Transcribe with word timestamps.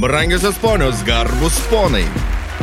Brangiosios 0.00 0.56
ponios, 0.58 1.02
garbus 1.02 1.58
ponai. 1.66 2.04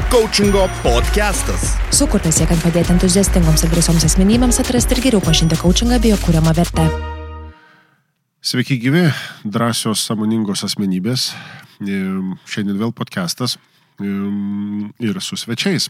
Coachingo 0.10 0.70
podcastas. 0.80 1.74
Sukurtas 1.92 2.38
siekiant 2.40 2.62
padėti 2.64 2.94
entuziastingoms 2.94 3.66
ir 3.66 3.74
drąsioms 3.74 4.06
asmenybėms 4.08 4.62
atrasti 4.62 4.96
ir 4.96 5.02
geriau 5.04 5.24
pažinti 5.26 5.58
coachingą 5.60 5.98
bei 6.00 6.14
jo 6.14 6.20
kūriamą 6.22 6.54
vertę. 6.56 6.86
Sveiki 8.40 8.78
gyvi, 8.80 9.04
drąsios, 9.44 10.06
samoningos 10.08 10.64
asmenybės. 10.64 11.34
Šiandien 11.84 12.80
vėl 12.80 12.96
podcastas 12.96 13.58
ir 14.00 15.20
su 15.20 15.36
svečiais. 15.36 15.90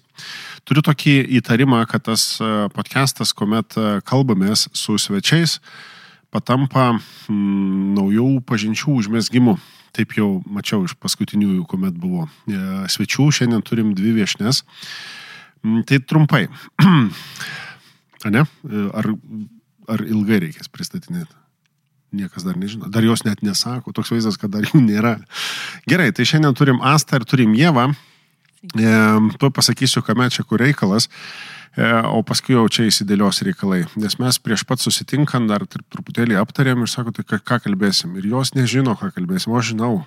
Turiu 0.65 0.81
tokį 0.81 1.15
įtarimą, 1.43 1.83
kad 1.85 2.07
tas 2.09 2.39
e, 2.41 2.51
podcastas, 2.73 3.37
kuomet 3.37 3.77
e, 3.77 3.99
kalbamės 4.01 4.65
su 4.73 4.97
svečiais, 4.97 5.59
patampa 6.33 6.95
naujų 7.29 8.41
pažinčių 8.49 8.97
užmėsgimu. 8.97 9.59
Taip 9.95 10.15
jau 10.17 10.29
mačiau 10.51 10.83
iš 10.85 10.95
paskutiniųjų, 10.99 11.63
kuomet 11.71 11.95
buvo 11.99 12.25
e, 12.47 12.59
svečių, 12.91 13.29
šiandien 13.37 13.63
turim 13.65 13.93
dvi 13.95 14.11
viešnes. 14.17 14.63
Mm, 15.63 15.85
Tai 15.87 16.01
trumpai. 16.03 16.43
A 18.25 18.33
ne? 18.33 18.43
E, 18.43 18.85
Ar, 18.91 19.11
ar 19.95 20.01
ilgai 20.01 20.41
reikės 20.47 20.71
pristatinėti? 20.73 21.31
Niekas 22.15 22.45
dar 22.47 22.57
nežino. 22.57 22.89
Dar 22.91 23.05
jos 23.05 23.25
net 23.27 23.43
nesako. 23.45 23.93
Toks 23.95 24.11
vaizdas, 24.13 24.39
kad 24.39 24.53
dar 24.53 24.65
jų 24.65 24.81
nėra. 24.83 25.17
Gerai, 25.89 26.11
tai 26.15 26.25
šiandien 26.27 26.55
turim 26.57 26.79
Astą 26.85 27.19
ir 27.19 27.27
turim 27.29 27.55
Jėvą. 27.57 27.89
E, 28.75 28.95
tu 29.39 29.51
pasakysiu, 29.53 30.03
kame 30.05 30.27
čia 30.33 30.47
kur 30.47 30.63
reikalas. 30.63 31.07
E, 31.07 31.54
o 31.77 32.21
paskui 32.23 32.55
jau 32.55 32.63
čia 32.71 32.85
įsidėlios 32.87 33.41
reikalai. 33.43 33.81
Nes 33.99 34.15
mes 34.21 34.37
prieš 34.39 34.63
pat 34.67 34.79
susitinkant 34.79 35.49
dar 35.51 35.65
tr- 35.67 35.83
truputėlį 35.91 36.37
aptarėm 36.39 36.85
ir 36.85 36.91
sako, 36.91 37.11
tai 37.17 37.25
ką, 37.27 37.41
ką 37.43 37.57
kalbėsim. 37.67 38.13
Ir 38.21 38.29
jos 38.31 38.53
nežino, 38.55 38.95
ką 38.99 39.11
kalbėsim. 39.15 39.51
O 39.51 39.59
aš 39.59 39.73
žinau. 39.73 40.05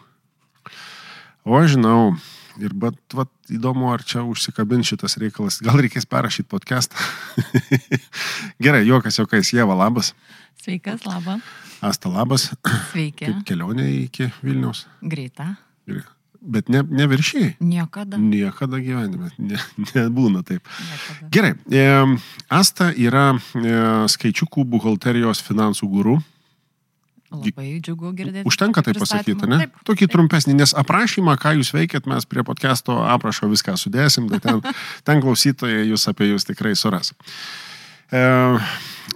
O 1.44 1.58
aš 1.60 1.74
žinau. 1.76 2.16
Ir 2.58 2.72
bet 2.74 2.96
vat, 3.14 3.28
įdomu, 3.54 3.92
ar 3.92 4.02
čia 4.02 4.24
užsikabin 4.26 4.80
šitas 4.82 5.14
reikalas. 5.22 5.60
Gal 5.62 5.78
reikės 5.78 6.08
perrašyti 6.10 6.48
podcastą. 6.50 6.98
Gerai, 8.64 8.82
juokas, 8.88 9.20
juokas. 9.20 9.52
Jėva, 9.54 9.76
labas. 9.78 10.14
Sveikas, 10.64 11.04
laba. 11.06 11.38
Asta, 11.84 12.10
labas. 12.10 12.48
Sveiki. 12.90 13.28
Kaip 13.28 13.44
kelionė 13.46 13.86
iki 14.08 14.32
Vilniaus. 14.42 14.86
Greita. 15.04 15.52
Ir- 15.86 16.02
Bet 16.40 16.68
ne, 16.70 16.84
ne 16.86 17.08
viršiai. 17.10 17.56
Niekada. 17.58 18.18
Niekada 18.20 18.78
gyvenime. 18.78 19.32
Ne, 19.42 19.58
nebūna 19.90 20.44
taip. 20.46 20.62
Niekada. 20.62 21.30
Gerai. 21.34 21.52
E, 21.66 21.86
Asta 22.54 22.92
yra 22.94 23.32
e, 23.34 23.72
skaičiukų 24.12 24.62
buhalterijos 24.70 25.42
finansų 25.42 25.88
guru. 25.90 26.18
Labai 27.28 27.74
džiugu 27.84 28.14
girdėti. 28.16 28.46
Užtenka 28.48 28.80
tai 28.86 28.94
pasakyti, 28.96 29.48
ne? 29.50 29.58
Taip. 29.64 29.82
Tokį 29.84 30.08
trumpesnį, 30.14 30.54
nes 30.62 30.72
aprašymą, 30.78 31.34
ką 31.40 31.58
jūs 31.58 31.74
veikėt, 31.76 32.06
mes 32.08 32.24
prie 32.24 32.44
podcast'o 32.46 33.02
aprašo 33.04 33.50
viską 33.50 33.74
sudėsim, 33.76 34.30
tai 34.32 34.40
ten, 34.44 34.62
ten 35.06 35.20
klausytojai 35.24 35.84
jūs 35.90 36.06
apie 36.08 36.30
jūs 36.30 36.48
tikrai 36.48 36.72
suras. 36.78 37.12
E, 38.08 38.22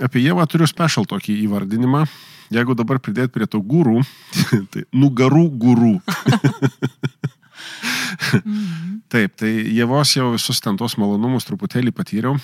apie 0.02 0.26
Jėvą 0.26 0.44
turiu 0.50 0.68
special 0.68 1.08
tokį 1.08 1.38
įvardinimą. 1.46 2.04
Jeigu 2.52 2.76
dabar 2.76 3.00
pridėt 3.02 3.32
prie 3.34 3.48
to 3.48 3.60
gūrų, 3.64 4.02
tai 4.72 4.86
nugarų 4.92 5.46
gūrų. 5.62 5.94
Mhm. 8.32 9.00
Taip, 9.12 9.34
tai 9.40 9.50
Jėvos 9.72 10.14
jau 10.16 10.32
visus 10.32 10.60
ten 10.64 10.76
tos 10.80 10.96
malonumus 11.00 11.46
truputėlį 11.48 11.92
patyriau. 11.96 12.36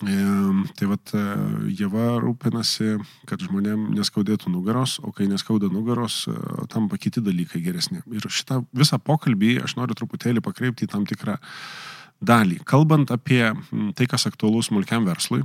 E, 0.00 0.16
tai 0.78 0.88
vad, 0.88 1.12
Jėva 1.76 2.14
rūpinasi, 2.22 2.94
kad 3.28 3.42
žmonėm 3.44 3.90
neskaudėtų 3.96 4.52
nugaros, 4.52 4.98
o 5.04 5.12
kai 5.16 5.28
neskauda 5.28 5.68
nugaros, 5.72 6.22
e, 6.28 6.36
tampa 6.72 6.96
kiti 7.00 7.20
dalykai 7.24 7.60
geresni. 7.64 8.00
Ir 8.08 8.24
šitą 8.24 8.62
visą 8.76 9.00
pokalbį 9.00 9.58
aš 9.66 9.76
noriu 9.76 9.96
truputėlį 9.98 10.44
pakreipti 10.44 10.88
į 10.88 10.92
tam 10.94 11.04
tikrą 11.08 11.36
dalį. 12.20 12.60
Kalbant 12.68 13.12
apie 13.12 13.42
tai, 13.96 14.08
kas 14.08 14.28
aktualus 14.28 14.70
smulkiam 14.70 15.04
verslui, 15.08 15.44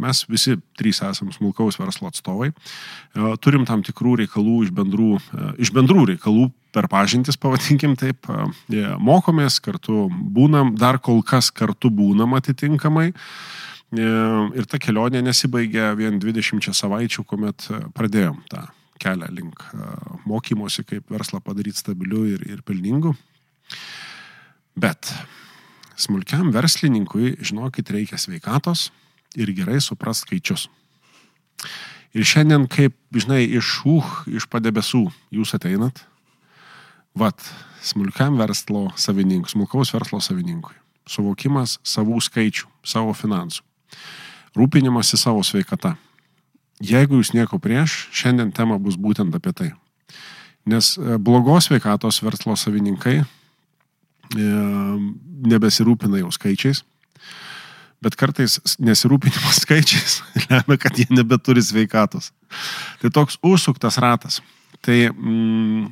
mes 0.00 0.22
visi 0.28 0.56
trys 0.78 1.02
esame 1.04 1.34
smulkaus 1.34 1.78
verslo 1.78 2.08
atstovai, 2.08 2.50
e, 2.50 3.32
turim 3.44 3.66
tam 3.68 3.82
tikrų 3.84 4.16
reikalų 4.22 4.64
iš 4.66 4.72
bendrų, 4.74 5.10
e, 5.20 5.50
iš 5.66 5.72
bendrų 5.76 6.06
reikalų 6.14 6.50
per 6.72 6.88
pažintis, 6.88 7.36
pavadinkim 7.36 7.96
taip, 7.96 8.26
e, 8.28 8.84
mokomės, 8.98 9.60
kartu 9.60 10.08
būnam, 10.08 10.76
dar 10.78 10.98
kol 10.98 11.22
kas 11.22 11.50
kartu 11.50 11.90
būnam 11.90 12.36
atitinkamai. 12.38 13.12
Ir 13.90 14.66
ta 14.70 14.78
kelionė 14.78 15.18
nesibaigia 15.18 15.88
vien 15.98 16.20
20 16.22 16.70
savaičių, 16.70 17.24
kuomet 17.26 17.64
pradėjom 17.90 18.36
tą 18.46 18.60
kelią 19.02 19.26
link 19.34 19.64
mokymosi, 20.30 20.84
kaip 20.86 21.10
verslą 21.10 21.40
padaryti 21.42 21.82
stabiliu 21.82 22.22
ir, 22.30 22.44
ir 22.46 22.62
pelningu. 22.62 23.16
Bet 24.78 25.10
smulkiam 25.98 26.52
verslininkui, 26.54 27.34
žinokit, 27.42 27.90
reikia 27.90 28.14
sveikatos 28.14 28.92
ir 29.38 29.52
gerai 29.54 29.80
suprast 29.82 30.26
skaičius. 30.26 30.68
Ir 32.16 32.26
šiandien, 32.26 32.66
kaip, 32.70 32.96
žinai, 33.14 33.44
iš 33.46 33.76
šūh, 33.78 34.06
iš 34.34 34.48
padebesų 34.50 35.04
jūs 35.36 35.54
ateinat, 35.54 36.02
vat, 37.14 37.38
smulkiam 37.82 38.38
verslo 38.40 38.88
savininkui, 38.98 39.52
smulkaus 39.52 39.92
verslo 39.94 40.20
savininkui. 40.22 40.74
Suvokimas 41.10 41.78
savų 41.86 42.20
skaičių, 42.22 42.68
savo 42.86 43.14
finansų. 43.16 43.62
Rūpinimasi 44.58 45.18
savo 45.18 45.42
sveikata. 45.46 45.94
Jeigu 46.82 47.20
jūs 47.20 47.32
nieko 47.36 47.60
prieš, 47.62 48.08
šiandien 48.14 48.50
tema 48.56 48.78
bus 48.80 48.96
būtent 48.98 49.34
apie 49.36 49.52
tai. 49.54 49.70
Nes 50.68 50.94
e, 50.98 51.18
blogos 51.18 51.68
sveikatos 51.68 52.20
verslo 52.24 52.56
savininkai 52.58 53.20
e, 53.20 53.26
nebesirūpina 55.50 56.20
jau 56.22 56.30
skaičiais, 56.34 56.82
bet 58.04 58.16
kartais 58.20 58.58
nesirūpinimas 58.80 59.62
skaičiais 59.64 60.20
lemia, 60.48 60.78
kad 60.80 60.98
jie 60.98 61.08
nebeturi 61.12 61.62
sveikatos. 61.64 62.30
Tai 63.02 63.12
toks 63.14 63.40
užsuktas 63.44 64.00
ratas. 64.02 64.40
Tai 64.80 64.96
mm, 65.12 65.90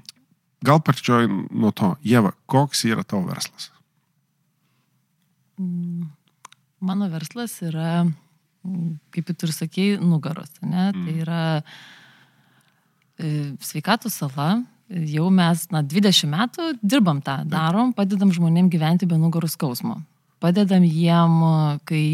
gal 0.65 0.81
pačioj 0.85 1.29
nuo 1.29 1.73
to, 1.77 1.95
Jėva, 2.07 2.33
koks 2.49 2.87
yra 2.89 3.05
tavo 3.05 3.29
verslas? 3.29 3.69
Mm, 5.61 6.09
Mano 6.81 7.09
verslas 7.11 7.57
yra, 7.67 8.05
mm, 8.07 8.91
kaip 9.11 9.33
ir 9.35 9.53
sakėjai, 9.55 9.99
nugaros. 9.99 10.53
Ne? 10.63 10.93
Mm. 10.93 11.05
Tai 11.05 11.15
yra 11.25 11.45
e, 13.19 13.31
sveikatų 13.67 14.13
sala. 14.15 14.53
Jau 14.89 15.27
mes, 15.29 15.67
na, 15.75 15.83
20 15.85 16.31
metų 16.33 16.71
dirbam 16.81 17.19
tą, 17.21 17.43
darom, 17.45 17.91
padedam 17.93 18.31
žmonėm 18.33 18.71
gyventi 18.73 19.05
be 19.11 19.19
nugarų 19.21 19.51
skausmo. 19.53 19.99
Padedam 20.39 20.85
jiem, 20.87 21.41
kai 21.89 22.05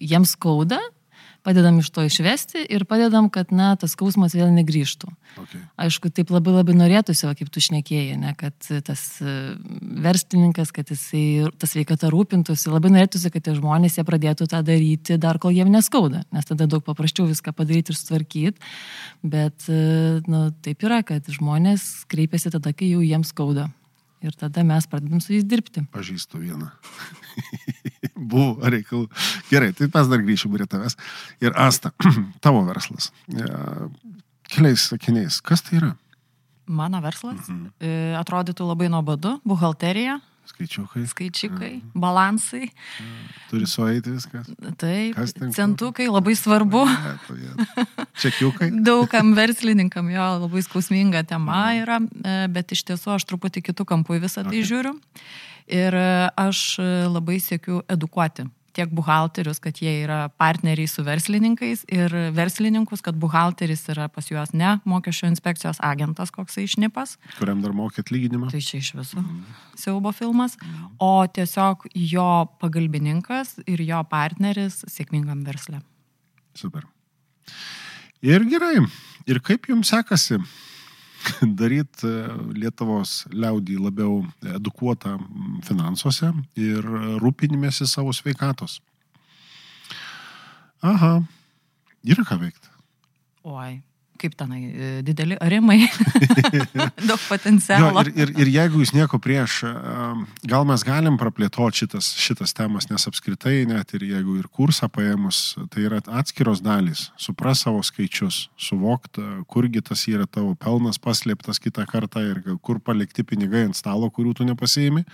jiems 0.00 0.34
skauda, 0.36 0.80
padedam 1.42 1.78
iš 1.80 1.90
to 1.90 2.04
išvesti 2.04 2.64
ir 2.68 2.84
padedam, 2.84 3.30
kad, 3.32 3.52
na, 3.54 3.72
tas 3.80 3.94
skausmas 3.94 4.34
vėl 4.36 4.50
negrįžtų. 4.54 5.08
Okay. 5.40 5.62
Aišku, 5.80 6.10
taip 6.12 6.32
labai 6.34 6.52
labai 6.58 6.74
norėtųsi, 6.76 7.26
va, 7.28 7.34
kaip 7.38 7.50
tu 7.52 7.62
šnekėjai, 7.64 8.18
ne, 8.20 8.34
kad 8.38 8.56
tas 8.86 9.04
e, 9.24 9.36
verslininkas, 10.04 10.72
kad 10.76 10.92
jisai 10.92 11.48
tas 11.60 11.74
veikata 11.78 12.10
rūpintųsi, 12.12 12.68
labai 12.72 12.92
norėtųsi, 12.92 13.32
kad 13.32 13.46
tie 13.46 13.56
žmonės 13.56 13.98
jie 13.98 14.06
pradėtų 14.08 14.50
tą 14.52 14.62
daryti 14.66 15.18
dar 15.20 15.40
kol 15.40 15.54
jiem 15.56 15.72
neskauda, 15.72 16.24
nes 16.34 16.48
tada 16.48 16.68
daug 16.70 16.84
paprasčiau 16.86 17.28
viską 17.30 17.54
padaryti 17.56 17.94
ir 17.94 18.00
sutvarkyti, 18.00 18.70
bet 19.24 19.68
e, 19.72 20.20
nu, 20.28 20.48
taip 20.64 20.84
yra, 20.86 21.02
kad 21.06 21.28
žmonės 21.30 22.04
kreipiasi 22.10 22.52
tada, 22.52 22.74
kai 22.76 22.92
jau 22.92 23.04
jiems 23.04 23.32
skauda. 23.32 23.70
Ir 24.20 24.34
tada 24.36 24.62
mes 24.64 24.86
pradedam 24.86 25.20
su 25.24 25.32
jais 25.32 25.44
dirbti. 25.48 25.86
Pažįstu 25.94 26.38
vieną. 26.42 26.68
Buvo 28.30 28.68
reikalų. 28.70 29.06
Gerai, 29.50 29.70
tai 29.76 29.88
mes 29.88 30.10
dar 30.12 30.20
grįšim 30.24 30.52
prie 30.54 30.66
tavęs. 30.68 30.96
Ir 31.40 31.54
Asta, 31.56 31.92
tavo 32.44 32.62
verslas. 32.68 33.10
E, 33.32 33.46
Keliais 34.50 34.88
sakiniais, 34.90 35.38
kas 35.46 35.62
tai 35.62 35.78
yra? 35.78 35.90
Mano 36.70 37.00
verslas 37.02 37.48
Mhm. 37.48 37.70
e, 37.80 37.90
atrodytų 38.18 38.66
labai 38.68 38.88
nuobodu- 38.92 39.38
buhalterija, 39.48 40.20
Skaičiukai, 40.46 41.06
skaičiukai, 41.06 41.72
Mhm. 41.76 42.00
balansai, 42.00 42.68
turi 43.50 43.66
sueiti 43.66 44.10
viskas. 44.10 44.46
taip, 44.76 45.14
centukai 45.54 46.08
labai 46.08 46.34
svarbu. 46.36 46.84
Vieto, 46.86 47.34
vieto. 47.34 47.86
Čekiukai. 48.20 48.70
Daugam 48.88 49.34
verslininkam 49.36 50.10
jo 50.10 50.26
labai 50.46 50.62
skausminga 50.62 51.22
tema 51.26 51.72
yra, 51.78 52.00
e, 52.24 52.48
bet 52.48 52.72
iš 52.72 52.84
tiesų 52.84 53.14
aš 53.14 53.24
truputį 53.30 53.62
kitų 53.70 53.84
kampų 53.86 54.18
į 54.18 54.20
visą 54.26 54.42
tai 54.44 54.58
Okay. 54.60 54.68
žiūriu. 54.68 54.94
Ir 55.70 55.94
e, 55.94 56.30
aš 56.36 56.78
e, 56.82 56.88
labai 57.06 57.38
siekiu 57.40 57.82
edukuoti 57.88 58.48
tiek 58.80 58.92
buhalterius, 58.96 59.60
kad 59.60 59.76
jie 59.80 59.92
yra 60.06 60.20
partneriai 60.40 60.88
su 60.88 61.04
verslininkais 61.04 61.84
ir 61.92 62.14
verslininkus, 62.36 63.02
kad 63.04 63.18
buhalteris 63.20 63.84
yra 63.92 64.08
pas 64.12 64.28
juos 64.30 64.54
ne 64.56 64.78
mokesčio 64.88 65.28
inspekcijos 65.30 65.80
agentas, 65.84 66.32
koksai 66.32 66.64
išnipas, 66.68 67.18
Kuriam 67.38 67.60
dar 67.64 67.74
mokė 67.76 68.04
atlyginimą. 68.04 68.50
tai 68.52 68.62
čia 68.64 68.80
iš 68.80 68.94
viso 68.96 69.24
siaubo 69.80 70.12
filmas, 70.16 70.56
o 71.00 71.26
tiesiog 71.26 71.86
jo 71.94 72.30
pagalbininkas 72.60 73.58
ir 73.66 73.84
jo 73.84 74.00
partneris 74.10 74.80
sėkmingam 74.88 75.44
verslė. 75.46 75.82
Super. 76.56 76.88
Ir 78.24 78.44
gerai. 78.48 78.80
Ir 79.30 79.40
kaip 79.44 79.68
jums 79.70 79.92
sekasi? 79.92 80.40
daryti 81.60 82.10
Lietuvos 82.56 83.24
liaudį 83.32 83.78
labiau 83.80 84.20
edukuotą 84.56 85.16
finansuose 85.66 86.32
ir 86.60 86.86
rūpinimėsi 87.22 87.88
savo 87.88 88.14
sveikatos. 88.16 88.80
Aha, 90.80 91.18
yra 92.08 92.24
ką 92.24 92.38
veikti. 92.40 92.70
Oi, 93.44 93.80
kaip 94.20 94.36
tenai, 94.38 94.60
e, 94.68 94.90
dideli 95.06 95.36
arimai, 95.40 95.78
daug 97.08 97.20
potencialo. 97.26 97.90
Jo, 97.90 98.04
ir, 98.04 98.12
ir, 98.14 98.32
ir 98.44 98.52
jeigu 98.54 98.82
jūs 98.82 98.92
nieko 98.96 99.20
prieš, 99.22 99.60
gal 100.48 100.66
mes 100.68 100.84
galim 100.86 101.16
praplėtoti 101.20 101.84
šitas, 101.84 102.12
šitas 102.20 102.54
temas, 102.56 102.90
nes 102.90 103.06
apskritai 103.10 103.64
net 103.70 103.94
ir 103.96 104.04
jeigu 104.10 104.36
ir 104.40 104.48
kursą 104.52 104.90
paėmus, 104.92 105.42
tai 105.72 105.86
yra 105.88 106.02
atskiros 106.20 106.62
dalys. 106.64 107.08
Supras 107.20 107.64
savo 107.66 107.82
skaičius, 107.86 108.48
suvokti, 108.60 109.24
kurgi 109.50 109.82
tas 109.86 110.06
yra 110.10 110.28
tavo 110.28 110.54
pelnas 110.60 111.00
paslėptas 111.02 111.62
kitą 111.62 111.86
kartą 111.88 112.24
ir 112.32 112.42
kur 112.62 112.80
palikti 112.84 113.24
pinigai 113.26 113.66
ant 113.68 113.78
stalo, 113.78 114.10
kurių 114.12 114.36
tu 114.40 114.48
nepasiemi. 114.48 115.04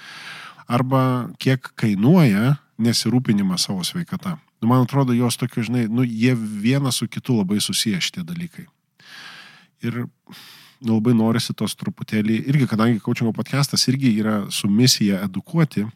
Arba 0.66 1.30
kiek 1.38 1.70
kainuoja 1.78 2.56
nesirūpinimas 2.82 3.68
savo 3.68 3.84
sveikata. 3.86 4.36
Nu, 4.60 4.68
man 4.70 4.86
atrodo, 4.86 5.14
jos 5.16 5.36
tokie, 5.36 5.64
žinai, 5.66 5.84
nu, 5.92 6.04
jie 6.04 6.32
vienas 6.36 7.00
su 7.00 7.08
kitu 7.08 7.36
labai 7.36 7.60
susiję 7.60 8.00
šitie 8.00 8.24
dalykai. 8.24 8.66
Ir 9.84 10.06
nu, 10.80 10.96
labai 10.96 11.14
norisi 11.16 11.54
tos 11.56 11.76
truputėlį, 11.78 12.40
irgi 12.50 12.68
kadangi 12.70 13.02
coachingo 13.04 13.32
podcastas 13.36 13.86
irgi 13.90 14.12
yra 14.20 14.38
su 14.52 14.68
misija 14.68 15.22
edukuoti, 15.26 15.86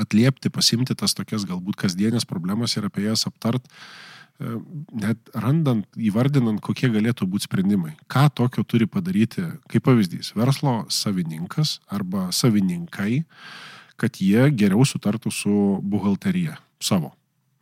atliepti, 0.00 0.52
pasimti 0.52 0.96
tas 0.98 1.16
tokias 1.16 1.46
galbūt 1.48 1.78
kasdienės 1.80 2.28
problemas 2.28 2.76
ir 2.76 2.88
apie 2.88 3.06
jas 3.06 3.26
aptart, 3.28 3.64
e, 3.66 4.58
net 4.92 5.32
randant, 5.34 5.86
įvardinant, 5.96 6.60
kokie 6.64 6.90
galėtų 6.92 7.28
būti 7.30 7.48
sprendimai. 7.48 7.94
Ką 8.12 8.26
tokio 8.28 8.64
turi 8.68 8.88
padaryti, 8.90 9.46
kaip 9.72 9.86
pavyzdys, 9.88 10.34
verslo 10.36 10.82
savininkas 10.92 11.78
arba 11.88 12.28
savininkai, 12.32 13.24
kad 13.96 14.20
jie 14.20 14.50
geriau 14.52 14.84
sutartų 14.84 15.32
su 15.32 15.56
buhalterija 15.80 16.58
savo. 16.80 17.14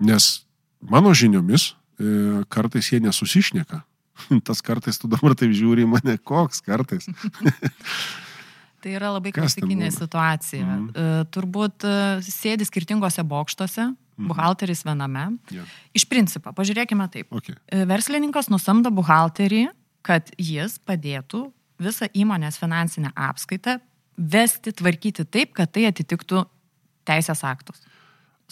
Nes 0.02 0.44
mano 0.82 1.14
žiniomis 1.14 1.70
e, 1.70 2.42
kartais 2.50 2.90
jie 2.90 2.98
nesusišneka. 3.04 3.84
Tas 4.46 4.62
kartais 4.64 5.00
tu 5.00 5.10
dabar 5.10 5.34
taip 5.38 5.54
žiūri 5.56 5.84
į 5.84 5.90
mane, 5.96 6.16
koks 6.22 6.62
kartais. 6.64 7.08
Tai 8.84 8.92
yra 8.92 9.14
labai 9.14 9.32
klasikinė 9.32 9.88
situacija. 9.94 10.64
Mm. 10.64 11.28
Turbūt 11.32 11.86
e, 11.88 11.92
sėdi 12.26 12.66
skirtingose 12.68 13.24
bokštuose, 13.24 13.86
Mhm. 14.16 14.28
buhalteris 14.30 14.84
viename. 14.86 15.38
Ja. 15.50 15.64
Iš 15.94 16.06
principo, 16.06 16.52
pažiūrėkime 16.54 17.06
taip. 17.10 17.30
Okay. 17.34 17.56
E, 17.66 17.84
Verslininkas 17.88 18.48
nusamdo 18.52 18.92
buhalterį, 18.94 19.68
kad 20.06 20.30
jis 20.38 20.78
padėtų 20.78 21.48
visą 21.82 22.06
įmonės 22.14 22.58
finansinę 22.60 23.10
apskaitą 23.16 23.80
vesti, 24.16 24.70
tvarkyti 24.72 25.26
taip, 25.26 25.54
kad 25.56 25.72
tai 25.74 25.88
atitiktų 25.90 26.44
teisės 27.08 27.42
aktus. 27.44 27.82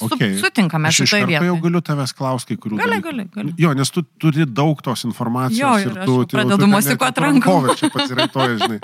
Su, 0.03 0.09
Okay. 0.17 0.35
Sutinkame 0.41 0.89
iš 0.93 1.01
šitoje 1.03 1.23
karto 1.23 1.33
jau 1.33 1.55
vietoje. 1.55 1.63
galiu 1.67 1.81
tavęs 1.89 2.13
klausti, 2.19 2.57
kai 2.57 2.63
kurių. 2.65 2.81
Gali, 2.83 2.99
gali, 3.05 3.27
gali. 3.35 3.55
Jo, 3.59 3.73
nes 3.79 3.91
tu 3.95 4.03
turi 4.03 4.47
daug 4.47 4.83
tos 4.83 5.05
informacijos. 5.09 5.61
Jo, 5.63 5.73
ir 5.79 5.93
ir 5.95 6.05
tu, 6.09 6.17
pradedu 6.33 6.59
tu 6.59 6.67
ten 6.67 6.75
mosikuot 6.75 7.09
net 7.09 7.19
rankom. 7.27 7.65
rankovę 7.69 7.77
Čia 7.81 7.91
pasiraitoji, 7.97 8.59
žinai. 8.65 8.81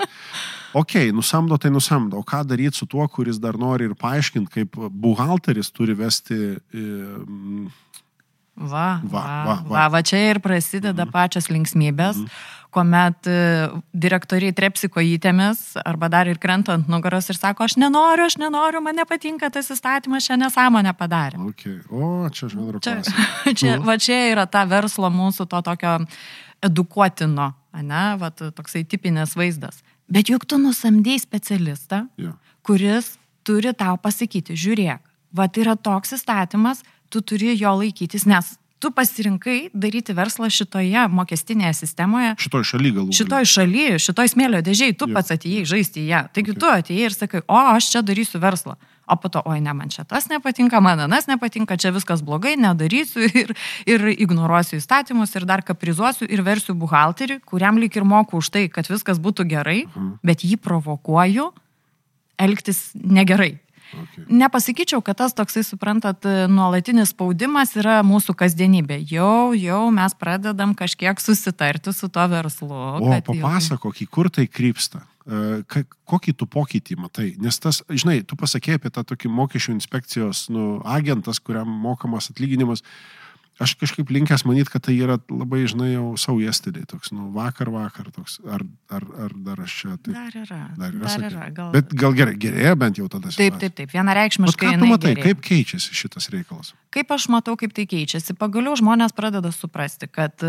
Ok, 0.73 0.95
nusamdo 1.17 1.57
tai 1.57 1.71
nusamdo. 1.73 2.17
O 2.21 2.23
ką 2.23 2.43
daryti 2.45 2.77
su 2.77 2.85
tuo, 2.85 3.07
kuris 3.09 3.39
dar 3.41 3.57
nori 3.57 3.89
ir 3.89 3.95
paaiškinti, 3.97 4.51
kaip 4.53 4.75
buhalteris 4.91 5.71
turi 5.71 5.93
vesti... 5.97 6.57
mm, 6.73 7.69
Va, 8.59 8.99
Va, 8.99 9.07
va, 9.07 9.21
va, 9.23 9.43
va, 9.45 9.55
va. 9.71 9.83
va, 9.87 9.99
čia 10.03 10.17
ir 10.33 10.41
prasideda 10.43 11.05
mm. 11.05 11.11
pačios 11.15 11.45
linksmybės, 11.47 12.17
mm. 12.19 12.58
Kuomet 12.69 13.25
e, 13.27 13.35
direktoriai 13.97 14.53
trepsi 14.53 14.89
kojytėmis 14.93 15.61
arba 15.81 16.09
dar 16.13 16.29
ir 16.29 16.37
krenta 16.41 16.75
ant 16.77 16.89
nugaros 16.91 17.29
ir 17.33 17.37
sako, 17.39 17.65
aš 17.65 17.77
nenoriu, 17.81 18.27
aš 18.29 18.37
nenoriu, 18.41 18.81
man 18.85 18.99
nepatinka 19.01 19.49
tas 19.53 19.71
įstatymas, 19.73 20.27
šią 20.27 20.37
nesąmonę 20.43 20.93
padarė. 20.99 21.39
Okay. 21.49 21.79
O, 21.89 22.29
čia 22.29 22.49
žanro 22.53 22.81
Čia, 22.83 22.99
čia, 23.59 23.77
Nu. 23.79 23.87
va 23.89 23.97
čia 23.97 24.19
yra 24.35 24.45
ta 24.45 24.65
verslo 24.69 25.09
mūsų 25.09 25.47
to 25.49 25.61
tokio 25.65 25.95
edukuotino, 26.61 27.53
ne, 27.81 28.03
va 28.21 28.29
toksai 28.35 28.83
tipinis 28.85 29.35
vaizdas. 29.39 29.81
Bet 30.09 30.29
juk 30.29 30.45
tu 30.49 30.57
nusamdėjai 30.61 31.21
specialistą, 31.21 32.03
Jo. 32.17 32.33
kuris 32.65 33.15
turi 33.45 33.73
tau 33.77 33.97
pasakyti, 34.01 34.53
žiūrėk, 34.57 35.01
va 35.33 35.47
tai 35.47 35.63
yra 35.65 35.75
toks 35.77 36.13
įstatymas, 36.17 36.83
tu 37.09 37.21
turi 37.21 37.55
jo 37.57 37.71
laikytis, 37.81 38.25
nes 38.29 38.57
tu 38.79 38.91
pasirinkai 38.95 39.69
daryti 39.73 40.13
verslą 40.15 40.47
šitoje 40.49 41.07
mokestinėje 41.11 41.73
sistemoje, 41.83 42.35
Šitoj 42.39 42.63
šaly 42.63 42.91
galų. 42.95 43.11
šitoj 43.13 43.45
šalyje, 43.55 43.99
šitoj 43.99 44.27
smėlio 44.31 44.61
dėžiai, 44.63 44.95
tu 44.97 45.07
Jo. 45.07 45.13
pats 45.13 45.31
atėjai 45.35 45.65
žaisti 45.67 45.99
į 45.99 46.07
ją. 46.13 46.21
Taigi 46.33 46.51
Okay. 46.55 46.59
tu 46.59 46.65
atėjai 46.65 47.05
ir 47.05 47.13
sakai, 47.13 47.41
o 47.47 47.57
aš 47.75 47.91
čia 47.91 48.01
darysiu 48.01 48.39
verslą. 48.39 48.77
O 49.09 49.15
po 49.17 49.27
to, 49.27 49.41
oi 49.49 49.59
ne, 49.59 49.73
man 49.73 49.89
čia 49.89 50.03
tas 50.05 50.27
nepatinka, 50.29 50.79
man 50.81 50.99
anas 50.99 51.25
nepatinka, 51.27 51.75
čia 51.81 51.89
viskas 51.91 52.21
blogai, 52.21 52.53
nedarysiu 52.55 53.25
ir, 53.41 53.55
ir 53.89 53.99
ignoruosiu 54.15 54.77
įstatymus 54.77 55.33
ir 55.35 55.45
dar 55.49 55.61
kaprizuosiu 55.65 56.27
ir 56.29 56.41
versiu 56.45 56.75
buhalterį, 56.77 57.39
kuriam 57.43 57.77
lik 57.81 57.95
ir 57.97 58.03
moku 58.05 58.37
už 58.37 58.49
tai, 58.53 58.67
kad 58.69 58.85
viskas 58.87 59.17
būtų 59.19 59.47
gerai, 59.49 59.85
Mhm. 59.89 60.19
bet 60.23 60.39
jį 60.45 60.57
provokuoju 60.61 61.51
elgtis 62.39 62.91
negerai. 62.95 63.57
Okay. 63.89 64.25
Nepasakyčiau, 64.29 65.01
kad 65.01 65.17
tas 65.17 65.33
toksai, 65.33 65.63
suprantat, 65.65 66.25
nuolatinis 66.51 67.13
spaudimas 67.13 67.73
yra 67.79 67.99
mūsų 68.05 68.35
kasdienybė. 68.37 68.99
Jau, 69.09 69.51
jau 69.57 69.81
mes 69.93 70.13
pradedam 70.19 70.75
kažkiek 70.77 71.21
susitarti 71.21 71.93
su 71.95 72.09
to 72.09 72.25
verslu. 72.29 72.69
O 72.69 73.13
jau- 73.13 73.21
papasakok, 73.31 74.03
į 74.05 74.09
kur 74.09 74.29
tai 74.29 74.45
krypsta. 74.47 75.01
E, 75.29 75.85
Kokį 76.09 76.33
tu 76.33 76.47
pokytį 76.49 76.95
matai? 76.97 77.35
Nes 77.37 77.59
tas, 77.61 77.83
žinai, 77.89 78.23
tu 78.25 78.35
pasakėjai 78.35 78.79
apie 78.79 78.89
tą 78.89 79.03
tokį 79.05 79.29
mokesčių 79.29 79.75
inspekcijos 79.75 80.47
nu, 80.49 80.81
agentas, 80.85 81.37
kuriam 81.37 81.69
mokamas 81.69 82.31
atlyginimas. 82.31 82.81
Aš 83.59 83.73
kažkaip 83.75 84.07
linkęs 84.15 84.45
manyti, 84.47 84.71
kad 84.71 84.85
tai 84.87 84.93
yra 84.95 85.17
labai, 85.27 85.65
žinai, 85.67 85.89
jau 85.91 86.13
savo 86.17 86.39
yesterday, 86.39 86.85
toks, 86.87 87.11
nu, 87.11 87.25
vakar, 87.35 87.67
vakar, 87.73 88.07
toks, 88.15 88.37
ar, 88.47 88.63
ar, 88.87 89.03
ar 89.25 89.33
dar 89.35 89.59
aš 89.65 89.73
čia 89.81 89.97
taip. 89.99 90.13
Dar 90.15 90.31
yra. 90.45 90.59
Dar 90.79 90.93
yra, 90.95 91.07
Dar 91.11 91.25
yra. 91.27 91.49
Gal... 91.57 91.71
Bet 91.75 91.91
gal 91.99 92.15
gerai, 92.15 92.37
gerėja 92.39 92.75
bent 92.79 92.97
jau 93.01 93.09
tada. 93.11 93.27
Taip, 93.27 93.35
situacija. 93.35 93.59
taip, 93.59 93.75
taip. 93.81 93.89
Bet 93.91 93.97
Vienareikšmiškai. 93.99 94.69
ką 94.69 94.79
tu 94.79 94.87
matai, 94.93 95.11
gerėja. 95.11 95.25
kaip 95.27 95.43
keičiasi 95.49 95.99
šitas 95.99 96.29
reikalas? 96.31 96.71
Kaip 96.95 97.11
aš 97.11 97.27
matau, 97.35 97.57
kaip 97.59 97.75
tai 97.75 97.83
keičiasi? 97.91 98.37
Pagaliau 98.39 98.79
žmonės 98.79 99.11
pradeda 99.11 99.51
suprasti, 99.51 100.07
kad 100.07 100.39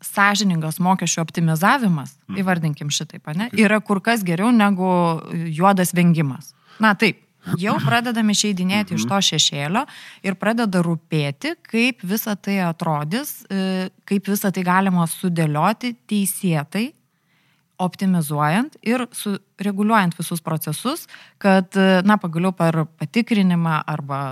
sąžiningas 0.00 0.78
mokesčių 0.80 1.20
optimizavimas, 1.26 2.16
Mhm. 2.28 2.38
įvardinkim 2.40 2.88
šitaip, 2.90 3.26
ne, 3.36 3.50
Kaip? 3.50 3.58
yra 3.60 3.80
kur 3.84 4.00
kas 4.00 4.22
geriau 4.24 4.52
negu 4.54 5.20
juodas 5.52 5.92
vengimas. 5.92 6.54
Na 6.80 6.94
taip, 6.94 7.18
jau 7.58 7.76
pradedame 7.88 8.34
išeidinėti 8.36 8.94
iš 8.98 9.06
Mhm. 9.06 9.08
to 9.08 9.18
šešėlio 9.30 9.86
ir 10.26 10.34
pradeda 10.34 10.82
rūpėti, 10.84 11.54
kaip 11.62 12.02
visa 12.02 12.36
tai 12.36 12.58
atrodys, 12.66 13.44
e, 13.50 13.88
kaip 14.04 14.28
visa 14.28 14.50
tai 14.52 14.62
galima 14.66 15.06
sudėlioti 15.06 15.94
teisėtai, 16.08 16.92
optimizuojant 17.78 18.74
ir 18.82 19.04
sureguliuojant 19.14 20.16
visus 20.18 20.40
procesus, 20.42 21.06
kad, 21.38 21.70
e, 21.78 22.00
na, 22.02 22.16
pagaliau 22.18 22.52
per 22.52 22.84
patikrinimą 22.98 23.82
arba 23.86 24.22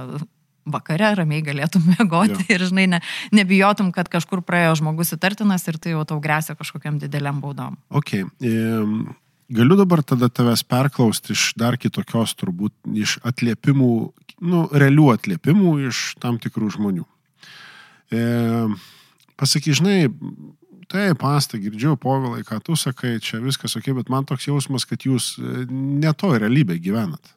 vakare 0.66 1.12
ramiai 1.14 1.44
galėtum 1.46 1.84
mėgoti 1.94 2.42
Jo. 2.42 2.56
ir, 2.56 2.64
žinai, 2.66 2.86
ne, 2.90 3.00
nebijotum, 3.32 3.92
kad 3.94 4.08
kažkur 4.10 4.42
praėjo 4.42 4.80
žmogus 4.82 5.14
įtartinas 5.14 5.62
ir 5.70 5.78
tai 5.78 5.94
jau 5.94 6.02
tau 6.04 6.18
grėsia 6.20 6.56
kažkokiam 6.58 6.98
dideliam 6.98 7.38
baudom. 7.40 7.76
Ok. 7.94 8.24
Um, 8.42 9.14
galiu 9.48 9.76
dabar 9.78 10.02
tada 10.02 10.28
tavęs 10.28 10.64
perklausti 10.66 11.34
iš 11.36 11.52
dar 11.58 11.76
kitokios, 11.80 12.34
turbūt, 12.38 12.74
iš 12.96 13.18
atliepimų, 13.26 13.92
nu, 14.46 14.64
realių 14.72 15.10
atliepimų 15.14 15.76
iš 15.90 16.02
tam 16.22 16.40
tikrų 16.42 16.72
žmonių. 16.76 17.06
E, 18.10 18.24
pasaky, 19.38 19.74
žinai, 19.76 19.98
tai 20.90 21.08
pasta, 21.18 21.60
girdžiu, 21.60 21.96
povilai, 22.00 22.42
ką 22.46 22.60
tu 22.64 22.78
sakai, 22.78 23.16
čia 23.22 23.40
viskas 23.42 23.78
ok, 23.78 23.92
bet 24.00 24.12
man 24.12 24.26
toks 24.28 24.48
jausmas, 24.48 24.86
kad 24.88 25.06
jūs 25.06 25.34
e, 25.38 25.66
ne 25.70 26.12
to 26.18 26.34
realybėje 26.36 26.84
gyvenat. 26.88 27.35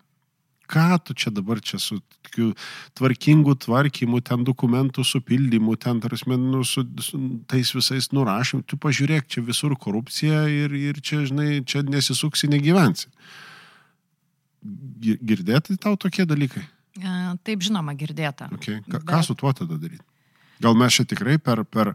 Ką 0.69 0.99
tu 1.01 1.15
čia 1.17 1.31
dabar 1.33 1.57
čia 1.65 1.79
su 1.81 1.97
tokiu 2.21 2.51
tvarkingu 2.93 3.55
tvarkymu, 3.65 4.19
ten 4.21 4.43
dokumentų 4.45 5.01
supildymu, 5.01 5.73
ten, 5.81 5.97
tarsi, 6.03 6.27
nu, 6.29 6.61
su, 6.63 6.83
su 7.01 7.17
tais 7.49 7.71
visais 7.73 8.11
nurašymu, 8.13 8.61
tu 8.69 8.77
pažiūrėk, 8.77 9.25
čia 9.25 9.41
visur 9.41 9.73
korupcija 9.81 10.43
ir, 10.53 10.75
ir 10.77 10.99
čia, 11.01 11.23
žinai, 11.25 11.63
čia 11.65 11.81
nesisuksi, 11.88 12.51
negyvensi. 12.53 13.09
Gi- 14.99 15.17
Girdėti 15.23 15.77
tau 15.79 15.95
tokie 15.97 16.25
dalykai? 16.27 16.61
E, 16.99 17.11
Taip, 17.47 17.61
žinoma, 17.63 17.93
girdėta. 17.97 18.49
Okay. 18.57 18.81
Ką, 18.85 18.99
Bet- 18.99 19.07
ką 19.09 19.21
su 19.25 19.35
tuo 19.39 19.53
tada 19.55 19.77
daryti? 19.79 20.03
Gal 20.59 20.75
mes 20.75 20.93
čia 20.93 21.05
tikrai 21.07 21.38
per, 21.39 21.63
per, 21.63 21.93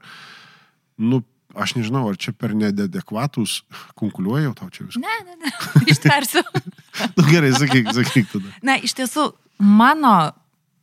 nu, 0.99 1.21
aš 1.57 1.75
nežinau, 1.79 2.07
ar 2.11 2.17
čia 2.17 2.33
per 2.33 2.55
nedadekvatus 2.55 3.63
konkuliuoju 3.99 4.55
tau 4.59 4.71
čia 4.71 4.87
viską. 4.89 5.03
Ne, 5.03 5.17
ne, 5.27 5.37
ne, 5.45 5.53
ištversiu. 5.93 6.43
Nu, 7.17 7.25
gerai, 7.27 7.51
sakyk, 7.59 7.91
sakyk 7.97 8.29
tada. 8.31 8.53
Na, 8.63 8.77
iš 8.79 8.95
tiesų, 8.95 9.33
mano 9.59 10.15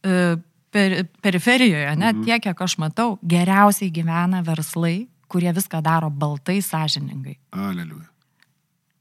e, 0.04 0.36
per, 0.72 1.06
periferijoje, 1.24 1.96
net 1.96 2.16
Mhm. 2.20 2.24
tiek, 2.28 2.44
kiek 2.44 2.62
aš 2.68 2.78
matau, 2.84 3.18
geriausiai 3.24 3.92
gyvena 3.96 4.44
verslai, 4.44 5.08
kurie 5.32 5.51
viską 5.56 5.80
daro 5.84 6.10
baltai 6.12 6.60
sąžiningai. 6.62 7.38
Aleliuja. 7.56 8.11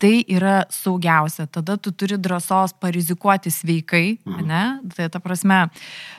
Tai 0.01 0.25
yra 0.33 0.65
saugiausia. 0.73 1.45
Tada 1.53 1.77
tu 1.77 1.93
turi 1.93 2.17
drąsos 2.19 2.73
parizikuoti 2.81 3.51
sveikai, 3.53 4.19
Mhm. 4.25 4.47
ne? 4.47 4.63
Tai 4.97 5.09
ta 5.09 5.19
prasme, 5.21 5.69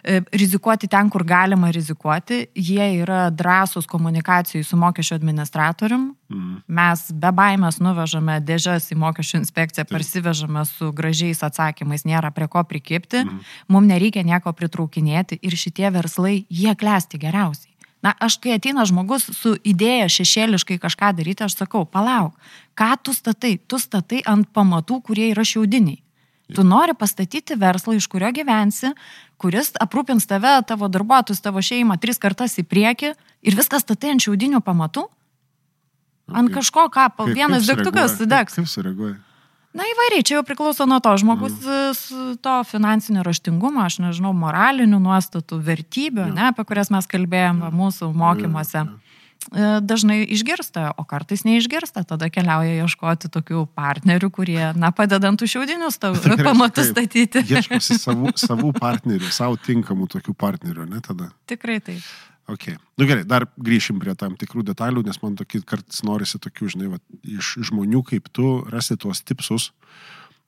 e, 0.04 0.22
rizikuoti 0.32 0.88
ten, 0.88 1.10
kur 1.10 1.24
galima 1.24 1.72
rizikuoti. 1.72 2.46
Jie 2.56 3.02
yra 3.02 3.32
drąsūs 3.32 3.88
komunikacijai 3.88 4.64
su 4.64 4.78
mokesčio 4.78 5.16
administratorium. 5.16 6.16
Mhm. 6.30 6.56
Mes 6.68 7.12
be 7.12 7.28
baimės 7.32 7.80
nuvežame 7.82 8.40
dėžes 8.46 8.92
į 8.94 8.96
mokesčių 9.02 9.42
inspekciją, 9.42 9.86
parsivežame 9.90 10.66
su 10.66 10.92
gražiais 10.94 11.42
atsakymais, 11.44 12.06
nėra 12.06 12.32
prie 12.34 12.48
ko 12.48 12.64
prikipti, 12.64 13.26
Mhm. 13.26 13.40
mums 13.68 13.88
nereikia 13.88 14.24
nieko 14.24 14.54
pritraukinėti 14.54 15.40
ir 15.42 15.52
šitie 15.52 15.92
verslai, 15.92 16.46
jie 16.50 16.76
klesti 16.76 17.18
geriausiai. 17.18 17.71
Na, 18.02 18.16
aš 18.18 18.40
kai 18.42 18.56
ateina 18.58 18.86
žmogus 18.90 19.28
su 19.38 19.54
idėja 19.68 20.08
šešėliškai 20.10 20.80
kažką 20.82 21.12
daryti, 21.18 21.46
aš 21.46 21.60
sakau, 21.60 21.84
palauk, 21.86 22.34
ką 22.78 22.96
tu 23.06 23.14
statai? 23.14 23.60
Tu 23.70 23.78
statai 23.78 24.24
ant 24.26 24.48
pamatų, 24.50 25.02
kurie 25.06 25.30
yra 25.30 25.46
šiaudiniai. 25.46 26.02
Tu 26.52 26.66
nori 26.68 26.96
pastatyti 26.98 27.56
verslą, 27.56 27.96
iš 27.96 28.10
kurio 28.12 28.28
gyvensi, 28.36 28.92
kuris 29.40 29.72
aprūpins 29.80 30.28
tave, 30.28 30.58
tavo 30.68 30.90
darbuotojus, 30.92 31.40
tavo 31.40 31.64
šeimą 31.64 31.96
tris 32.02 32.20
kartas 32.20 32.58
į 32.60 32.66
priekį 32.68 33.14
ir 33.48 33.56
viskas 33.56 33.86
statai 33.86 34.16
ant 34.16 34.26
šiaudinių 34.26 34.60
pamatų? 34.66 35.06
Ant 36.32 36.52
kažko, 36.52 36.90
ką, 36.92 37.08
vienas 37.32 37.70
degtukas 37.70 38.18
sudegs. 38.20 38.58
Kaip 38.60 38.68
sureaguoja? 38.68 39.20
Na 39.72 39.86
įvairiai, 39.88 40.24
čia 40.28 40.36
jau 40.38 40.44
priklauso 40.44 40.84
nuo 40.90 41.00
to 41.04 41.14
žmogus 41.22 41.54
mm. 41.56 41.94
su 41.96 42.24
to 42.44 42.56
finansinio 42.68 43.24
raštingumo, 43.24 43.86
aš 43.88 44.02
nežinau, 44.04 44.34
moralinių 44.36 45.00
nuostatų, 45.00 45.62
vertybių, 45.64 46.26
Jo. 46.28 46.34
ne, 46.36 46.50
apie 46.52 46.66
kurias 46.68 46.92
mes 46.92 47.08
kalbėjom 47.08 47.64
va, 47.64 47.70
mūsų 47.72 48.10
mokymuose. 48.12 48.84
E, 48.84 49.70
Dažnai 49.80 50.20
išgirsta, 50.36 50.90
o 51.00 51.06
kartais 51.08 51.46
neišgirsta, 51.48 52.04
tada 52.10 52.28
keliauja 52.30 52.84
ieškoti 52.84 53.32
tokių 53.32 53.64
partnerių, 53.78 54.32
kurie, 54.36 54.60
na, 54.76 54.92
padedant 54.96 55.40
tų 55.40 55.48
šiaudinius 55.56 55.98
Tai 56.02 56.12
pamatus 56.44 56.92
statyti. 56.92 57.46
Ieškosi 57.48 57.96
savų, 58.04 58.36
savų 58.44 58.74
partnerių, 58.76 59.32
savo 59.32 59.56
tinkamų 59.56 60.12
tokių 60.18 60.36
partnerių, 60.36 60.90
ne 60.92 61.00
tada? 61.06 61.32
Tikrai 61.48 61.80
taip. 61.80 62.04
Ok. 62.50 62.72
Nu 62.98 63.06
gerai, 63.10 63.24
dar 63.28 63.46
grįšim 63.62 64.00
prie 64.02 64.16
tam 64.18 64.34
tikrų 64.40 64.64
detalių, 64.72 65.04
nes 65.06 65.20
man 65.22 65.38
tokį 65.40 65.62
kartais 65.68 66.02
norisi 66.08 66.42
tokių, 66.42 66.72
žinai, 66.74 66.90
va, 66.96 67.00
iš 67.22 67.54
žmonių 67.70 68.02
kaip 68.08 68.32
tu 68.34 68.62
rasti 68.72 68.98
tuos 69.00 69.22
tipsus, 69.22 69.70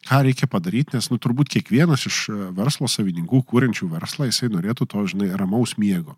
ką 0.08 0.24
reikia 0.28 0.50
padaryti, 0.52 0.98
nes, 0.98 1.08
nu, 1.12 1.20
turbūt 1.22 1.54
kiekvienas 1.54 2.08
iš 2.10 2.26
e, 2.34 2.38
verslo 2.58 2.90
savininkų, 2.92 3.44
kūrenčių 3.48 3.88
verslą, 3.94 4.28
jisai 4.28 4.52
norėtų 4.52 4.90
to, 4.92 5.06
žinai, 5.14 5.32
ramaus 5.40 5.78
miego. 5.80 6.18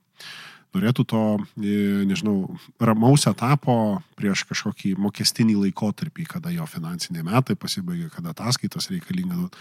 Norėtų 0.75 1.05
to, 1.07 1.23
e, 1.55 2.03
nežinau, 2.07 2.57
ramaus 2.83 3.25
etapo 3.29 4.01
prieš 4.19 4.43
kažkokį 4.49 4.95
mokestinį 4.99 5.55
laikotarpį, 5.63 6.27
kada 6.35 6.51
jo 6.51 6.67
finansiniai 6.67 7.23
metai 7.23 7.55
pasibaigia, 7.55 8.09
kada 8.11 8.35
ataskaitas 8.35 8.91
reikalinga. 8.91 9.37
duot. 9.39 9.55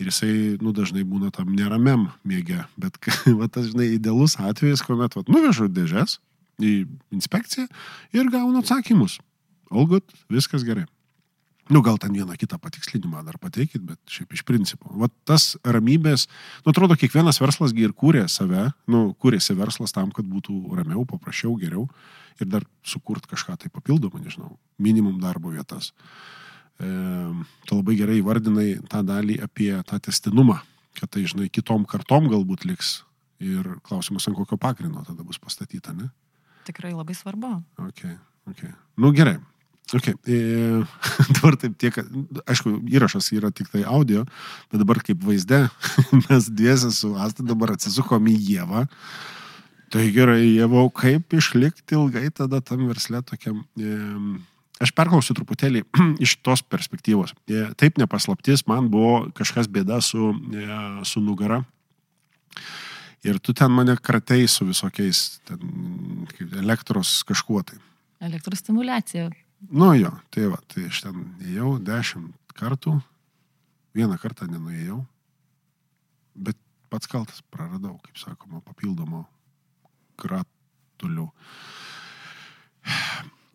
Ir 0.00 0.08
jisai, 0.08 0.32
nu, 0.64 0.72
dažnai 0.72 1.02
būna 1.04 1.28
tam 1.34 1.50
neramiam 1.52 2.08
mėgė. 2.24 2.64
Bet, 2.80 2.96
va, 3.38 3.50
tas, 3.52 3.68
žinai, 3.70 3.92
idealus 3.98 4.38
atvejis, 4.40 4.82
kuomet, 4.86 5.16
va, 5.18 5.26
nuvežu 5.28 5.68
dėžes 5.68 6.18
į 6.60 6.86
inspekciją 7.14 7.68
ir 8.16 8.32
gaunu 8.32 8.62
atsakymus. 8.62 9.18
All 9.70 9.86
good, 9.86 10.06
viskas 10.32 10.64
gerai. 10.66 10.86
Nu, 11.70 11.82
gal 11.86 12.00
ten 12.02 12.10
vieną 12.12 12.34
kitą 12.34 12.58
patikslinimą 12.58 13.22
dar 13.22 13.36
pateikit, 13.38 13.82
bet 13.86 13.98
šiaip 14.10 14.32
iš 14.34 14.42
principo. 14.42 14.90
Va 14.98 15.06
tas 15.28 15.52
ramybės, 15.62 16.26
nu, 16.64 16.72
atrodo, 16.72 16.96
kiekvienas 16.98 17.38
verslasgi 17.38 17.84
ir 17.86 17.94
kūrė 17.94 18.24
save, 18.26 18.72
nu, 18.90 19.12
kūrėsi 19.22 19.54
verslas 19.54 19.94
tam, 19.94 20.10
kad 20.14 20.26
būtų 20.26 20.56
ramiau, 20.80 21.04
paprasčiau, 21.06 21.54
geriau 21.60 21.86
ir 22.42 22.48
dar 22.50 22.66
sukurt 22.82 23.28
kažką 23.30 23.54
tai 23.60 23.70
papildomą, 23.70 24.18
nežinau, 24.24 24.56
minimum 24.82 25.20
darbo 25.22 25.52
vietas. 25.54 25.92
E, 26.80 26.88
tu 27.68 27.78
labai 27.78 27.94
gerai 28.00 28.18
įvardinai 28.18 28.68
tą 28.90 29.04
dalį 29.06 29.38
apie 29.44 29.70
tą 29.86 30.00
testinumą, 30.02 30.58
kad 30.98 31.12
tai, 31.14 31.22
žinai, 31.30 31.46
kitom 31.52 31.86
kartom 31.86 32.26
galbūt 32.32 32.66
liks 32.66 33.04
ir 33.40 33.76
klausimas, 33.86 34.26
ant 34.26 34.36
kokio 34.36 34.58
pagrindo 34.60 35.04
tada 35.06 35.22
bus 35.22 35.38
pastatyta, 35.38 35.94
ne? 35.94 36.10
Tikrai 36.66 36.92
labai 36.96 37.14
svarbu. 37.16 37.54
Ok, 37.86 38.04
ok. 38.50 38.66
Nu 39.00 39.14
gerai. 39.16 39.38
Ok, 39.96 40.12
e, 40.30 40.38
dabar 41.34 41.56
taip 41.58 41.74
tiek, 41.80 41.96
aišku, 42.46 42.76
įrašas 42.94 43.32
yra 43.34 43.50
tik 43.54 43.70
tai 43.72 43.82
audio, 43.82 44.22
bet 44.70 44.82
dabar 44.82 45.00
kaip 45.02 45.24
vaizde, 45.26 45.64
mes 46.28 46.46
dviesi 46.50 46.92
su 46.94 47.16
Asta 47.18 47.46
dabar 47.46 47.74
atsisukom 47.74 48.30
į 48.30 48.36
Jėvą. 48.52 48.84
Tai 49.90 50.04
gerai, 50.14 50.44
Jėvau, 50.46 50.86
kaip 50.94 51.34
išlikti 51.34 51.98
ilgai 51.98 52.28
tada 52.30 52.60
tam 52.62 52.86
versle 52.86 53.24
tokiam. 53.26 53.64
E, 53.74 53.96
aš 54.80 54.94
perklausiu 54.94 55.34
truputėlį 55.34 55.82
iš 56.24 56.36
tos 56.46 56.62
perspektyvos. 56.62 57.34
E, 57.50 57.66
taip 57.80 57.98
nepaslaptis, 57.98 58.68
man 58.70 58.92
buvo 58.92 59.24
kažkas 59.34 59.66
bėda 59.72 59.98
su, 60.06 60.30
e, 60.54 60.80
su 61.08 61.22
nugara. 61.24 61.64
Ir 63.26 63.36
tu 63.42 63.52
ten 63.52 63.74
mane 63.74 63.98
kratei 64.00 64.46
su 64.48 64.64
visokiais 64.64 65.40
ten, 65.44 65.60
elektros 66.62 67.20
kažkuo 67.28 67.60
tai. 67.66 67.82
Elektros 68.24 68.62
stimulacija. 68.62 69.28
Nu 69.68 69.92
jo, 69.98 70.12
tai 70.32 70.48
va, 70.48 70.58
tai 70.72 70.86
aš 70.88 71.02
ten 71.04 71.24
ėjau 71.44 71.74
dešimt 71.84 72.54
kartų, 72.56 72.96
vieną 73.96 74.16
kartą 74.22 74.48
nenuėjau, 74.48 75.02
bet 76.34 76.56
pats 76.90 77.10
kaltas 77.10 77.42
praradau, 77.52 77.98
kaip 78.06 78.16
sakoma, 78.18 78.62
papildomo 78.64 79.26
gratulių. 80.20 81.28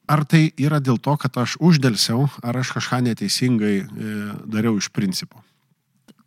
Ar 0.05 0.21
tai 0.29 0.51
yra 0.61 0.77
dėl 0.83 0.99
to, 1.01 1.15
kad 1.17 1.37
aš 1.41 1.57
uždėlsiau, 1.57 2.27
ar 2.45 2.61
aš 2.61 2.75
kažką 2.77 3.01
neteisingai 3.07 3.75
e, 3.81 3.85
dariau 4.45 4.77
iš 4.77 4.91
principo? 4.93 5.41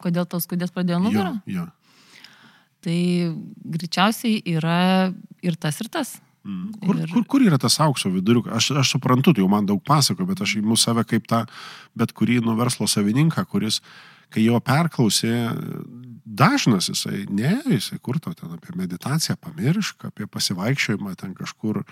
Kodėl 0.03 0.27
tos 0.31 0.49
skudės 0.49 0.75
pradėjo 0.75 0.99
nugarą? 1.05 1.37
Jo, 1.47 1.63
jo. 1.63 1.67
Tai 2.83 2.99
greičiausiai 3.75 4.43
yra 4.51 4.81
ir 5.43 5.59
tas, 5.59 5.79
ir 5.83 5.91
tas. 5.95 6.17
Mm. 6.49 6.69
Kur, 6.81 6.97
Ir- 6.97 7.11
kur, 7.13 7.25
kur 7.29 7.43
yra 7.45 7.59
tas 7.61 7.77
aukso 7.85 8.09
viduriukas? 8.13 8.55
Aš, 8.57 8.71
aš 8.81 8.95
suprantu, 8.97 9.35
tai 9.37 9.43
jau 9.45 9.51
man 9.53 9.67
daug 9.69 9.83
pasako, 9.85 10.25
bet 10.31 10.41
aš 10.41 10.57
įimu 10.63 10.79
save 10.81 11.05
kaip 11.05 11.27
tą 11.29 11.43
bet 11.99 12.15
kurį 12.17 12.41
nu 12.47 12.55
verslo 12.57 12.89
savininką, 12.89 13.45
kuris, 13.53 13.83
kai 14.33 14.47
jo 14.47 14.57
perklausė, 14.65 15.35
dažnas 16.25 16.89
jisai, 16.89 17.27
ne, 17.33 17.59
jisai 17.69 17.99
kur 18.01 18.19
to 18.21 18.33
ten 18.37 18.53
apie 18.57 18.73
meditaciją 18.77 19.37
pamiršk, 19.41 20.09
apie 20.09 20.29
pasivaikščiojimą 20.29 21.15
ten 21.21 21.35
kažkur 21.37 21.83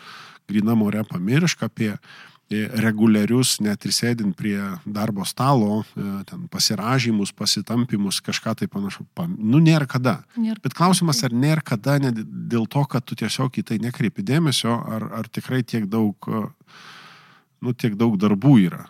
grina 0.48 0.76
more 0.76 1.04
pamiršk, 1.08 1.66
apie 1.68 1.92
e, 1.92 2.00
reguliarius, 2.50 3.56
net 3.58 3.84
ir 3.88 3.92
sėdint 3.94 4.36
prie 4.38 4.58
darbo 4.86 5.24
stalo, 5.26 5.82
e, 5.82 6.04
ten 6.28 6.46
pasiražymus, 6.50 7.32
pasitampimus, 7.34 8.20
kažką 8.22 8.54
tai 8.60 8.68
panašu. 8.70 9.06
Nu, 9.34 9.58
nėra 9.58 9.86
kada. 9.90 10.20
Nėra. 10.38 10.60
Bet 10.62 10.76
klausimas, 10.78 11.24
ar 11.26 11.34
nėra 11.34 11.64
kada 11.66 11.98
ne 11.98 12.12
dėl 12.14 12.68
to, 12.70 12.84
kad 12.86 13.04
tu 13.04 13.18
tiesiog 13.18 13.58
į 13.58 13.66
tai 13.66 13.78
nekreipi 13.82 14.22
dėmesio, 14.22 14.78
ar, 14.78 15.08
ar 15.18 15.26
tikrai 15.26 15.64
tiek 15.66 15.88
daug, 15.90 16.14
e, 16.30 16.44
nu, 17.62 17.74
tiek 17.74 17.98
daug 17.98 18.14
darbų 18.14 18.58
yra. 18.68 18.86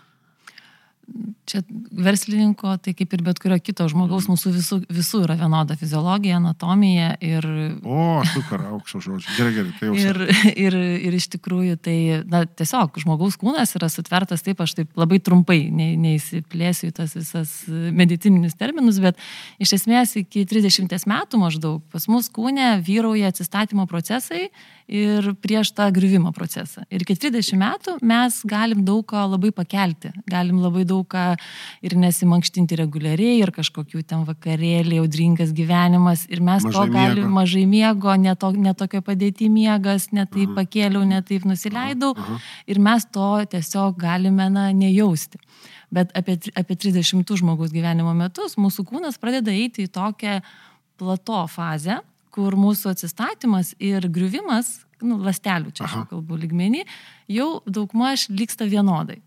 Čia 1.47 1.61
verslininko, 1.95 2.73
tai 2.83 2.91
kaip 2.99 3.13
ir 3.15 3.21
bet 3.23 3.39
kurio 3.39 3.57
kito 3.63 3.85
žmogaus, 3.87 4.25
mūsų 4.27 4.51
visų, 4.57 4.79
visų 4.91 5.21
yra 5.23 5.37
vienoda 5.39 5.77
fiziologija, 5.79 6.41
anatomija 6.41 7.13
ir, 7.23 7.47
O, 7.87 8.25
super 8.33 8.65
aukso 8.73 8.99
žodžiai. 9.05 9.37
Gerai, 9.37 9.53
gerai, 9.55 9.75
tai 9.79 9.87
jau. 9.87 9.95
ir, 9.95 10.19
ir, 10.67 10.77
ir 11.07 11.17
iš 11.21 11.29
tikrųjų 11.37 11.79
tai, 11.87 11.97
na, 12.27 12.43
tiesiog 12.51 12.99
žmogaus 13.05 13.39
kūnas 13.39 13.77
yra 13.79 13.87
sutvertas 13.93 14.43
taip, 14.43 14.65
aš 14.65 14.75
taip 14.81 14.99
labai 14.99 15.21
trumpai, 15.23 15.61
ne, 15.71 15.93
neįsiplėsiu 16.03 16.91
į 16.91 16.97
tas 16.99 17.15
visas 17.15 17.55
medicininius 17.71 18.59
terminus, 18.59 18.99
bet 19.05 19.21
iš 19.63 19.77
esmės 19.79 20.17
iki 20.19 20.43
30 20.51 21.07
metų 21.07 21.43
maždaug 21.45 21.87
pas 21.95 22.11
mus 22.11 22.27
kūne 22.35 22.81
vyrauja 22.83 23.31
atsistatymo 23.31 23.87
procesai 23.87 24.49
ir 24.87 25.33
prieš 25.43 25.73
tą 25.75 25.89
griuvimo 25.95 26.31
procesą. 26.33 26.85
Ir 26.91 27.03
iki 27.03 27.17
30 27.19 27.59
metų 27.59 27.97
mes 28.07 28.39
galim 28.47 28.85
daug 28.87 29.03
ką 29.07 29.25
labai 29.33 29.51
pakelti, 29.55 30.13
galim 30.31 30.61
labai 30.63 30.85
daug 30.87 31.07
ką 31.11 31.25
ir 31.87 31.97
nesimankštinti 31.99 32.79
reguliariai, 32.79 33.41
ir 33.43 33.51
kažkokių 33.55 34.05
ten 34.07 34.25
vakarėlį, 34.29 35.01
audringas 35.03 35.53
gyvenimas, 35.57 36.27
ir 36.31 36.41
mes 36.41 36.67
Mažai 36.67 36.79
to 36.79 36.95
galim 36.95 37.23
miego. 37.25 37.35
mažai 37.35 37.65
miego, 37.67 38.17
neto, 38.17 38.53
netokio 38.55 39.03
padėti 39.03 39.51
miegas, 39.51 40.11
netaip 40.15 40.55
pakėliau, 40.55 41.03
netaip 41.07 41.47
nusileidau, 41.49 42.15
aha. 42.15 42.39
ir 42.67 42.83
mes 42.83 43.07
to 43.11 43.31
tiesiog 43.57 43.99
galime 43.99 44.51
na, 44.51 44.71
nejausti. 44.71 45.43
Bet 45.91 46.11
apie, 46.19 46.39
apie 46.55 46.75
30 46.77 47.39
žmogus 47.39 47.75
gyvenimo 47.75 48.15
metus 48.15 48.57
mūsų 48.59 48.87
kūnas 48.87 49.19
pradeda 49.23 49.55
eiti 49.55 49.87
į 49.87 49.93
tokią 49.95 50.41
plato 50.99 51.45
fazę, 51.51 52.01
kur 52.37 52.57
mūsų 52.61 52.93
atsistatymas 52.93 53.73
ir 53.83 54.05
griuvimas, 54.13 54.83
nu, 55.03 55.19
lastelių 55.25 55.73
čia 55.77 55.87
aš 55.89 55.97
kalbu 56.11 56.39
lygmenį, 56.43 56.85
jau 57.33 57.49
daugmaž 57.65 58.29
vyksta 58.29 58.69
vienodai. 58.69 59.23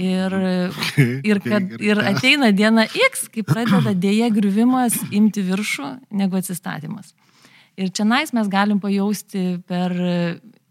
Ir, 0.00 0.32
ir, 1.30 1.42
kad, 1.44 1.74
ir 1.84 2.00
ateina 2.00 2.48
diena 2.56 2.86
X, 2.88 3.26
kai 3.32 3.44
pradeda 3.44 3.92
dėja 3.92 4.30
griuvimas 4.32 4.96
imti 5.12 5.44
viršų 5.44 5.90
negu 6.16 6.40
atsistatymas. 6.40 7.12
Ir 7.76 7.90
čia 7.92 8.06
nais 8.06 8.30
mes 8.32 8.48
galim 8.48 8.78
pajausti 8.80 9.58
per 9.68 9.92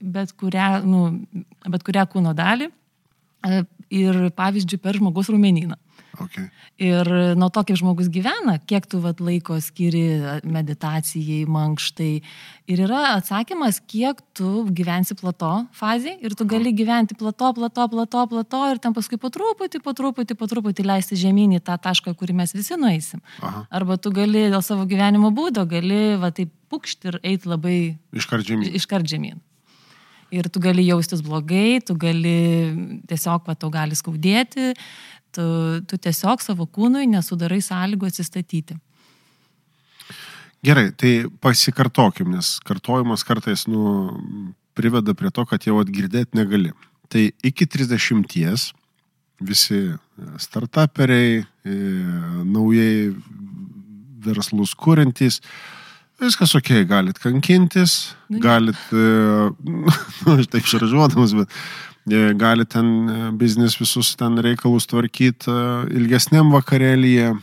bet 0.04 0.34
kurią, 0.40 0.84
nu, 0.88 1.04
bet 1.70 1.84
kurią 1.86 2.06
kūno 2.12 2.34
dalį. 2.36 2.70
E, 3.44 3.64
ir, 3.94 4.20
pavyzdžiui, 4.36 4.82
per 4.84 5.00
žmogus 5.00 5.30
rumenyną. 5.32 5.78
Okay. 6.22 6.46
Ir 6.78 7.08
nuo 7.34 7.48
to, 7.50 7.64
kaip 7.66 7.78
žmogus 7.80 8.10
gyvena, 8.14 8.60
kiek 8.70 8.86
tu 8.90 9.00
vat, 9.02 9.18
laiko 9.24 9.56
skiri 9.58 10.42
meditacijai, 10.46 11.40
mankštai. 11.50 12.12
Ir 12.70 12.84
yra 12.86 13.16
atsakymas, 13.16 13.80
kiek 13.90 14.20
tu 14.38 14.68
gyvensi 14.78 15.18
plato 15.18 15.52
fazėje 15.74 16.22
ir 16.22 16.36
tu 16.38 16.46
gali 16.50 16.70
gyventi 16.78 17.18
plato, 17.18 17.50
plato, 17.58 17.88
plato, 17.90 18.26
plato 18.30 18.62
ir 18.70 18.82
ten 18.84 18.94
paskui 18.94 19.18
po 19.22 19.32
truputį, 19.34 19.82
po 19.82 19.96
truputį, 19.98 20.38
po 20.38 20.50
truputį 20.52 20.86
leisti 20.86 21.18
žemynį 21.18 21.64
tą 21.66 21.80
tašką, 21.82 22.14
kurį 22.20 22.38
mes 22.44 22.54
visi 22.54 22.78
nueisim. 22.78 23.24
Aha. 23.42 23.66
Arba 23.74 23.98
tu 23.98 24.14
gali 24.14 24.46
dėl 24.54 24.62
savo 24.66 24.86
gyvenimo 24.90 25.34
būdo, 25.34 25.66
gali 25.70 26.14
va 26.22 26.30
taip 26.36 26.54
pukšti 26.70 27.10
ir 27.10 27.20
eiti 27.24 27.50
labai 27.50 27.80
iškart 28.14 28.46
žemyn. 28.54 28.70
Iškart 28.78 29.10
žemyn. 29.10 29.42
Ir 30.34 30.48
tu 30.50 30.58
gali 30.62 30.82
jaustis 30.88 31.22
blogai, 31.22 31.78
tu 31.86 31.94
gali 32.00 32.38
tiesiog, 33.10 33.44
va, 33.46 33.54
tau 33.54 33.70
gali 33.74 33.94
skaudėti, 33.94 34.72
tu, 35.34 35.46
tu 35.90 36.00
tiesiog 36.00 36.42
savo 36.44 36.68
kūnui 36.70 37.08
nesudarai 37.12 37.62
sąlygų 37.64 38.10
atsistatyti. 38.10 38.78
Gerai, 40.64 40.92
tai 40.96 41.26
pasikartokim, 41.44 42.32
nes 42.32 42.56
kartojimas 42.64 43.26
kartais 43.28 43.66
nu, 43.68 44.14
priveda 44.78 45.16
prie 45.18 45.32
to, 45.34 45.44
kad 45.50 45.66
jau 45.68 45.82
atgirdėti 45.82 46.40
negali. 46.40 46.72
Tai 47.12 47.26
iki 47.44 47.68
30 47.68 48.72
visi 49.44 49.80
startuperiai, 50.40 51.42
e, 51.44 51.78
naujai 52.48 53.12
verslus 54.24 54.72
kūrintys, 54.80 55.42
viskas 56.24 56.56
ok, 56.56 56.72
galit 56.88 57.20
kankintis, 57.20 58.14
nu, 58.32 58.40
galit, 58.40 58.80
e, 58.96 59.04
nu, 60.24 60.38
aš 60.38 60.48
taip 60.54 60.70
šaržuodamas, 60.70 61.36
bet 61.42 61.52
E, 61.52 61.93
gali 62.06 62.66
ten 62.66 63.10
e, 63.10 63.32
biznis 63.32 63.78
visus 63.80 64.16
ten 64.20 64.38
reikalus 64.44 64.88
tvarkyti 64.92 65.52
e, 65.52 65.60
ilgesniam 65.96 66.52
vakarėlyje, 66.52 67.34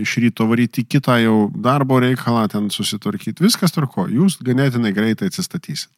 iš 0.00 0.16
ryto 0.24 0.46
varyti 0.48 0.84
kitą 0.84 1.18
jau 1.20 1.36
darbo 1.52 2.00
reikalą 2.00 2.46
ten 2.48 2.70
susitvarkyti. 2.72 3.44
Viskas 3.44 3.74
tvarko, 3.74 4.08
jūs 4.08 4.38
ganėtinai 4.44 4.94
greitai 4.96 5.28
atsistatysit. 5.28 5.92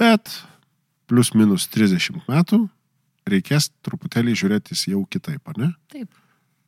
Bet 0.00 0.32
plus 1.10 1.34
minus 1.34 1.68
30 1.68 2.22
metų 2.30 2.64
reikės 3.28 3.68
truputėlį 3.84 4.34
žiūrėtis 4.38 4.88
jau 4.88 5.04
kitaip, 5.10 5.42
ar 5.50 5.60
ne? 5.60 5.72
Taip. 5.92 6.08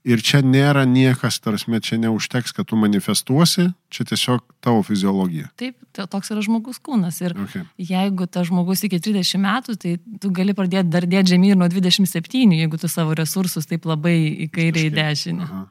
Ir 0.03 0.19
čia 0.19 0.41
nėra 0.43 0.83
niekas, 0.89 1.37
tarsi, 1.39 1.71
čia 1.79 1.97
neužteks, 2.03 2.51
kad 2.57 2.67
tu 2.67 2.75
manifestuosi, 2.79 3.69
čia 3.93 4.07
tiesiog 4.09 4.43
tavo 4.65 4.81
fiziologija. 4.83 5.53
Taip, 5.61 5.77
toks 5.95 6.33
yra 6.35 6.43
žmogus 6.43 6.81
kūnas. 6.83 7.21
Ir 7.23 7.37
okay. 7.39 7.63
jeigu 7.79 8.27
tas 8.27 8.49
žmogus 8.51 8.83
iki 8.89 8.99
30 8.99 9.39
metų, 9.45 9.77
tai 9.79 9.95
tu 10.19 10.33
gali 10.35 10.57
pradėti 10.59 10.91
dar 10.91 11.07
dėti 11.07 11.37
žemyn 11.37 11.55
nuo 11.63 11.71
27, 11.71 12.51
jeigu 12.59 12.83
tu 12.83 12.91
savo 12.91 13.15
resursus 13.15 13.71
taip 13.71 13.87
labai 13.87 14.17
į 14.43 14.51
kairę, 14.51 14.89
į 14.89 14.93
dešinę. 14.99 15.47
Aha. 15.47 15.65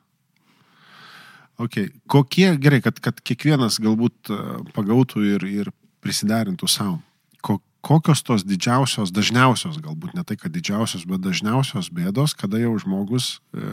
Okay. 1.62 1.92
Kokie, 2.10 2.48
gerai, 2.58 2.80
kad, 2.82 3.04
kad 3.04 3.20
kiekvienas 3.20 3.82
galbūt 3.84 4.32
e, 4.32 4.42
pagautų 4.74 5.28
ir, 5.36 5.44
ir 5.46 5.76
prisiderintų 6.02 6.72
savo 6.72 7.02
kokios 7.82 8.22
tos 8.26 8.46
didžiausios, 8.48 9.14
dažniausios, 9.14 9.80
galbūt 9.82 10.14
ne 10.18 10.24
tai, 10.28 10.38
kad 10.40 10.54
didžiausios, 10.54 11.08
bet 11.10 11.24
dažniausios 11.26 11.90
bėdos, 11.94 12.36
kada 12.38 12.62
jau 12.62 12.76
žmogus 12.82 13.40
e, 13.54 13.66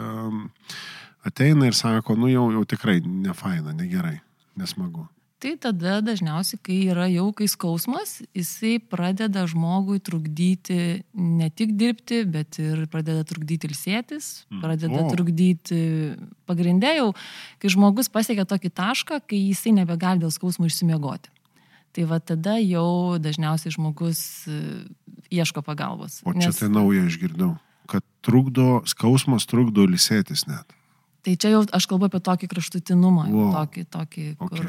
ateina 1.29 1.69
ir 1.69 1.77
sako, 1.77 2.17
nu 2.19 2.33
jau, 2.33 2.49
jau 2.57 2.65
tikrai 2.69 2.99
nefaina, 3.05 3.77
negerai, 3.77 4.19
nesmagu. 4.59 5.07
Tai 5.39 5.53
tada 5.63 6.01
dažniausiai, 6.03 6.59
kai 6.67 6.77
yra 6.91 7.05
jau 7.13 7.29
kai 7.37 7.47
skausmas, 7.47 8.17
jisai 8.35 8.81
pradeda 8.83 9.45
žmogui 9.47 10.01
trukdyti 10.03 11.05
ne 11.15 11.47
tik 11.55 11.77
dirbti, 11.79 12.25
bet 12.27 12.59
ir 12.59 12.89
pradeda 12.91 13.23
trukdyti 13.29 13.71
ilsėtis, 13.71 14.49
mm. 14.51 14.65
pradeda 14.65 15.05
o. 15.05 15.13
trukdyti 15.13 15.79
pagrindė 16.49 16.97
jau, 16.97 17.13
kai 17.63 17.71
žmogus 17.71 18.11
pasiekia 18.11 18.49
tokį 18.51 18.73
tašką, 18.83 19.21
kai 19.31 19.39
jisai 19.45 19.77
nebegali 19.79 20.25
dėl 20.25 20.35
skausmų 20.35 20.73
išsimiegoti. 20.73 21.31
Tai 21.99 22.05
va 22.07 22.21
tada 22.23 22.61
jau 22.63 23.19
dažniausiai 23.19 23.75
žmogus 23.75 24.21
e, 24.47 24.59
ieško 25.35 25.65
pagalbos. 25.67 26.21
O 26.23 26.31
čia 26.31 26.53
nes... 26.53 26.61
tai 26.61 26.69
nauja 26.71 27.03
išgirdau, 27.11 27.57
kad 27.91 28.07
trukdo, 28.23 28.85
skausmas 28.87 29.49
trukdo 29.51 29.83
lisėtis 29.91 30.47
net. 30.47 30.78
Tai 31.27 31.35
čia 31.35 31.51
jau 31.51 31.65
aš 31.75 31.87
kalbu 31.91 32.07
apie 32.07 32.21
tokį 32.23 32.47
kraštutinumą, 32.53 33.25
wow. 33.33 33.49
tokį, 33.57 33.83
tokį 33.91 34.25
okay. 34.39 34.49
kur, 34.49 34.69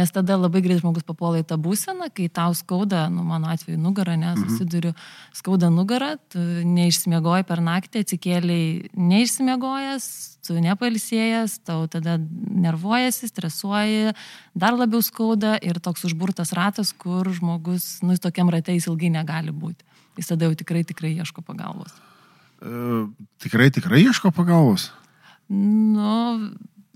nes 0.00 0.12
tada 0.14 0.38
labai 0.40 0.62
greit 0.64 0.80
žmogus 0.80 1.04
papuola 1.04 1.42
į 1.42 1.46
tą 1.50 1.58
būseną, 1.60 2.08
kai 2.16 2.30
tau 2.32 2.54
skauda, 2.56 3.04
nu 3.12 3.22
mano 3.26 3.50
atveju 3.52 3.76
nugarą, 3.78 4.16
nes 4.18 4.38
mhm. 4.38 4.48
susiduriu, 4.48 4.94
skauda 5.36 5.68
nugarą, 5.70 6.14
tu 6.32 6.40
neišsimiegoji 6.40 7.44
per 7.50 7.60
naktį, 7.66 8.04
atsikėliai 8.06 8.64
neišsimiegojęs, 8.96 10.06
tu 10.48 10.56
nepalsėjęs, 10.64 11.58
tau 11.68 11.84
tada 11.92 12.16
nervuojasi, 12.18 13.28
stresuoji, 13.28 14.14
dar 14.56 14.78
labiau 14.80 15.04
skauda 15.04 15.58
ir 15.60 15.82
toks 15.84 16.08
užburtas 16.08 16.54
ratas, 16.56 16.94
kur 16.96 17.28
žmogus, 17.28 17.98
nu, 18.00 18.16
tokiam 18.16 18.48
rate 18.52 18.72
jis 18.72 18.88
ilgai 18.88 19.12
negali 19.20 19.52
būti. 19.52 19.84
Jis 20.16 20.32
tada 20.32 20.48
jau 20.48 20.56
tikrai, 20.56 20.82
tikrai 20.88 21.12
ieško 21.20 21.44
pagalbos. 21.44 21.92
E, 22.64 23.04
tikrai, 23.44 23.68
tikrai 23.72 24.02
ieško 24.08 24.32
pagalbos? 24.36 24.88
Nu, 25.50 26.14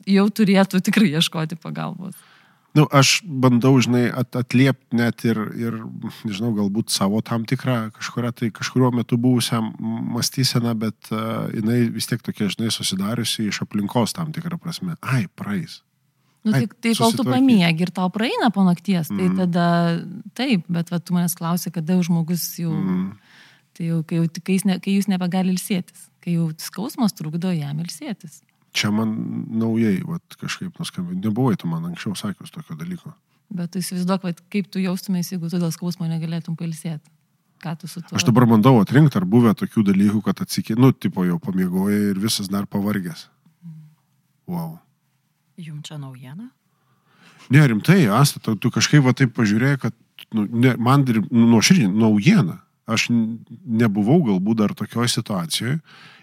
jau 0.07 0.29
turėtų 0.31 0.81
tikrai 0.85 1.11
ieškoti 1.19 1.59
pagalbos. 1.61 2.17
Nu, 2.75 2.89
aš 2.91 3.21
bandau, 3.23 3.77
žinai, 3.79 4.09
at, 4.11 4.35
atliepti 4.35 4.99
net 4.99 5.23
ir, 5.23 5.39
ir, 5.55 5.77
nežinau, 6.27 6.51
galbūt 6.57 6.91
savo 6.91 7.21
tam 7.23 7.45
tikrą 7.47 7.93
kažkurio, 7.95 8.33
tai 8.35 8.49
kažkurio 8.55 8.91
metu 8.99 9.19
buvusią 9.21 9.61
mąstyseną, 9.79 10.73
bet 10.83 11.13
uh, 11.15 11.47
jinai 11.55 11.85
vis 11.95 12.11
tiek 12.11 12.25
tokia, 12.27 12.49
žinai, 12.51 12.73
susidariusi 12.75 13.47
iš 13.47 13.63
aplinkos 13.63 14.17
tam 14.19 14.35
tikrą 14.35 14.59
prasme. 14.59 14.99
Ai, 15.07 15.29
praeis. 15.39 15.85
Nu, 16.43 16.51
tai, 16.51 16.67
tai 16.67 16.97
kol 16.99 17.15
tu 17.15 17.25
pamiegi 17.25 17.87
ir 17.87 17.95
tau 17.95 18.11
praeina 18.13 18.51
po 18.53 18.67
nakties, 18.67 19.07
tai 19.09 19.31
mm. 19.31 19.39
tada 19.39 19.69
taip, 20.37 20.67
bet 20.67 20.91
va, 20.93 20.99
tu 20.99 21.15
manęs 21.15 21.39
klausi, 21.39 21.71
kada 21.73 21.97
žmogus 22.05 22.43
jau, 22.59 22.75
mm. 22.75 23.07
tai 23.79 23.87
jau, 23.93 24.03
kai, 24.03 24.19
jau, 24.19 24.27
kai, 24.43 24.59
jis 24.59 24.67
ne, 24.67 24.81
kai 24.83 24.99
jūs 24.99 25.09
nebegali 25.09 25.55
ilsėtis 25.55 26.11
kai 26.25 26.39
jau 26.39 26.49
skausmas 26.61 27.15
trukdo 27.17 27.53
jam 27.55 27.81
ilsėtis. 27.85 28.41
Čia 28.75 28.91
man 28.91 29.13
naujai, 29.55 30.01
vat, 30.09 30.39
kažkaip 30.41 30.81
nuskambėjo, 30.81 31.21
nebuvai 31.29 31.55
tu 31.61 31.71
man 31.71 31.85
anksčiau 31.91 32.17
sakius 32.19 32.51
tokio 32.55 32.75
dalyko. 32.79 33.13
Bet 33.55 33.71
tu 33.75 33.83
įsivaizduok, 33.83 34.25
vat, 34.27 34.41
kaip 34.51 34.71
tu 34.73 34.83
jaustumės, 34.83 35.31
jeigu 35.31 35.51
tu 35.53 35.61
dėl 35.63 35.71
skausmo 35.75 36.09
negalėtum 36.11 36.57
pailsėti. 36.59 37.13
Ką 37.63 37.77
tu 37.79 37.89
su 37.89 38.03
tuo? 38.03 38.17
Aš 38.19 38.27
dabar 38.27 38.49
bandau 38.51 38.81
atrinkti, 38.81 39.21
ar 39.21 39.29
buvę 39.29 39.55
tokių 39.57 39.85
dalykų, 39.93 40.25
kad 40.27 40.43
atsikė, 40.43 40.75
nu, 40.81 40.91
tipo 40.93 41.23
jau 41.25 41.39
pamiegoja 41.41 42.11
ir 42.11 42.19
visas 42.21 42.51
dar 42.51 42.67
pavargęs. 42.67 43.29
Wow. 44.51 44.75
Jums 45.57 45.87
čia 45.87 46.01
naujiena? 46.01 46.51
Ne, 47.53 47.63
rimtai, 47.69 48.03
Asta, 48.13 48.41
tu, 48.41 48.57
tu 48.57 48.73
kažkaip 48.75 49.05
va 49.05 49.15
taip 49.17 49.33
pažiūrėjai, 49.37 49.79
kad 49.81 49.95
nu, 50.35 50.47
ne, 50.49 50.75
man 50.81 51.05
nu, 51.07 51.47
nuoširdžiai 51.55 51.89
naujiena. 51.93 52.59
Aš 52.85 53.07
nebuvau 53.09 54.19
galbūt 54.27 54.59
dar 54.61 54.75
tokioje 54.77 55.15
situacijoje 55.15 55.79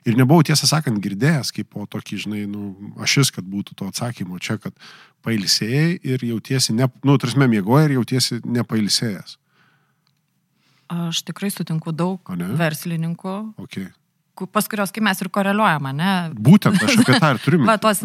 ir 0.06 0.17
nebuvau 0.17 0.45
tiesą 0.45 0.69
sakant 0.69 1.02
girdėjęs 1.02 1.50
kaip 1.56 1.71
po 1.74 1.88
tokį, 1.89 2.19
žinai, 2.26 2.41
nu, 2.50 2.91
ašis, 3.02 3.32
kad 3.34 3.45
būtų 3.45 3.78
to 3.80 3.88
atsakymo 3.89 4.38
čia, 4.41 4.60
kad 4.62 4.76
pailsėjai 5.26 5.95
ir 6.06 6.26
jautiesi, 6.26 6.76
ne, 6.78 6.89
nu, 7.06 7.17
tarsi 7.21 7.41
mėgoji 7.41 7.89
ir 7.89 7.95
jautiesi 7.97 8.41
nepailsėjęs. 8.45 9.38
Aš 10.91 11.24
tikrai 11.24 11.50
sutinku 11.54 11.93
daug 11.95 12.34
verslininkų, 12.60 13.36
okay 13.63 13.89
pas 14.52 14.67
kurios, 14.70 14.91
kai 14.94 15.04
mes 15.06 15.22
ir 15.22 15.30
koreliuojame, 15.34 15.91
ne? 15.98 16.12
Būtent, 16.34 16.80
aš 16.82 17.00
apie 17.02 17.17
tą 17.22 17.32
ir 17.36 17.41
turiu. 17.44 17.62
Va, 17.70 17.78
tos 17.82 18.04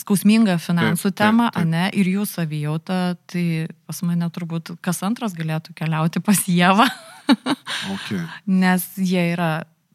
skausmingą 0.00 0.56
finansų 0.62 1.10
taip, 1.10 1.18
temą, 1.20 1.50
taip, 1.50 1.60
taip. 1.60 1.70
ne, 1.72 1.84
ir 2.00 2.10
jų 2.14 2.26
savijautą, 2.28 3.00
tai 3.30 3.44
pas 3.88 4.00
mane 4.06 4.30
turbūt 4.34 4.74
kas 4.84 5.02
antras 5.06 5.36
galėtų 5.36 5.76
keliauti 5.78 6.22
pas 6.24 6.40
Jėvą. 6.48 6.88
okay. 7.94 8.24
Nes 8.64 8.88
jie 9.00 9.30
yra 9.34 9.52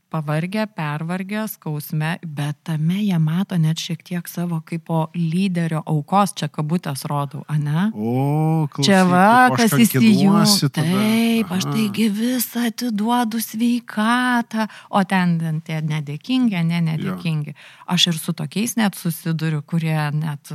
pavargę, 0.09 0.67
pervargę, 0.67 1.47
skausme, 1.47 2.17
bet 2.25 2.57
tame 2.63 2.97
jie 3.03 3.19
mato 3.19 3.57
net 3.57 3.79
šiek 3.79 4.01
tiek 4.03 4.29
savo 4.29 4.61
kaip 4.65 4.83
po 4.89 5.01
lyderio 5.15 5.83
aukos, 5.85 6.33
čia 6.33 6.49
kabutės 6.49 7.05
rodau, 7.09 7.43
ane? 7.51 7.89
O, 7.93 8.65
klausyk, 8.73 8.89
čia 8.89 9.03
va, 9.09 9.49
kas 9.53 9.75
įsijungia. 9.77 10.71
Taip, 10.79 11.53
aš 11.53 11.69
taigi 11.69 12.09
visą 12.13 12.65
atiduodu 12.71 13.41
sveikatą, 13.43 14.67
o 14.89 15.03
ten, 15.05 15.37
tie 15.65 15.79
nedėkingi, 15.85 16.63
ne 16.73 16.83
nedėkingi. 16.89 17.53
Jo. 17.53 17.71
Aš 17.95 18.11
ir 18.13 18.21
su 18.21 18.33
tokiais 18.37 18.77
net 18.79 18.97
susiduriu, 18.97 19.61
kurie 19.61 19.97
net 20.17 20.53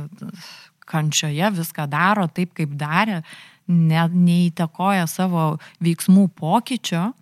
kančioje 0.85 1.51
viską 1.55 1.87
daro 1.89 2.27
taip, 2.27 2.53
kaip 2.57 2.75
darė, 2.77 3.21
ne, 3.67 4.07
neįtakoja 4.11 5.07
savo 5.09 5.55
veiksmų 5.83 6.29
pokyčio 6.37 7.13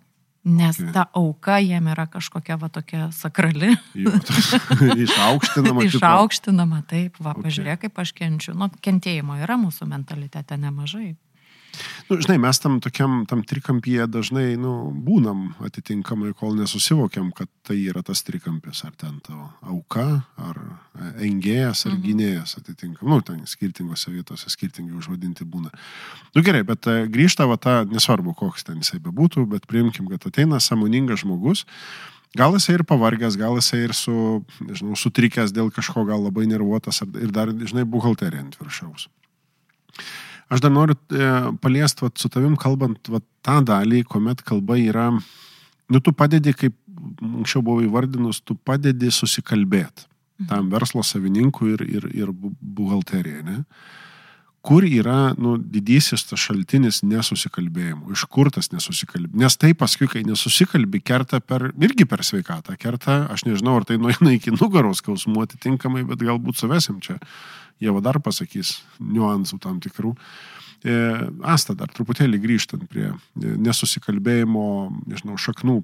Nes 0.44 0.76
ta 0.92 1.06
auka 1.16 1.56
jiem 1.64 1.86
yra 1.88 2.04
kažkokia 2.12 2.58
va 2.60 2.68
tokia 2.68 3.06
sakrali. 3.16 3.70
Išaukštinama. 5.06 5.86
Išaukštinama, 5.88 6.82
taip, 6.90 7.16
va, 7.16 7.32
okay. 7.32 7.46
pažiūrėk, 7.48 7.86
kaip 7.86 8.02
aš 8.04 8.12
kenčiu. 8.18 8.52
Nu, 8.58 8.68
kentėjimo 8.84 9.38
yra 9.40 9.56
mūsų 9.60 9.88
mentalitete 9.88 10.58
nemažai. 10.60 11.14
Nu, 12.10 12.18
žinai, 12.20 12.36
mes 12.38 12.58
tam 12.60 12.80
tokiam, 12.84 13.24
tam 13.26 13.42
trikampyje 13.42 14.06
dažnai, 14.12 14.56
nu, 14.60 14.92
būnam 15.06 15.54
atitinkamai, 15.64 16.34
kol 16.36 16.54
nesusivokiam, 16.58 17.30
kad 17.34 17.48
tai 17.66 17.78
yra 17.88 18.02
tas 18.04 18.22
trikampis, 18.22 18.84
ar 18.84 18.92
ten 19.00 19.20
tavo 19.24 19.48
auka, 19.62 20.24
ar 20.36 20.60
e, 20.60 21.10
engėjas, 21.28 21.86
ar 21.86 21.96
Mhm. 21.96 22.02
gynėjas 22.04 22.56
atitinkamai. 22.60 23.10
Nu, 23.10 23.20
ten 23.22 23.44
skirtingose 23.46 24.12
vietose 24.12 24.50
skirtingai 24.52 24.96
užvadinti 24.98 25.44
būna. 25.44 25.72
Nu 26.34 26.42
gerai, 26.42 26.62
bet 26.62 26.86
e, 26.86 27.06
grįžta 27.08 27.48
va 27.48 27.56
ta, 27.56 27.84
nesvarbu, 27.84 28.34
koks 28.36 28.64
ten 28.64 28.82
jisai 28.82 29.00
bebūtų, 29.00 29.48
bet 29.48 29.66
priimkim, 29.66 30.08
kad 30.08 30.26
ateina 30.26 30.60
samoningas 30.60 31.24
žmogus. 31.24 31.64
Gal 32.36 32.52
jisai 32.56 32.74
ir 32.74 32.82
pavargęs, 32.82 33.36
gal 33.38 33.54
jisai 33.60 33.84
ir 33.84 33.92
su, 33.94 34.44
nežinau, 34.60 34.96
sutrikęs 34.98 35.52
dėl 35.54 35.70
kažko, 35.70 36.02
gal 36.04 36.18
labai 36.24 36.48
nervuotas 36.50 36.98
ir 37.06 37.30
dar, 37.30 37.48
žinai, 37.54 37.84
buhalterija 37.86 38.42
ant 38.42 38.56
viršaus. 38.58 39.06
Aš 40.52 40.60
dar 40.64 40.72
noriu 40.74 40.96
e, 40.96 41.28
paliesti, 41.62 42.04
vat, 42.04 42.18
su 42.20 42.28
tavim 42.32 42.56
kalbant, 42.60 43.08
vat, 43.12 43.24
tą 43.44 43.60
dalį, 43.64 44.02
kuomet 44.08 44.42
kalba 44.44 44.76
yra, 44.80 45.10
nu, 45.12 46.00
tu 46.00 46.12
padedi, 46.16 46.52
kaip 46.56 46.76
anksčiau 47.24 47.62
buvo 47.64 47.84
įvardinus, 47.84 48.42
tu 48.44 48.56
padedi 48.56 49.10
susikalbėti 49.12 50.08
tam 50.48 50.70
verslo 50.72 51.02
savininkui 51.06 51.74
ir, 51.76 51.84
ir, 51.86 52.08
ir 52.24 52.32
bu- 52.32 52.54
buhalterijai, 52.60 53.44
ne? 53.46 53.60
Kur 54.64 54.82
yra, 54.88 55.34
nu, 55.36 55.58
didysis 55.58 56.24
tas 56.24 56.40
šaltinis 56.40 57.02
nesusikalbėjimo, 57.04 58.08
iš 58.16 58.24
kur 58.32 58.48
tas 58.52 58.70
nesusikalbėjimas. 58.72 59.42
Nes 59.42 59.56
tai 59.60 59.74
paskui, 59.76 60.08
kai 60.08 60.22
nesusikalbi, 60.24 61.02
kerta 61.04 61.42
per, 61.44 61.66
irgi 61.76 62.06
per 62.08 62.24
sveikatą, 62.24 62.78
kerta, 62.80 63.18
aš 63.34 63.44
nežinau, 63.44 63.76
ar 63.76 63.84
tai 63.84 63.98
nueina 64.00 64.32
iki 64.32 64.54
nugaros 64.56 65.04
skausmų 65.04 65.44
atitinkamai, 65.44 66.06
bet 66.08 66.24
galbūt 66.24 66.58
suvesim 66.62 66.96
čia. 67.04 67.18
Jie 67.82 67.90
va 67.92 68.00
dar 68.04 68.20
pasakys 68.22 68.82
niuansų 69.00 69.58
tam 69.60 69.80
tikrų. 69.82 70.14
E, 70.84 70.94
Asta 71.42 71.74
dar 71.74 71.88
truputėlį 71.92 72.38
grįžtant 72.42 72.84
prie 72.90 73.08
e, 73.10 73.16
nesusikalbėjimo, 73.38 74.64
nežinau, 75.10 75.36
šaknų, 75.40 75.78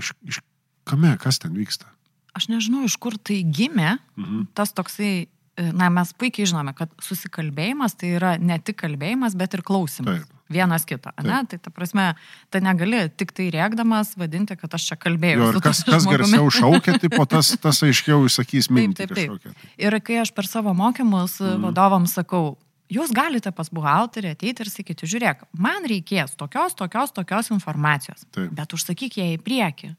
iš, 0.00 0.12
iš 0.26 0.40
kame, 0.88 1.12
kas 1.20 1.38
ten 1.42 1.54
vyksta. 1.56 1.86
Aš 2.34 2.48
nežinau, 2.52 2.84
iš 2.86 2.96
kur 3.02 3.16
tai 3.18 3.42
gimė, 3.44 3.98
Mhm. 4.16 4.48
tas 4.54 4.72
toksai, 4.72 5.28
na, 5.76 5.90
mes 5.92 6.12
puikiai 6.16 6.48
žinome, 6.50 6.74
kad 6.76 6.92
susikalbėjimas 7.04 7.96
tai 7.98 8.14
yra 8.18 8.34
ne 8.40 8.58
tik 8.62 8.80
kalbėjimas, 8.82 9.36
bet 9.38 9.56
ir 9.56 9.64
klausimas. 9.66 10.22
Taip. 10.22 10.36
Vienas 10.50 10.82
kito, 10.82 11.12
ne? 11.22 11.36
Tai 11.46 11.58
ta 11.62 11.70
prasme, 11.70 12.08
tai 12.50 12.58
negali 12.64 13.04
tik 13.14 13.30
tai 13.36 13.44
rėkdamas 13.54 14.16
vadinti, 14.18 14.56
kad 14.58 14.72
aš 14.74 14.88
čia 14.88 14.96
kalbėjau. 14.98 15.44
Jo, 15.44 15.50
ir 15.52 15.58
kas, 15.62 15.84
kas 15.86 16.08
garsiau 16.10 16.48
šaukia, 16.50 16.96
tai 16.98 17.10
po 17.12 17.22
tas, 17.30 17.52
tas 17.62 17.78
aiškiau 17.86 18.26
išsakys 18.26 18.66
mintį 18.74 19.04
taip, 19.04 19.12
taip. 19.14 19.36
kažkokią. 19.36 19.54
tai. 19.54 19.70
Ir 19.86 19.98
kai 20.02 20.18
aš 20.24 20.34
per 20.34 20.50
savo 20.50 20.74
mokymus 20.74 21.36
mm. 21.38 21.68
vadovams 21.68 22.16
sakau, 22.18 22.56
jūs 22.90 23.14
galite 23.14 23.52
pas 23.54 23.70
buhalterį 23.70 24.34
ateiti 24.34 24.66
ir 24.66 24.72
sakyti, 24.72 25.08
žiūrėk, 25.14 25.46
man 25.54 25.86
reikės 25.86 26.34
tokios, 26.38 26.74
tokios, 26.78 27.14
tokios 27.14 27.54
informacijos, 27.54 28.26
Taip. 28.34 28.50
bet 28.56 28.74
užsakyk 28.74 29.20
ją 29.20 29.30
į 29.36 29.40
priekį. 29.46 29.94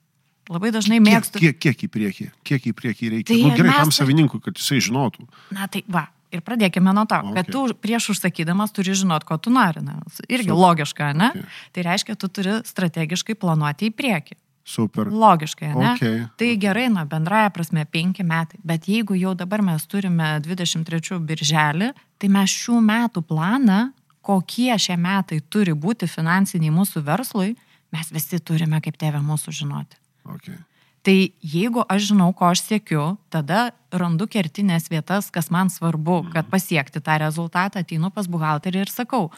Labai 0.51 0.71
dažnai 0.75 0.99
Kiek, 0.99 1.07
mėgstu. 1.07 1.39
kiek, 1.39 1.59
kiek 1.63 1.85
į 1.85 1.91
priekį, 1.91 2.25
kiek 2.47 2.65
į 2.67 2.73
priekį 2.75 3.11
reikia. 3.15 3.29
Tai 3.31 3.37
nu, 3.39 3.53
gerai, 3.55 3.69
mes 3.69 3.77
tam 3.79 3.91
tai- 3.91 3.99
savininkui, 3.99 4.41
kad 4.43 4.59
jisai 4.59 4.81
žinotų. 4.83 5.27
Na 5.51 5.67
tai 5.67 5.83
va. 5.87 6.09
Ir 6.31 6.39
pradėkime 6.39 6.93
nuo 6.95 7.03
to, 7.03 7.17
okay. 7.19 7.33
kad 7.35 7.47
tu 7.51 7.61
prieš 7.75 8.13
užsakydamas 8.13 8.71
turi 8.71 8.93
žinot, 8.95 9.25
ko 9.27 9.35
tu 9.35 9.51
nori. 9.51 9.81
Ne? 9.83 9.97
Irgi 10.31 10.47
Super. 10.47 10.61
logiška, 10.63 11.09
ne? 11.11 11.27
Okay. 11.35 11.43
Tai 11.75 11.83
reiškia, 11.89 12.15
tu 12.15 12.29
turi 12.31 12.53
strategiškai 12.63 13.35
planuoti 13.35 13.89
į 13.89 13.95
priekį. 13.99 14.37
Super. 14.63 15.09
Logiškai, 15.11 15.73
ne? 15.75 15.89
Okay. 15.97 16.21
Tai 16.39 16.49
gerai, 16.61 16.87
na, 16.93 17.03
bendraja 17.03 17.49
prasme, 17.51 17.83
penki 17.83 18.23
metai. 18.23 18.61
Bet 18.63 18.87
jeigu 18.87 19.17
jau 19.19 19.33
dabar 19.35 19.59
mes 19.65 19.83
turime 19.91 20.37
23 20.45 21.19
birželį, 21.19 21.91
tai 22.15 22.31
mes 22.31 22.55
šių 22.63 22.79
metų 22.79 23.25
planą, 23.27 23.81
kokie 24.23 24.71
šie 24.79 24.95
metai 24.95 25.41
turi 25.51 25.75
būti 25.75 26.07
finansiniai 26.07 26.71
mūsų 26.71 27.03
verslui, 27.03 27.57
mes 27.91 28.13
visi 28.13 28.39
turime 28.39 28.79
kaip 28.79 28.95
tėvė 29.01 29.19
mūsų 29.19 29.51
žinoti. 29.63 30.00
Okay. 30.25 30.57
Tai 31.01 31.15
jeigu 31.41 31.81
aš 31.89 32.11
žinau, 32.11 32.29
ko 32.37 32.51
aš 32.51 32.61
siekiu, 32.67 33.15
tada 33.33 33.71
randu 33.89 34.27
kertinės 34.29 34.85
vietas, 34.91 35.31
kas 35.33 35.49
man 35.49 35.71
svarbu, 35.73 36.27
kad 36.33 36.49
pasiekti 36.51 37.01
tą 37.01 37.17
rezultatą, 37.23 37.81
ateinu 37.81 38.11
pas 38.13 38.29
buhalterį 38.29 38.83
ir 38.83 38.91
sakau, 38.93 39.31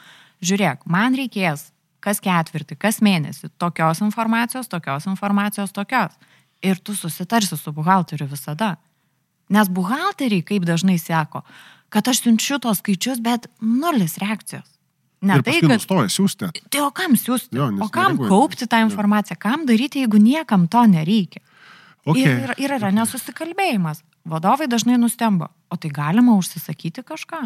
žiūrėk, 0.43 0.83
man 0.91 1.15
reikės 1.15 1.69
kas 2.03 2.19
ketvirtį, 2.23 2.77
kas 2.79 2.99
mėnesį 3.03 3.53
tokios 3.61 4.03
informacijos, 4.03 4.67
tokios 4.71 5.07
informacijos, 5.07 5.71
tokios. 5.71 6.17
Ir 6.63 6.79
tu 6.79 6.95
susitarsi 6.95 7.57
su 7.59 7.71
buhalteriu 7.75 8.27
visada. 8.27 8.75
Nes 9.51 9.71
buhalteriai, 9.71 10.43
kaip 10.43 10.67
dažnai 10.67 10.97
sako, 10.99 11.43
kad 11.91 12.07
aš 12.11 12.23
siunčiu 12.23 12.59
tos 12.63 12.79
skaičius, 12.83 13.23
bet 13.23 13.47
nulis 13.61 14.17
reakcijos. 14.19 14.67
Ne 15.23 15.39
ir 15.39 15.45
tai, 15.45 15.55
kad... 15.63 15.71
nustoja 15.71 16.09
siūsti. 16.11 16.49
Tai 16.67 16.81
o 16.83 16.91
kam 16.95 17.15
siūsti? 17.19 17.55
Jo, 17.55 17.69
o 17.79 17.87
kam 17.87 18.17
nereaguoja. 18.17 18.29
kaupti 18.33 18.67
tą 18.67 18.81
informaciją? 18.83 19.39
Kam 19.39 19.63
daryti, 19.69 20.03
jeigu 20.03 20.19
niekam 20.19 20.67
to 20.67 20.83
nereikia? 20.91 21.43
Okay. 22.03 22.25
Ir, 22.25 22.51
ir, 22.51 22.55
ir 22.65 22.75
yra 22.75 22.91
nesusikalbėjimas. 22.91 24.03
Vadovai 24.27 24.67
dažnai 24.71 24.97
nustemba. 24.99 25.49
O 25.71 25.79
tai 25.79 25.91
galima 25.95 26.35
užsisakyti 26.35 27.05
kažką? 27.07 27.45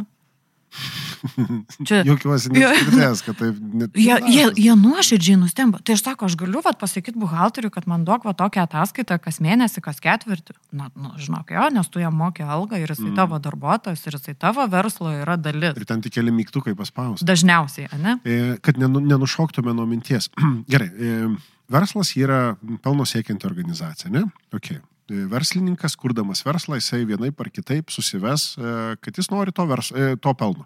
Čia, 1.87 2.01
Jokiuosi 2.07 2.51
Jo. 2.53 2.69
neskirdės, 2.71 3.21
kad 3.25 3.37
taip 3.39 3.57
net. 3.81 3.95
jie, 3.97 4.17
jie, 4.29 4.45
jie 4.59 4.75
nuoširdžiai 4.77 5.37
nustemba. 5.41 5.79
Tai 5.85 5.95
aš 5.97 6.03
sako, 6.05 6.27
aš 6.29 6.35
galiu 6.39 6.61
vat, 6.65 6.77
pasakyti 6.81 7.17
buhalteriui, 7.19 7.71
kad 7.73 7.87
man 7.89 8.05
duok 8.07 8.27
va 8.27 8.33
tokią 8.37 8.65
ataskaitą 8.67 9.17
kas 9.23 9.39
mėnesį, 9.43 9.81
kas 9.85 10.01
ketvirtį. 10.03 10.57
Na, 10.77 10.89
nu, 10.95 11.13
žinok, 11.21 11.53
jo, 11.55 11.67
nes 11.73 11.89
tu 11.93 12.03
jam 12.03 12.15
mokė 12.19 12.45
algą 12.45 12.79
ir 12.81 12.91
jisai 12.93 13.09
mm. 13.09 13.15
tavo 13.17 13.39
darbuotojas 13.43 14.05
ir 14.07 14.17
jisai 14.19 14.35
tavo 14.37 14.65
verslo 14.71 15.13
yra 15.15 15.37
dalis. 15.39 15.77
Ir 15.79 15.87
ten 15.89 16.03
tik 16.05 16.17
keli 16.19 16.33
mygtukai 16.35 16.75
paspausti. 16.77 17.25
Dažniausiai, 17.27 17.89
ne? 18.03 18.17
E, 18.27 18.57
Kad 18.61 18.77
nenu- 18.81 19.03
nenušoktume 19.07 19.73
nuo 19.77 19.87
minties. 19.89 20.29
Gerai, 20.71 20.89
e, 20.91 21.17
verslas 21.73 22.13
yra 22.19 22.41
pelno 22.83 23.07
siekianti 23.07 23.47
organizacija, 23.49 24.11
ne? 24.13 24.27
Okay. 24.55 24.79
E, 25.09 25.25
Verslininkas, 25.31 25.95
kurdamas 25.95 26.43
verslą, 26.43 26.75
jisai 26.81 27.05
vienai 27.07 27.31
par 27.31 27.49
kitaip 27.49 27.89
susives, 27.93 28.55
e, 28.57 28.95
kad 29.01 29.15
jis 29.17 29.29
nori 29.31 29.51
to, 29.55 29.65
vers, 29.69 29.91
e, 29.95 30.15
to 30.19 30.33
pelno. 30.33 30.65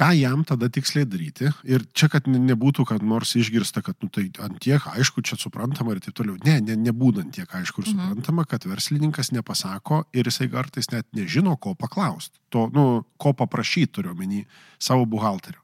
Ką 0.00 0.14
jam 0.16 0.44
tada 0.48 0.68
tiksliai 0.72 1.04
daryti? 1.04 1.50
Ir 1.68 1.82
čia, 1.92 2.08
kad 2.08 2.24
ne- 2.30 2.38
nebūtų, 2.38 2.86
kad 2.88 3.02
nors 3.04 3.34
išgirsta, 3.36 3.82
kad 3.84 3.96
nu, 4.00 4.08
tai 4.08 4.30
ant 4.40 4.56
tiek 4.62 4.80
aišku, 4.80 5.20
čia 5.26 5.36
suprantama 5.36 5.92
ir 5.92 6.00
taip 6.00 6.14
toliau. 6.16 6.38
Ne, 6.46 6.60
ne 6.60 6.76
nebūdant 6.76 7.34
tiek 7.34 7.44
aišku 7.50 7.82
ir 7.82 7.88
Mhm. 7.90 7.98
suprantama, 7.98 8.46
kad 8.48 8.64
verslininkas 8.64 9.30
nepasako 9.32 10.04
ir 10.14 10.24
jisai 10.24 10.48
kartais 10.48 10.88
net 10.92 11.06
nežino, 11.12 11.58
ko 11.60 11.74
paklausti. 11.74 12.38
To, 12.50 12.70
nu, 12.72 13.04
ko 13.18 13.32
paprašyti 13.34 13.92
turiu 13.92 14.12
omeny 14.14 14.46
savo 14.78 15.04
buhalteriu. 15.04 15.60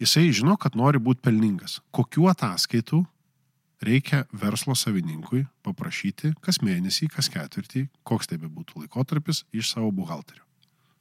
Jisai 0.00 0.28
žino, 0.32 0.58
kad 0.58 0.74
nori 0.74 0.98
būti 0.98 1.22
pelningas. 1.22 1.80
Kokiu 1.92 2.28
ataskaitų 2.28 3.06
reikia 3.84 4.24
verslo 4.32 4.74
savininkui 4.76 5.46
paprašyti 5.64 6.34
kas 6.44 6.60
mėnesį, 6.64 7.08
kas 7.14 7.30
ketvirtį, 7.32 7.86
koks 8.06 8.30
tai 8.30 8.38
bebūtų 8.42 8.84
laikotarpis, 8.84 9.44
iš 9.56 9.72
savo 9.74 9.90
buhalterio. 9.94 10.44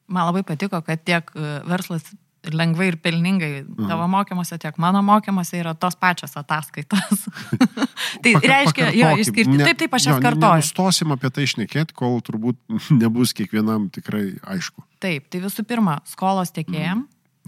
Man 0.09 0.25
labai 0.29 0.41
patiko, 0.47 0.79
kad 0.81 1.03
tiek 1.05 1.29
e, 1.35 1.59
verslas 1.69 2.07
lengvai 2.47 2.87
ir 2.93 2.97
pelningai 3.03 3.51
tavo 3.89 4.07
mokymuose, 4.09 4.57
tiek 4.61 4.77
mano 4.79 5.01
mokymuose 5.03 5.59
yra 5.59 5.73
tos 5.75 5.97
pačios 5.99 6.37
ataskaitos. 6.39 7.25
tai 8.23 8.33
Paka- 8.33 8.47
reiškia, 8.53 8.89
jo, 8.95 9.09
išskirti. 9.21 9.57
Ne- 9.59 9.67
Taip, 9.67 9.81
taip, 9.83 9.93
aš 9.99 10.07
jas 10.07 10.21
kartoju. 10.23 10.61
Nenustosim 10.61 11.11
apie 11.15 11.31
tai 11.35 11.45
išnekėti, 11.49 11.95
kol 11.99 12.21
turbūt 12.25 12.59
nebus 13.01 13.35
kiekvienam 13.37 13.89
tikrai 13.93 14.37
aišku. 14.55 14.85
Taip, 15.03 15.27
tai 15.29 15.43
visų 15.43 15.67
pirma, 15.67 15.99
skolos 16.09 16.53
tiekėjim 16.55 17.03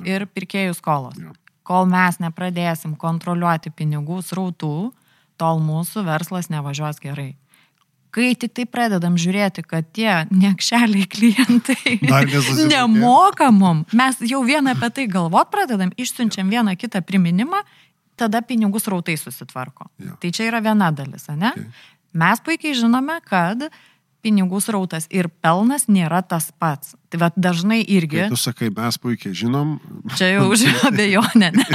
ir 0.07 0.27
pirkėjų 0.27 0.75
skolos. 0.77 1.17
Jo. 1.21 1.33
Kol 1.67 1.87
mes 1.87 2.17
nepradėsim 2.19 2.97
kontroliuoti 2.99 3.71
pinigų 3.71 4.19
srautų, 4.25 4.91
tol 5.41 5.62
mūsų 5.63 6.06
verslas 6.06 6.51
nevažiuos 6.54 7.01
gerai. 7.01 7.34
Kai 8.12 8.34
tik 8.36 8.51
tai 8.58 8.65
pradedam 8.67 9.15
žiūrėti, 9.15 9.63
kad 9.63 9.88
tie 9.95 10.25
nekšeliai 10.36 11.06
klientai 11.08 11.93
Dar 12.04 12.27
nesusimokėjo. 12.27 12.67
nemoka 12.73 13.47
mum, 13.56 13.86
mes 13.95 14.19
jau 14.27 14.41
vieną 14.43 14.75
apie 14.75 14.89
tai 14.97 15.06
galvot 15.12 15.47
pradedam, 15.54 15.93
išsiunčiam 15.95 16.51
vieną 16.51 16.75
kitą 16.80 16.99
priminimą, 17.08 17.63
tada 18.19 18.43
pinigų 18.43 18.82
srautai 18.84 19.15
susitvarko. 19.15 19.88
Jo. 20.04 20.17
Tai 20.19 20.34
čia 20.36 20.49
yra 20.49 20.60
viena 20.65 20.91
dalis, 20.91 21.30
ne? 21.32 21.54
Okay. 21.56 21.88
Mes 22.19 22.43
puikiai 22.43 22.75
žinome, 22.75 23.15
kad 23.23 23.63
pinigų 24.21 24.60
srautas 24.62 25.07
ir 25.10 25.27
pelnas 25.41 25.88
nėra 25.91 26.21
tas 26.25 26.51
pats. 26.62 26.95
Tai 27.12 27.19
vad 27.25 27.36
dažnai 27.36 27.81
irgi, 27.84 28.21
Kai 28.21 28.31
tu 28.31 28.38
sakai, 28.39 28.69
mes 28.71 28.97
puikiai 29.01 29.34
žinom, 29.36 29.73
čia 30.15 30.29
jau 30.36 30.45
už 30.53 30.63
abejonę, 30.89 31.49
ne. 31.57 31.65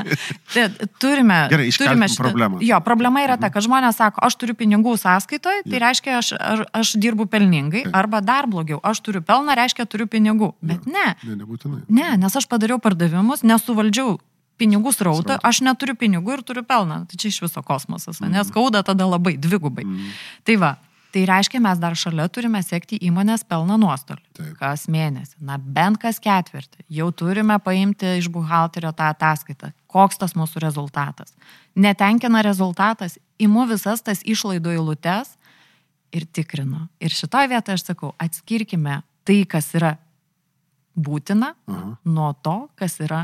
Tai 0.54 0.66
turime, 1.02 1.40
Gerai, 1.52 1.66
turime 1.76 2.09
problemą. 2.16 2.61
Jo, 2.64 2.78
problema 2.87 3.20
yra 3.26 3.37
ta, 3.40 3.50
kad 3.52 3.66
žmonės 3.66 3.98
sako, 4.00 4.22
aš 4.24 4.38
turiu 4.40 4.56
pinigų 4.56 4.94
sąskaitoje, 5.02 5.66
tai 5.66 5.76
Jo. 5.76 5.82
reiškia, 5.85 6.14
aš, 6.22 6.30
aš, 6.38 6.62
aš 6.80 6.94
dirbu 7.02 7.26
pelningai, 7.28 7.85
Taip. 7.85 7.98
arba 7.98 8.22
dar 8.24 8.48
blogiau, 8.48 8.80
aš 8.80 9.02
turiu 9.04 9.20
pelną, 9.26 9.52
reiškia, 9.59 9.85
turiu 9.85 10.09
pinigų. 10.09 10.54
Bet 10.64 10.88
ne, 10.88 11.12
ne, 11.26 11.37
nebūtinai. 11.42 11.82
ne, 11.92 12.09
nes 12.22 12.40
aš 12.40 12.48
padariau 12.48 12.80
pardavimus, 12.80 13.44
nesuvaldžiau 13.44 14.16
pinigų 14.56 14.88
srautą, 14.96 15.37
aš 15.44 15.61
neturiu 15.61 15.92
pinigų 16.00 16.38
ir 16.38 16.42
turiu 16.48 16.62
pelną. 16.64 17.02
Tai 17.11 17.18
čia 17.20 17.28
iš 17.28 17.42
viso 17.44 17.61
kosmosas, 17.61 18.22
nes 18.24 18.48
skauda 18.48 18.80
tada 18.87 19.04
labai, 19.04 19.35
dvigubai. 19.37 19.85
Mm. 19.85 20.14
Tai 20.48 20.56
va, 20.62 20.70
Tai 21.16 21.22
reiškia, 21.24 21.62
mes 21.64 21.79
dar 21.81 21.94
šalia 21.96 22.26
turime 22.29 22.61
sekti 22.61 22.98
įmonės 23.09 23.46
pelno 23.48 23.79
nuostolį. 23.81 24.20
Taip. 24.37 24.50
Kas 24.59 24.83
mėnesį, 24.92 25.38
na 25.48 25.55
bent 25.57 25.96
kas 26.02 26.18
ketvirtį. 26.20 26.83
Jau 26.92 27.07
turime 27.16 27.57
paimti 27.64 28.18
iš 28.18 28.29
buhalterio 28.35 28.90
tą 28.92 29.07
ataskaitą. 29.14 29.70
Koks 29.88 30.20
tas 30.20 30.37
mūsų 30.37 30.61
rezultatas. 30.61 31.33
Netenkina 31.72 32.42
rezultatas, 32.44 33.16
imu 33.40 33.64
visas 33.70 34.05
tas 34.05 34.20
išlaidų 34.29 34.74
eilutes 34.76 35.33
ir 36.12 36.29
tikrinu. 36.29 36.83
Ir 37.00 37.16
šitoje 37.16 37.48
vietoje 37.55 37.81
aš 37.81 37.87
sakau, 37.94 38.12
atskirkime 38.20 38.98
tai, 39.24 39.38
kas 39.48 39.72
yra 39.72 39.94
būtina, 40.92 41.55
Aha. 41.64 41.96
nuo 42.05 42.29
to, 42.44 42.59
kas 42.76 43.00
yra 43.00 43.22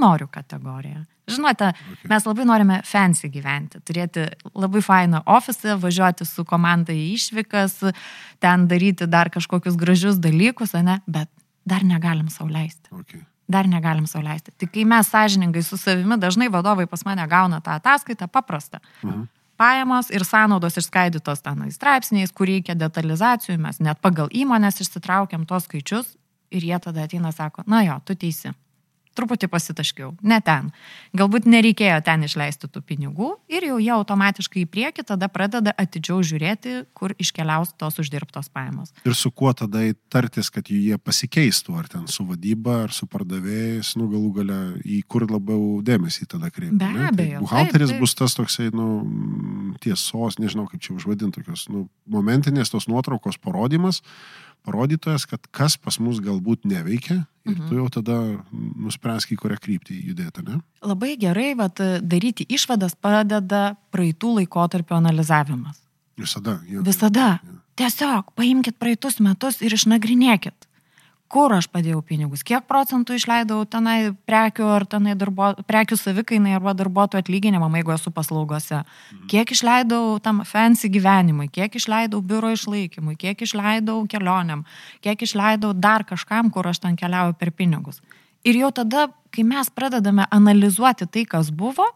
noriu 0.00 0.32
kategorija. 0.32 1.04
Žinote, 1.26 1.72
mes 2.06 2.26
labai 2.26 2.44
norime 2.46 2.80
fancy 2.86 3.26
gyventi, 3.32 3.80
turėti 3.82 4.28
labai 4.54 4.82
fainą 4.84 5.24
ofisą, 5.26 5.74
važiuoti 5.82 6.26
su 6.28 6.44
komanda 6.46 6.94
į 6.94 7.06
išvykas, 7.16 7.80
ten 8.42 8.66
daryti 8.70 9.08
dar 9.10 9.30
kažkokius 9.34 9.78
gražius 9.80 10.20
dalykus, 10.22 10.76
ne, 10.86 11.00
bet 11.10 11.30
dar 11.66 11.82
negalim 11.82 12.28
sauliaisti. 12.30 12.92
Okay. 12.94 13.24
Dar 13.50 13.66
negalim 13.70 14.06
sauliaisti. 14.06 14.54
Tik 14.58 14.70
kai 14.74 14.84
mes 14.86 15.10
sąžiningai 15.10 15.64
su 15.66 15.78
savimi, 15.78 16.18
dažnai 16.22 16.46
vadovai 16.50 16.86
pas 16.90 17.02
mane 17.06 17.26
gauna 17.30 17.58
tą 17.60 17.74
ataskaitą 17.80 18.28
paprastą. 18.30 18.78
Mhm. 19.02 19.26
Pajamos 19.56 20.10
ir 20.12 20.22
sąnaudos 20.28 20.76
išskaidytos 20.76 21.40
tenai 21.42 21.70
straipsniais, 21.72 22.30
kur 22.30 22.46
reikia 22.46 22.74
detalizacijų, 22.76 23.56
mes 23.58 23.80
net 23.80 23.98
pagal 24.04 24.28
įmonės 24.28 24.82
išsitraukiam 24.84 25.46
tos 25.48 25.64
skaičius 25.64 26.12
ir 26.52 26.68
jie 26.68 26.78
tada 26.78 27.06
ateina 27.08 27.32
sako, 27.32 27.64
na 27.66 27.80
jo, 27.86 27.96
tu 28.04 28.14
teisi 28.14 28.52
truputį 29.16 29.48
pasitaškiau, 29.52 30.12
ne 30.22 30.38
ten. 30.44 30.70
Galbūt 31.16 31.48
nereikėjo 31.48 31.98
ten 32.06 32.26
išleisti 32.26 32.70
tų 32.70 32.82
pinigų 32.86 33.32
ir 33.52 33.66
jau 33.70 33.78
jie 33.82 33.92
automatiškai 33.96 34.64
į 34.64 34.68
priekį 34.72 35.06
tada 35.08 35.28
pradeda 35.32 35.74
atidžiau 35.76 36.20
žiūrėti, 36.26 36.84
kur 36.96 37.14
iškeliaus 37.18 37.74
tos 37.80 37.98
uždirbtos 38.02 38.50
pajamos. 38.52 38.92
Ir 39.06 39.16
su 39.18 39.32
kuo 39.32 39.52
tada 39.56 39.84
tartis, 40.12 40.50
kad 40.52 40.68
jie 40.70 40.98
pasikeistų, 40.98 41.76
ar 41.80 41.90
ten 41.92 42.06
su 42.10 42.26
vadyba, 42.28 42.82
ar 42.86 42.94
su 42.94 43.08
pardavėjais, 43.10 43.94
nu 44.00 44.08
galų 44.12 44.32
gale 44.40 44.60
į 44.84 45.02
kur 45.08 45.26
labiau 45.30 45.80
dėmesį 45.86 46.28
tada 46.36 46.50
kreipti. 46.52 46.78
Be 46.80 46.92
ne? 46.92 47.10
abejo, 47.10 47.40
Tai 47.40 47.44
buhalteris 47.46 47.92
taip, 47.92 47.96
taip. 47.96 48.04
bus 48.04 48.16
tas 48.18 48.36
toksai, 48.38 48.70
nu, 48.76 48.88
tiesos, 49.82 50.40
nežinau 50.42 50.66
kaip 50.70 50.82
čia 50.82 50.94
užvadinti, 50.96 51.42
tokios, 51.42 51.66
nu, 51.72 51.86
momentinės 52.10 52.72
tos 52.72 52.88
nuotraukos 52.90 53.38
parodimas, 53.42 54.02
parodytojas, 54.66 55.24
kad 55.30 55.46
kas 55.54 55.76
pas 55.78 55.98
mus 56.02 56.18
galbūt 56.20 56.66
neveikia 56.66 57.22
ir 57.46 57.54
Mhm. 57.54 57.68
tu 57.68 57.76
jau 57.78 57.86
tada 57.94 58.16
nuspręsk 58.52 59.30
į 59.32 59.36
kurią 59.38 59.56
kryptį 59.62 60.00
judėti, 60.10 60.42
ne? 60.48 60.60
Labai 60.82 61.12
gerai 61.16 61.54
vat, 61.56 61.78
daryti 62.02 62.42
išvadas 62.50 62.96
padeda 62.98 63.76
praeitų 63.94 64.32
laikotarpio 64.40 64.96
analizavimas. 64.98 65.78
Visada. 66.18 66.58
Jo, 66.68 66.82
Visada. 66.82 67.38
jo. 67.46 67.60
Tiesiog 67.76 68.32
paimkite 68.34 68.78
praeitus 68.80 69.20
metus 69.20 69.60
ir 69.62 69.70
išnagrinėkit. 69.76 70.65
Kur 71.26 71.50
aš 71.56 71.66
padėjau 71.72 72.04
pinigus, 72.06 72.44
kiek 72.46 72.68
procentų 72.70 73.16
išleidau 73.18 73.64
tenai 73.66 74.12
prekių 74.28 74.68
ar 74.70 74.84
tenai 74.86 75.16
darbo, 75.18 75.48
prekių 75.66 75.98
savikainai 75.98 76.52
arba 76.54 76.70
darbuotojų 76.78 77.24
atlyginimam, 77.24 77.74
jeigu 77.74 77.94
esu 77.96 78.12
paslaugose. 78.14 78.84
Kiek 79.26 79.50
išleidau 79.50 80.20
tam 80.22 80.44
fancy 80.46 80.86
gyvenimui, 80.92 81.48
kiek 81.50 81.74
išleidau 81.80 82.22
biuro 82.22 82.52
išlaikymui, 82.54 83.16
kiek 83.18 83.42
išleidau 83.42 84.04
kelioniam, 84.06 84.62
kiek 85.02 85.26
išleidau 85.26 85.72
dar 85.74 86.06
kažkam, 86.06 86.52
kur 86.54 86.70
aš 86.70 86.84
ten 86.86 86.94
keliauju 87.00 87.34
per 87.40 87.50
pinigus. 87.50 87.98
Ir 88.46 88.60
jau 88.62 88.70
tada, 88.70 89.08
kai 89.34 89.42
mes 89.42 89.72
pradedame 89.74 90.28
analizuoti 90.30 91.10
tai, 91.10 91.26
kas 91.26 91.50
buvo, 91.50 91.88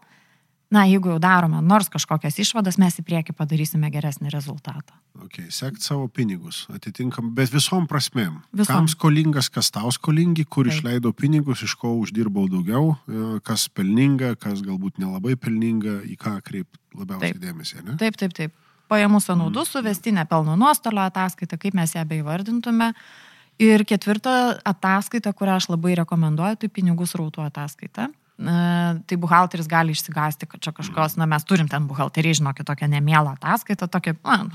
na, 0.71 0.85
jeigu 0.87 1.11
jau 1.11 1.19
darome 1.21 1.59
nors 1.65 1.89
kažkokias 1.91 2.39
išvadas, 2.39 2.77
mes 2.81 2.95
į 3.01 3.03
priekį 3.07 3.35
padarysime 3.35 3.91
geresnį 3.91 4.31
rezultatą. 4.31 4.95
Okay, 5.25 5.49
sekt 5.51 5.83
savo 5.83 6.07
pinigus, 6.07 6.63
atitinkam, 6.71 7.33
bet 7.35 7.51
visom 7.51 7.87
prasmėm. 7.91 8.39
Visom. 8.55 8.71
Kam 8.71 8.87
skolingas, 8.89 9.51
kas 9.51 9.69
tau 9.75 9.91
skolingi, 9.91 10.45
kur 10.47 10.69
Taip. 10.69 10.77
išleidau 10.79 11.11
pinigus, 11.13 11.65
iš 11.67 11.75
ko 11.79 11.91
uždirbau 11.99 12.47
daugiau, 12.51 12.95
e, 12.95 13.41
kas 13.45 13.67
pelninga, 13.67 14.33
kas 14.39 14.63
galbūt 14.65 15.01
nelabai 15.03 15.35
pelninga, 15.35 15.99
į 16.07 16.15
ką 16.21 16.37
kreipti 16.45 16.79
labiausiai 16.95 17.35
Taip. 17.35 17.43
dėmesį, 17.43 17.83
ne? 17.89 17.97
Taip, 17.99 18.17
taip, 18.17 18.37
taip. 18.37 18.55
Pajamų 18.91 19.21
sąnaudų 19.23 19.67
suvestinė 19.67 20.25
pelno 20.27 20.57
nuostolio 20.59 21.03
ataskaita, 21.05 21.59
kaip 21.59 21.75
mes 21.77 21.93
ją 21.95 22.03
beivardintume. 22.07 22.91
Ir 23.61 23.83
ketvirta 23.87 24.57
ataskaita, 24.67 25.31
kurią 25.37 25.59
aš 25.59 25.69
labai 25.69 25.93
rekomenduoju, 25.99 26.63
tai 26.63 26.71
pinigų 26.71 27.05
srautų 27.07 27.43
ataskaita. 27.45 28.09
Na, 28.41 28.97
tai 29.05 29.17
buhalteris 29.21 29.67
gali 29.69 29.93
išsigasti, 29.93 30.47
kad 30.49 30.61
čia 30.63 30.73
kažkos, 30.73 31.17
na 31.21 31.27
mes 31.29 31.45
turim 31.45 31.67
ten 31.69 31.85
buhalterį, 31.89 32.39
žinokit, 32.39 32.65
tokią 32.65 32.89
nemėlą 32.89 33.35
ataskaitą, 33.37 33.85
tokią, 33.91 34.15
na, 34.25 34.47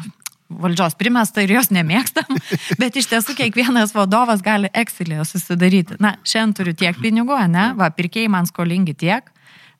valdžios 0.50 0.96
primestą 0.98 1.44
ir 1.44 1.54
jos 1.56 1.70
nemėgstam, 1.74 2.40
bet 2.80 2.98
iš 2.98 3.10
tiesų 3.12 3.36
kiekvienas 3.38 3.94
vadovas 3.96 4.42
gali 4.44 4.70
Excel'e 4.74 5.22
susidaryti. 5.26 6.00
Na, 6.02 6.16
šiandien 6.26 6.56
turiu 6.58 6.76
tiek 6.78 6.98
pinigų, 7.02 7.38
ne, 7.52 7.70
va, 7.78 7.90
pirkėjai 7.94 8.32
man 8.32 8.50
skolingi 8.50 8.96
tiek. 8.98 9.30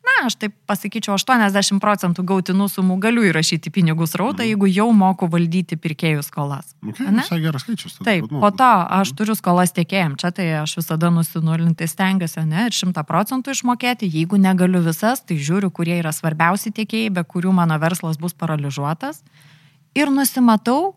Na, 0.06 0.28
aš 0.28 0.36
taip 0.38 0.52
pasakyčiau, 0.70 1.16
80 1.18 1.80
procentų 1.82 2.22
gautinų 2.28 2.68
sumų 2.70 2.96
galiu 3.02 3.24
įrašyti 3.26 3.72
pinigų 3.74 4.06
srautą, 4.06 4.44
jeigu 4.46 4.68
jau 4.70 4.86
moku 4.94 5.26
valdyti 5.30 5.74
pirkėjų 5.82 6.22
skolas. 6.22 6.76
Okay, 6.78 7.08
Ane? 7.10 7.24
visai 7.24 7.40
geras 7.42 7.64
skaičius. 7.64 7.96
tada, 7.96 8.04
Taip, 8.06 8.28
bet, 8.28 8.34
nu, 8.36 8.42
po 8.44 8.52
to 8.54 8.68
aš 9.00 9.10
turiu 9.18 9.34
skolas 9.34 9.74
tiekėjim, 9.74 10.14
čia 10.20 10.30
tai 10.36 10.46
aš 10.60 10.76
visada 10.78 11.10
nusinulinti 11.10 11.88
stengiuosi, 11.90 12.44
ne, 12.46 12.68
ir 12.68 12.76
šimtą 12.76 13.02
procentų 13.08 13.56
išmokėti, 13.56 14.06
jeigu 14.12 14.38
negaliu 14.38 14.84
visas, 14.84 15.24
tai 15.26 15.40
žiūriu, 15.42 15.72
kurie 15.74 15.96
yra 15.98 16.12
svarbiausi 16.14 16.70
tiekėjai, 16.76 17.10
be 17.16 17.24
kurių 17.26 17.56
mano 17.56 17.78
verslas 17.82 18.20
bus 18.22 18.36
paralyžiuotas. 18.38 19.24
Ir 19.98 20.12
nusimatau, 20.14 20.94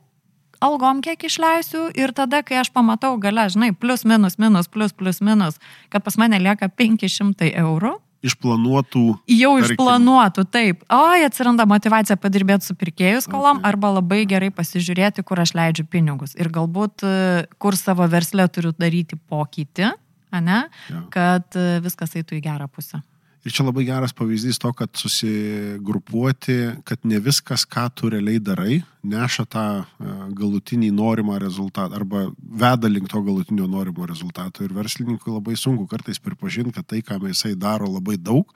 algom 0.61 0.99
kiek 1.01 1.23
išleisiu 1.25 1.87
ir 1.97 2.13
tada, 2.13 2.43
kai 2.45 2.59
aš 2.61 2.69
pamatau 2.75 3.15
gale, 3.17 3.47
žinai, 3.49 3.71
plus 3.73 4.05
minus, 4.05 4.37
minus, 4.37 4.69
plus, 4.69 4.93
plus, 4.93 5.23
minus, 5.25 5.57
kad 5.89 6.05
pas 6.05 6.19
mane 6.21 6.37
lieka 6.37 6.69
500 6.69 7.49
eurų, 7.63 7.95
Išplanuotų. 8.25 9.03
jau 9.31 9.51
tarkim, 9.59 9.75
išplanuotų, 9.75 10.43
taip. 10.51 10.81
O, 10.91 10.99
atsiranda 11.25 11.65
motivacija 11.69 12.17
padirbėti 12.19 12.67
su 12.67 12.75
pirkėjų 12.75 13.21
skolom 13.23 13.59
Okay. 13.61 13.69
arba 13.71 13.91
labai 13.99 14.25
gerai 14.27 14.49
pasižiūrėti, 14.51 15.23
kur 15.23 15.39
aš 15.39 15.53
leidžiu 15.55 15.85
pinigus. 15.87 16.35
Ir 16.35 16.49
galbūt, 16.49 17.03
e, 17.03 17.45
kur 17.59 17.75
savo 17.79 18.07
verslę 18.11 18.47
turiu 18.51 18.73
daryti 18.77 19.15
pokytį, 19.29 19.93
ane, 20.31 20.65
Jo. 20.89 21.05
kad 21.09 21.47
e, 21.55 21.79
viskas 21.79 22.15
eitų 22.19 22.39
į 22.39 22.43
gerą 22.43 22.67
pusę. 22.67 23.01
Ir 23.47 23.53
čia 23.55 23.63
labai 23.63 23.85
geras 23.87 24.11
pavyzdys 24.11 24.57
to, 24.59 24.69
kad 24.75 24.91
susigrupuoti, 24.99 26.57
kad 26.83 27.05
ne 27.07 27.21
viskas, 27.23 27.63
ką 27.63 27.85
tu 27.95 28.09
realiai 28.11 28.41
darai, 28.43 28.81
neša 29.07 29.45
tą 29.47 29.63
e, 29.79 30.15
galutinį 30.35 30.89
norimą 30.91 31.37
rezultatą 31.39 31.95
arba 31.95 32.25
veda 32.35 32.91
link 32.91 33.07
to 33.11 33.21
galutinio 33.23 33.67
norimo 33.71 34.07
rezultato. 34.09 34.65
Ir 34.65 34.75
verslininkui 34.75 35.31
labai 35.31 35.55
sunku 35.55 35.87
kartais 35.87 36.19
pripažinti, 36.19 36.75
kad 36.75 36.89
tai, 36.91 36.99
ką 36.99 37.21
jisai 37.29 37.53
daro 37.55 37.87
labai 37.87 38.17
daug, 38.19 38.51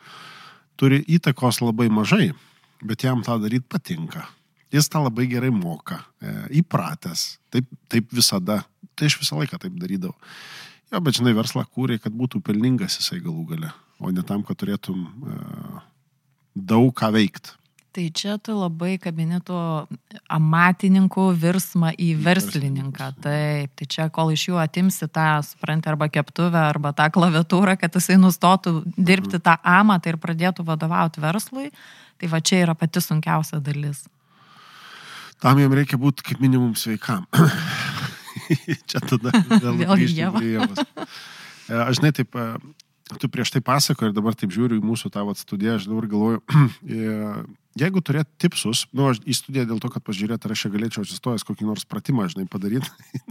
turi 0.76 1.00
įtakos 1.16 1.62
labai 1.64 1.88
mažai, 1.88 2.34
bet 2.84 3.08
jam 3.08 3.24
tą 3.24 3.40
daryti 3.40 3.70
patinka. 3.72 4.28
Jis 4.74 4.92
tą 4.92 5.06
labai 5.06 5.30
gerai 5.32 5.54
moka, 5.54 6.02
e, 6.20 6.36
įpratęs, 6.60 7.38
taip, 7.54 7.72
taip 7.88 8.12
visada, 8.12 8.66
tai 9.00 9.08
aš 9.08 9.16
visą 9.22 9.40
laiką 9.40 9.64
taip 9.64 9.80
darydavau. 9.80 10.18
Jo, 10.92 11.00
bet 11.00 11.16
žinai, 11.18 11.32
verslą 11.38 11.64
kūrė, 11.72 12.02
kad 12.04 12.14
būtų 12.14 12.44
pelningas 12.46 13.00
jisai 13.00 13.22
galų 13.24 13.48
gale, 13.54 13.70
o 14.04 14.14
ne 14.14 14.24
tam, 14.28 14.44
kad 14.46 14.60
turėtum 14.60 15.06
uh, 15.08 15.84
daug 16.54 16.92
ką 16.96 17.14
veikti. 17.16 17.58
Tai 17.94 18.08
čia 18.10 18.40
tu 18.42 18.56
labai 18.58 18.96
kabinėtų 18.98 19.56
amatininkų 20.34 21.28
virsmą 21.38 21.92
į 22.02 22.08
verslininką. 22.26 23.12
Taip, 23.22 23.76
tai 23.78 23.86
čia 23.86 24.08
kol 24.10 24.32
iš 24.34 24.48
jų 24.48 24.58
atimsi 24.58 25.06
tą, 25.14 25.28
supranti, 25.46 25.92
arba 25.92 26.08
keptuvę, 26.10 26.58
arba 26.72 26.90
tą 26.98 27.06
klaviatūrą, 27.14 27.76
kad 27.78 27.94
jisai 27.94 28.18
nustotų 28.18 28.80
dirbti 28.98 29.38
tą 29.38 29.60
amatą 29.62 30.10
ir 30.10 30.18
pradėtų 30.24 30.66
vadovauti 30.66 31.22
verslui, 31.22 31.70
tai 32.18 32.32
va 32.34 32.42
čia 32.42 32.64
yra 32.64 32.74
pati 32.74 33.04
sunkiausia 33.06 33.62
dalis. 33.62 34.08
Tam 35.44 35.62
jam 35.62 35.78
reikia 35.78 36.02
būti 36.02 36.26
kaip 36.26 36.42
minimum 36.42 36.74
sveikam. 36.80 37.28
Čia 38.90 39.02
tada 39.06 39.34
vėl 39.64 39.78
grįžti 39.84 40.30
prie 40.34 40.54
Ievos. 40.56 40.82
E, 41.68 41.78
Aš 41.78 42.00
žinai, 42.00 42.14
taip, 42.16 42.34
e, 42.34 42.46
tu 43.20 43.30
prieš 43.32 43.54
tai 43.54 43.62
pasakoji 43.66 44.12
ir 44.12 44.16
dabar 44.16 44.36
taip 44.38 44.54
žiūriu 44.54 44.80
į 44.80 44.86
mūsų 44.86 45.12
vat 45.14 45.40
studiją, 45.40 45.78
aš 45.78 45.88
dabar 45.90 46.08
galvoju, 46.12 46.42
e, 46.98 47.14
jeigu 47.80 48.02
turėt 48.06 48.30
tipsus, 48.42 48.86
nu, 48.94 49.08
aš 49.12 49.22
į 49.26 49.36
studiją 49.38 49.66
dėl 49.72 49.82
to, 49.84 49.90
kad 49.94 50.04
pažiūrėt, 50.06 50.46
ar 50.46 50.54
aš 50.54 50.66
čia 50.66 50.72
galėčiau 50.74 51.06
atsistojęs 51.06 51.46
kokį 51.48 51.68
nors 51.68 51.88
pratimą, 51.90 52.28
žinai, 52.32 52.46
padaryti. 52.52 52.90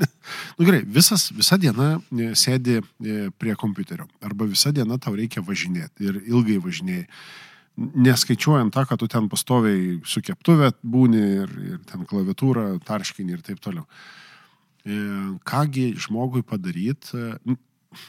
nu 0.58 0.66
gerai, 0.66 0.82
visas, 0.98 1.28
visa 1.36 1.58
diena 1.60 1.94
e, 1.98 2.32
sėdi 2.38 2.80
e, 2.80 3.30
prie 3.38 3.56
kompiuterio, 3.58 4.08
arba 4.24 4.48
visa 4.50 4.74
diena 4.74 4.98
tau 5.02 5.14
reikia 5.18 5.44
važinėti 5.46 6.08
ir 6.08 6.20
ilgai 6.24 6.58
važinėjai. 6.62 7.06
Neskaičiuojant 7.82 8.74
tą, 8.74 8.84
kad 8.84 9.00
tu 9.00 9.06
ten 9.08 9.30
pastoviai 9.32 10.02
su 10.04 10.20
keptuvė 10.20 10.74
būni 10.84 11.22
ir, 11.40 11.54
ir 11.70 11.78
ten 11.88 12.04
klaviatūra, 12.04 12.74
tarškinį 12.84 13.38
ir 13.38 13.46
taip 13.46 13.62
toliau. 13.64 13.86
Kągi 15.48 15.86
žmogui 16.04 16.42
padaryti, 16.44 17.30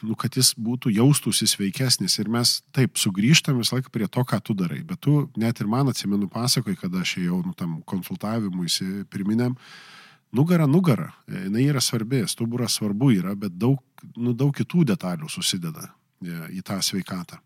nu, 0.06 0.16
kad 0.20 0.36
jis 0.38 0.54
būtų 0.60 0.92
jaustųsi 0.96 1.48
sveikesnis 1.50 2.16
ir 2.22 2.30
mes 2.32 2.58
taip 2.76 3.00
sugrįžtam 3.00 3.60
visą 3.60 3.78
laiką 3.78 3.92
prie 3.94 4.08
to, 4.08 4.24
ką 4.28 4.40
tu 4.44 4.56
darai. 4.58 4.82
Bet 4.88 5.02
tu 5.04 5.28
net 5.40 5.60
ir 5.60 5.70
man 5.72 5.92
atsimenu 5.92 6.30
pasakoji, 6.32 6.80
kada 6.86 7.04
aš 7.04 7.18
ėjau 7.24 7.42
nu, 7.46 7.56
tam 7.58 7.82
konsultavimuisi 7.90 9.06
pirminiam, 9.12 9.58
Nugara, 10.34 10.66
nugara, 10.66 11.12
jinai 11.30 11.68
yra 11.70 11.82
svarbi, 11.82 12.24
stuburas 12.26 12.74
svarbu 12.80 13.12
yra, 13.14 13.36
bet 13.38 13.54
daug, 13.54 13.78
nu, 14.18 14.32
daug 14.34 14.50
kitų 14.58 14.82
detalių 14.90 15.28
susideda 15.30 15.84
e, 15.86 16.38
į 16.58 16.64
tą 16.66 16.80
sveikatą. 16.82 17.38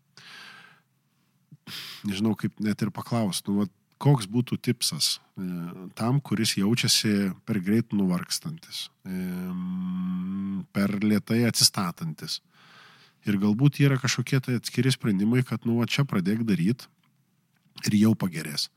Nežinau, 2.08 2.32
kaip 2.40 2.56
net 2.64 2.80
ir 2.80 2.88
paklausti, 2.96 3.52
nu, 3.52 3.66
vat, 3.66 3.72
koks 4.02 4.28
būtų 4.30 4.58
tipsas 4.62 5.18
e, 5.18 5.46
tam, 5.98 6.20
kuris 6.24 6.56
jaučiasi 6.58 7.32
per 7.48 7.60
greit 7.64 7.94
nuvarkstantis, 7.96 8.88
e, 9.04 9.18
per 10.74 10.98
lietai 11.02 11.42
atsistatantis. 11.48 12.40
Ir 13.28 13.38
galbūt 13.42 13.82
yra 13.82 13.98
kažkokie 14.00 14.40
tai 14.44 14.58
atskiri 14.60 14.92
sprendimai, 14.94 15.42
kad, 15.46 15.66
nu, 15.66 15.80
va, 15.80 15.88
čia 15.90 16.06
pradėk 16.08 16.46
daryti 16.48 16.88
ir 17.86 17.98
jau 17.98 18.14
pagerės. 18.18 18.68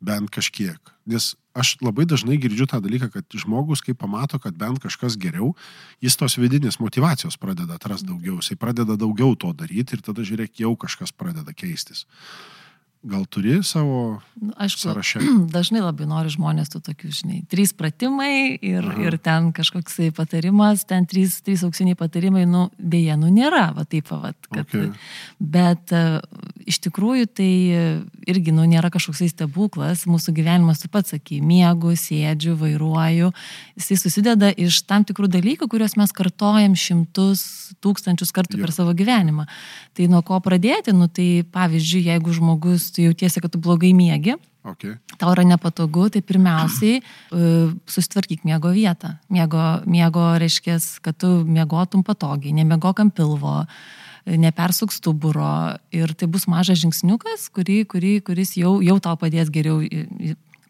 Bent 0.00 0.28
kažkiek. 0.32 0.80
Nes 1.08 1.34
aš 1.56 1.76
labai 1.80 2.04
dažnai 2.08 2.36
girdžiu 2.40 2.66
tą 2.68 2.82
dalyką, 2.84 3.08
kad 3.14 3.36
žmogus, 3.36 3.80
kai 3.84 3.94
pamato, 3.96 4.40
kad 4.42 4.56
bent 4.58 4.82
kažkas 4.82 5.16
geriau, 5.20 5.54
jis 6.04 6.18
tos 6.20 6.36
vidinės 6.40 6.80
motivacijos 6.82 7.38
pradeda 7.40 7.78
atrasti 7.78 8.10
daugiau, 8.10 8.40
jisai 8.42 8.58
pradeda 8.60 8.98
daugiau 9.00 9.36
to 9.40 9.52
daryti 9.56 9.96
ir 9.96 10.04
tada 10.04 10.24
žiūrėk, 10.26 10.58
jau 10.60 10.74
kažkas 10.76 11.14
pradeda 11.16 11.56
keistis. 11.56 12.04
Gal 13.06 13.26
turi 13.30 13.60
savo 13.62 14.18
Nu, 14.40 14.52
Aišku, 14.56 14.80
sąraše? 14.80 15.18
dažnai 15.56 15.80
labai 15.80 16.04
nori 16.08 16.28
žmonės 16.32 16.68
tų 16.68 16.82
tokių, 16.90 17.10
žinai, 17.16 17.38
trys 17.48 17.72
pratimai 17.76 18.58
ir, 18.60 18.84
Aha. 18.84 19.06
ir 19.08 19.16
ten 19.22 19.48
kažkoks 19.56 19.96
patarimas, 20.16 20.84
ten 20.84 21.06
trys, 21.08 21.38
trys 21.44 21.64
auksiniai 21.64 21.96
patarimai, 21.96 22.44
nu, 22.44 22.66
dėja, 22.76 23.16
nu, 23.16 23.30
nėra, 23.32 23.70
va 23.76 23.86
taip, 23.88 24.12
va, 24.12 24.34
kad. 24.50 24.66
Okay. 24.66 24.90
Bet 25.40 25.94
e, 25.96 26.02
iš 26.68 26.82
tikrųjų 26.84 27.30
tai 27.32 27.48
e, 27.72 27.86
irgi, 28.28 28.52
nu, 28.52 28.66
nėra 28.68 28.90
kažkoks 28.92 29.24
stebuklas, 29.32 30.04
mūsų 30.04 30.36
gyvenimas, 30.36 30.84
tu 30.84 30.92
pats 30.92 31.16
sakai, 31.16 31.40
miegu, 31.40 31.94
sėdžiu, 31.96 32.58
vairuoju, 32.60 33.32
jisai 33.80 33.98
susideda 34.02 34.52
iš 34.52 34.82
tam 34.84 35.08
tikrų 35.08 35.30
dalykų, 35.32 35.70
kuriuos 35.72 35.96
mes 35.96 36.12
kartojam 36.12 36.76
šimtus, 36.76 37.46
tūkstančius 37.80 38.36
kartų 38.36 38.60
Jo. 38.60 38.66
per 38.66 38.76
savo 38.76 38.92
gyvenimą. 38.96 39.48
Tai 39.96 40.12
nuo 40.12 40.20
ko 40.26 40.36
pradėti, 40.44 40.92
nu, 40.92 41.08
tai 41.08 41.40
pavyzdžiui, 41.56 42.04
jeigu 42.10 42.36
žmogus, 42.36 42.90
tu 42.96 43.04
jautiesi, 43.04 43.42
kad 43.44 43.52
tu 43.52 43.62
blogai 43.62 43.92
miegi, 43.96 44.36
Okay. 44.66 44.96
tau 45.14 45.30
yra 45.30 45.44
nepatogu, 45.46 46.08
tai 46.10 46.24
pirmiausiai 46.26 46.96
e, 46.98 47.02
susitvarkyk 47.86 48.42
miego 48.42 48.72
vietą. 48.74 49.12
Miego, 49.30 49.62
miego 49.86 50.24
reiškia, 50.42 50.80
kad 51.06 51.14
tu 51.22 51.28
miegotum 51.46 52.02
patogiai, 52.02 52.50
nemiegok 52.56 53.04
ant 53.04 53.14
pilvo, 53.14 53.60
nepersuk 54.26 54.90
stuburo 54.90 55.76
ir 55.94 56.10
tai 56.18 56.26
bus 56.26 56.48
mažas 56.50 56.82
žingsniukas, 56.82 57.46
kurį, 57.54 57.84
kurį, 57.86 58.16
kuris 58.26 58.56
jau, 58.58 58.80
jau 58.82 58.98
tau 58.98 59.14
padės 59.20 59.54
geriau 59.54 59.78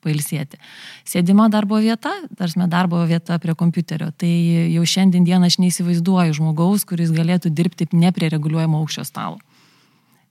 pailsėti. 0.04 0.60
Sėdima 1.08 1.48
darbo 1.52 1.80
vieta, 1.82 2.12
tarsi 2.38 2.68
darbo 2.70 3.00
vieta 3.08 3.40
prie 3.42 3.56
kompiuterio, 3.58 4.12
tai 4.12 4.30
jau 4.74 4.84
šiandien 4.86 5.26
dieną 5.26 5.50
aš 5.50 5.58
neįsivaizduoju 5.64 6.36
žmogaus, 6.36 6.84
kuris 6.88 7.14
galėtų 7.16 7.50
dirbti 7.50 7.88
ne 7.96 8.12
prie 8.14 8.30
reguliuojamo 8.36 8.84
aukščio 8.84 9.06
stalo. 9.08 9.40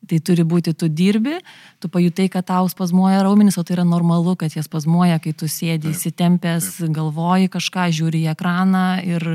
Tai 0.05 0.19
turi 0.21 0.43
būti, 0.45 0.73
tu 0.77 0.89
dirbi, 0.91 1.39
tu 1.81 1.89
pajutai, 1.91 2.27
kad 2.33 2.45
tau 2.45 2.67
spazmuoja 2.69 3.23
raumenis, 3.25 3.57
o 3.57 3.63
tai 3.65 3.77
yra 3.77 3.85
normalu, 3.87 4.35
kad 4.39 4.53
jie 4.53 4.61
spazmuoja, 4.65 5.17
kai 5.23 5.33
tu 5.37 5.49
sėdi 5.49 5.87
Taip, 5.87 5.95
įsitempęs, 5.95 6.67
galvoji 6.93 7.49
kažką, 7.53 7.87
žiūri 7.95 8.25
į 8.25 8.29
ekraną 8.35 8.85
ir 9.05 9.25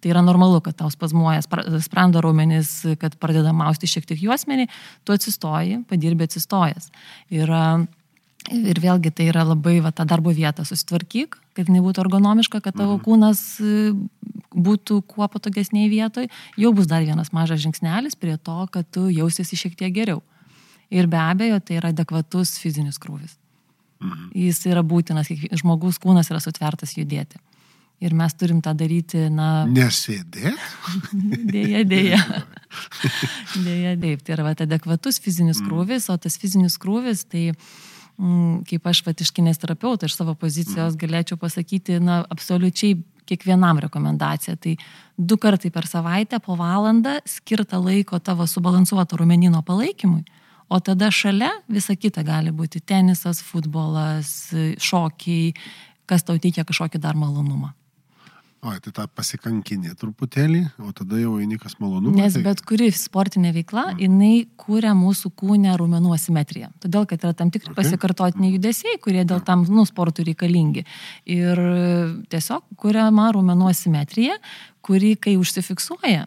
tai 0.00 0.14
yra 0.14 0.22
normalu, 0.24 0.62
kad 0.64 0.78
tau 0.80 0.88
spazmuoja 0.92 1.44
spra- 1.44 1.66
sprando 1.84 2.22
raumenis, 2.24 2.72
kad 3.02 3.18
pradeda 3.20 3.52
mausti 3.56 3.90
šiek 3.90 4.08
tiek 4.08 4.24
juosmenį, 4.24 4.70
tu 5.04 5.16
atsistoji, 5.16 5.82
padirbi 5.90 6.28
atsistojęs. 6.28 6.90
Ir, 7.36 7.52
ir 8.52 8.80
vėlgi 8.82 9.12
tai 9.14 9.28
yra 9.30 9.44
labai 9.46 9.78
va, 9.84 9.92
tą 9.94 10.06
darbo 10.08 10.32
vietą 10.34 10.64
susitvarkyk, 10.66 11.38
kad 11.56 11.70
jinai 11.70 11.82
būtų 11.84 12.04
ergonomiška, 12.04 12.60
kad 12.64 12.76
tavo 12.78 12.98
kūnas 13.02 13.40
e, 13.62 13.94
būtų 14.56 15.00
kuo 15.10 15.28
patogesniai 15.30 15.88
vietoj, 15.92 16.28
jau 16.60 16.72
bus 16.76 16.88
dar 16.90 17.04
vienas 17.06 17.32
mažas 17.36 17.62
žingsnelis 17.64 18.18
prie 18.18 18.36
to, 18.36 18.58
kad 18.72 18.88
tu 18.92 19.08
jausiesi 19.12 19.58
šiek 19.58 19.76
tiek 19.78 19.94
geriau. 19.94 20.22
Ir 20.92 21.08
be 21.10 21.18
abejo, 21.18 21.58
tai 21.60 21.80
yra 21.80 21.90
adekvatus 21.94 22.56
fizinis 22.62 23.00
krūvis. 23.02 23.34
Jis 24.36 24.60
yra 24.68 24.84
būtinas, 24.86 25.30
žmogus 25.56 25.98
kūnas 25.98 26.30
yra 26.30 26.40
sutvertas 26.44 26.94
judėti. 26.98 27.40
Ir 28.04 28.12
mes 28.12 28.34
turim 28.36 28.58
tą 28.60 28.74
daryti, 28.76 29.22
na, 29.32 29.64
Nesėdėt? 29.64 30.60
dėja, 31.54 31.80
dėja. 31.88 32.20
Dėja, 33.56 33.94
taip, 34.02 34.20
tai 34.20 34.34
yra 34.34 34.44
vat, 34.50 34.60
adekvatus 34.60 35.16
fizinis 35.24 35.62
krūvis, 35.64 36.10
o 36.12 36.18
tas 36.20 36.36
fizinis 36.36 36.76
krūvis, 36.76 37.24
tai 37.24 37.46
mm, 37.54 37.95
kaip 38.16 38.86
aš 38.88 39.02
pat 39.04 39.20
iš 39.20 39.32
kinės 39.36 39.60
terapeuto, 39.60 40.08
iš 40.08 40.16
savo 40.16 40.34
pozicijos 40.38 40.96
galėčiau 40.96 41.38
pasakyti, 41.40 41.98
na, 42.00 42.22
absoliučiai 42.32 42.96
kiekvienam 43.26 43.80
rekomendacija. 43.82 44.56
Tai 44.56 44.76
du 45.16 45.36
kartai 45.40 45.70
per 45.74 45.88
savaitę 45.90 46.40
po 46.40 46.56
valandą 46.56 47.18
skirta 47.28 47.80
laiko 47.82 48.18
tavo 48.18 48.46
subalansuoto 48.46 49.18
rumenino 49.20 49.62
palaikymui, 49.66 50.24
o 50.68 50.80
tada 50.80 51.10
šalia 51.10 51.50
visa 51.68 51.96
kita 51.96 52.24
gali 52.26 52.54
būti 52.54 52.80
tenisas, 52.80 53.42
futbolas, 53.44 54.52
šokiai, 54.82 55.52
kas 56.06 56.24
tau 56.26 56.38
teikia 56.38 56.64
kažkokį 56.66 57.02
dar 57.02 57.18
malonumą. 57.18 57.74
O, 58.66 58.72
tai 58.82 58.90
tą 58.90 59.04
pasikankinė 59.14 59.92
truputėlį, 60.00 60.60
o 60.82 60.90
tada 60.96 61.20
jau 61.20 61.36
eini 61.38 61.54
kas 61.62 61.76
malonu. 61.78 62.10
Nes 62.16 62.34
tai... 62.34 62.42
bet 62.42 62.62
kuri 62.66 62.88
sportinė 62.90 63.52
veikla, 63.54 63.92
jinai 64.00 64.48
kūrė 64.58 64.90
mūsų 64.98 65.30
kūnę 65.38 65.76
raumenų 65.78 66.14
asimetriją. 66.16 66.72
Todėl, 66.82 67.06
kad 67.06 67.22
yra 67.22 67.34
tam 67.36 67.52
tikri 67.54 67.70
Okay. 67.70 67.82
pasikartotiniai 67.82 68.54
judesiai, 68.56 68.98
kurie 69.02 69.24
dėl 69.28 69.42
tam, 69.44 69.62
nu, 69.68 69.84
sportų 69.86 70.24
reikalingi. 70.30 70.86
Ir 71.30 71.60
tiesiog 72.32 72.64
kūriama 72.80 73.28
raumenų 73.36 73.68
asimetrija, 73.70 74.38
kuri, 74.86 75.14
kai 75.20 75.36
užsifiksuoja, 75.38 76.26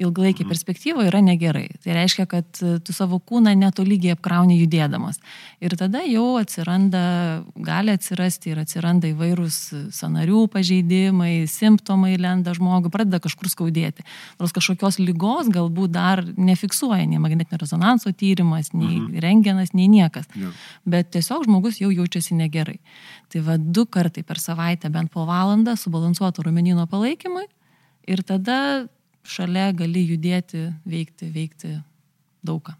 ilgalaikį 0.00 0.46
perspektyvą 0.48 1.06
yra 1.08 1.20
negerai. 1.24 1.68
Tai 1.84 1.94
reiškia, 1.96 2.26
kad 2.30 2.48
tu 2.54 2.94
savo 2.94 3.20
kūną 3.22 3.52
netolygiai 3.58 4.14
apkrauni 4.16 4.56
judėdamas. 4.58 5.20
Ir 5.64 5.76
tada 5.78 6.02
jau 6.08 6.34
atsiranda, 6.40 7.04
gali 7.54 7.94
atsirasti 7.94 8.52
ir 8.52 8.62
atsiranda 8.64 9.10
įvairūs 9.12 9.58
sanarių 9.94 10.44
pažeidimai, 10.52 11.46
simptomai 11.50 12.14
lenda 12.20 12.54
žmogui, 12.56 12.92
pradeda 12.94 13.20
kažkur 13.24 13.50
skaudėti. 13.52 14.06
Nors 14.40 14.54
kažkokios 14.56 15.00
lygos 15.02 15.50
galbūt 15.54 15.94
dar 15.94 16.24
nefiksuoja 16.36 17.06
nei 17.08 17.22
magnetinio 17.22 17.60
rezonanso 17.62 18.12
tyrimas, 18.12 18.72
nei 18.74 18.98
mhm. 18.98 19.18
rengenas, 19.24 19.74
nei 19.76 19.88
niekas. 19.92 20.28
Jo. 20.38 20.52
Bet 20.88 21.12
tiesiog 21.14 21.46
žmogus 21.48 21.80
jau 21.82 21.92
jaučiasi 21.94 22.36
negerai. 22.38 22.80
Tai 23.32 23.44
va 23.46 23.58
du 23.58 23.86
kartai 23.86 24.24
per 24.26 24.40
savaitę 24.42 24.90
bent 24.92 25.12
po 25.14 25.26
valandą 25.28 25.76
subalansuoto 25.78 26.44
rumenino 26.46 26.86
palaikymui 26.90 27.46
ir 28.06 28.22
tada 28.26 28.86
šalia 29.24 29.72
gali 29.76 30.04
judėti, 30.06 30.68
veikti, 30.88 31.28
veikti 31.34 31.76
daugą. 32.44 32.76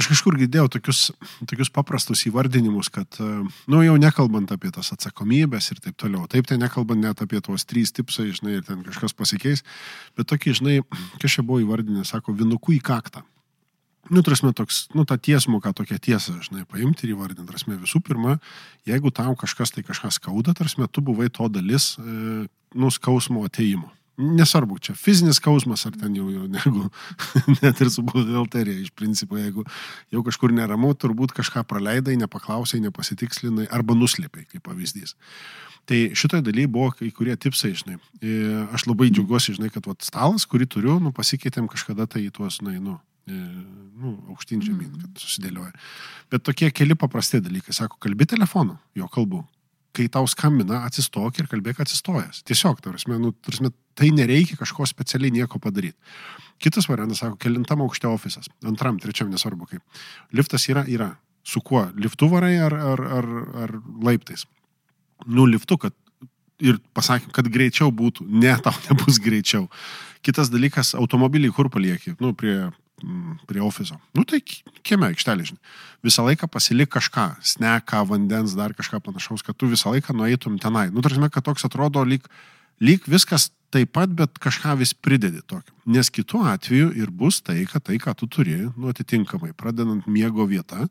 Aš 0.00 0.08
kažkur 0.08 0.38
girdėjau 0.40 0.70
tokius, 0.72 1.00
tokius 1.48 1.68
paprastus 1.72 2.24
įvardinimus, 2.28 2.88
kad, 2.92 3.18
e, 3.20 3.42
nu 3.68 3.82
jau 3.84 3.98
nekalbant 4.00 4.48
apie 4.54 4.70
tas 4.72 4.88
atsakomybės 4.94 5.68
ir 5.74 5.82
taip 5.84 5.98
toliau. 6.00 6.24
Taip, 6.32 6.48
tai 6.48 6.56
nekalbant 6.60 7.02
net 7.02 7.20
apie 7.20 7.42
tuos 7.44 7.66
trys 7.68 7.92
tipsai, 7.92 8.30
žinai, 8.32 8.56
ir 8.58 8.64
ten 8.64 8.80
kažkas 8.86 9.12
pasikeis, 9.12 9.64
bet 10.16 10.30
tokį, 10.32 10.56
žinai, 10.62 10.78
kas 11.20 11.36
čia 11.36 11.44
buvo 11.44 11.60
įvardinę, 11.60 12.06
sako, 12.08 12.32
vinukų 12.40 12.78
į 12.78 12.80
kaktą. 12.88 13.26
Nu, 14.10 14.24
trasme, 14.26 14.50
toks, 14.56 14.88
nu, 14.96 15.04
tą 15.06 15.20
tiesmuką, 15.20 15.74
tokią 15.76 16.00
tiesą, 16.02 16.40
žinai, 16.42 16.64
paimti 16.66 17.06
ir 17.06 17.12
įvardinti. 17.14 17.46
Trasme, 17.52 17.76
visų 17.78 18.00
pirma, 18.02 18.40
jeigu 18.88 19.12
tau 19.14 19.36
kažkas 19.38 19.76
tai 19.76 19.84
kažkas 19.86 20.18
skauda, 20.18 20.56
trasme, 20.56 20.88
tu 20.88 21.04
buvai 21.04 21.28
to 21.30 21.46
dalis, 21.52 21.92
e, 22.00 22.46
nu, 22.74 22.90
skausmo 22.90 23.44
ateimo. 23.46 23.92
Nesvarbu, 24.20 24.76
čia 24.84 24.92
fizinis 24.98 25.38
skausmas 25.40 25.86
ar 25.88 25.94
ten 25.96 26.12
jau, 26.18 26.26
jau 26.28 26.44
negu, 26.52 26.82
net 27.62 27.80
ir 27.80 27.88
su 27.90 28.04
buhalterija, 28.04 28.82
iš 28.84 28.92
principo, 28.92 29.38
jeigu 29.40 29.64
jau 30.12 30.22
kažkur 30.26 30.52
neramu, 30.52 30.92
turbūt 30.92 31.32
kažką 31.38 31.64
praleidai, 31.68 32.18
nepaklausai, 32.20 32.82
nepasitikslinai 32.84 33.70
arba 33.72 33.96
nuslėpiai, 33.96 34.44
kaip 34.50 34.66
pavyzdys. 34.68 35.16
Tai 35.88 35.98
šitoje 36.14 36.44
dalyje 36.46 36.70
buvo 36.70 36.90
kai 36.94 37.08
kurie 37.14 37.34
tipsai, 37.40 37.72
žinai. 37.78 37.96
E, 38.22 38.34
Aš 38.76 38.84
labai 38.86 39.08
džiaugiuosi, 39.10 39.56
žinai, 39.56 39.70
kad 39.74 39.88
vat, 39.88 40.04
stalas, 40.06 40.44
kurį 40.46 40.68
turiu, 40.70 40.98
nu, 41.02 41.10
pasikeitėm 41.16 41.66
kažkada 41.72 42.06
tai 42.06 42.26
į 42.28 42.34
tuos, 42.36 42.60
na, 42.62 42.76
nu, 42.78 42.98
e, 43.26 43.38
nu, 43.98 44.14
aukštyn 44.34 44.62
žemyn, 44.62 44.92
kad 45.00 45.24
susidėlioja. 45.24 45.72
Bet 46.30 46.44
tokie 46.46 46.70
keli 46.70 46.94
paprasti 46.98 47.42
dalykai. 47.42 47.74
Sako, 47.74 47.98
kalbi 48.02 48.28
telefonu, 48.30 48.78
jo 48.98 49.08
kalbu. 49.10 49.42
Kai 49.92 50.06
tau 50.12 50.28
skambina, 50.30 50.84
atsistok 50.86 51.42
ir 51.42 51.50
kalbėk 51.50 51.82
atsistojęs. 51.82 52.44
Tiesiog, 52.48 52.78
tarsi, 52.84 53.10
nu, 53.10 53.34
tarsi, 53.44 53.72
tai 53.98 54.10
nereikia 54.14 54.56
kažko 54.60 54.86
specialiai 54.88 55.34
nieko 55.34 55.60
padaryti. 55.62 55.98
Kitas 56.62 56.86
variantas, 56.88 57.18
sako, 57.22 57.36
kelintam 57.42 57.82
aukšte 57.82 58.06
ofisas. 58.06 58.48
Antram, 58.66 59.00
trečiam, 59.02 59.30
nesvarbu 59.32 59.66
kaip. 59.70 60.02
Liftas 60.32 60.68
yra, 60.70 60.84
yra. 60.88 61.10
Su 61.42 61.60
kuo? 61.60 61.88
Liftu 61.98 62.28
varai 62.30 62.54
ar, 62.62 62.74
ar, 62.92 63.00
ar, 63.18 63.28
ar 63.64 63.72
laiptais? 64.06 64.44
Nu, 65.26 65.46
liftu, 65.46 65.78
kad 65.78 65.94
ir 66.62 66.78
pasakym, 66.94 67.32
kad 67.34 67.48
greičiau 67.50 67.90
būtų. 67.94 68.28
Ne, 68.30 68.54
tau 68.62 68.74
nebus 68.88 69.18
greičiau. 69.22 69.66
Kitas 70.22 70.52
dalykas, 70.52 70.94
automobilį 70.98 71.50
kur 71.56 71.70
palieki? 71.72 72.14
Nu, 72.22 72.30
prie 72.38 72.70
mm, 73.02 73.40
prie 73.50 73.62
ofiso. 73.64 73.98
Nu 74.14 74.22
tai 74.28 74.38
ki- 74.46 74.62
kieme 74.86 75.10
aikštelė, 75.10 75.48
žinai. 75.50 75.74
Visą 76.06 76.26
laiką 76.26 76.46
pasilik 76.50 76.90
kažką, 76.90 77.26
sneką, 77.54 78.04
vandens, 78.06 78.54
dar 78.58 78.74
kažką 78.78 79.02
panašaus, 79.02 79.42
kad 79.42 79.58
tu 79.58 79.66
visą 79.70 79.90
laiką 79.96 80.14
nueitum 80.14 80.60
tenai. 80.62 80.88
Nu, 80.94 81.02
tarsi, 81.02 81.18
kad 81.34 81.46
toks 81.50 81.66
atrodo 81.66 82.06
lyg, 82.06 82.26
lyg 82.82 83.02
viskas 83.10 83.50
taip 83.72 83.92
pat, 83.96 84.12
bet 84.16 84.38
kažką 84.42 84.76
vis 84.80 84.92
pridedi 84.94 85.40
tokio. 85.46 85.74
Nes 85.88 86.10
kitu 86.12 86.42
atveju 86.46 86.92
ir 86.98 87.10
bus 87.10 87.40
tai, 87.44 87.62
kad 87.70 87.84
tai, 87.88 87.98
ką 88.02 88.14
tu 88.18 88.28
turi, 88.30 88.58
nu 88.76 88.92
atitinkamai, 88.92 89.52
pradedant 89.56 90.06
miego 90.06 90.46
vietą, 90.48 90.86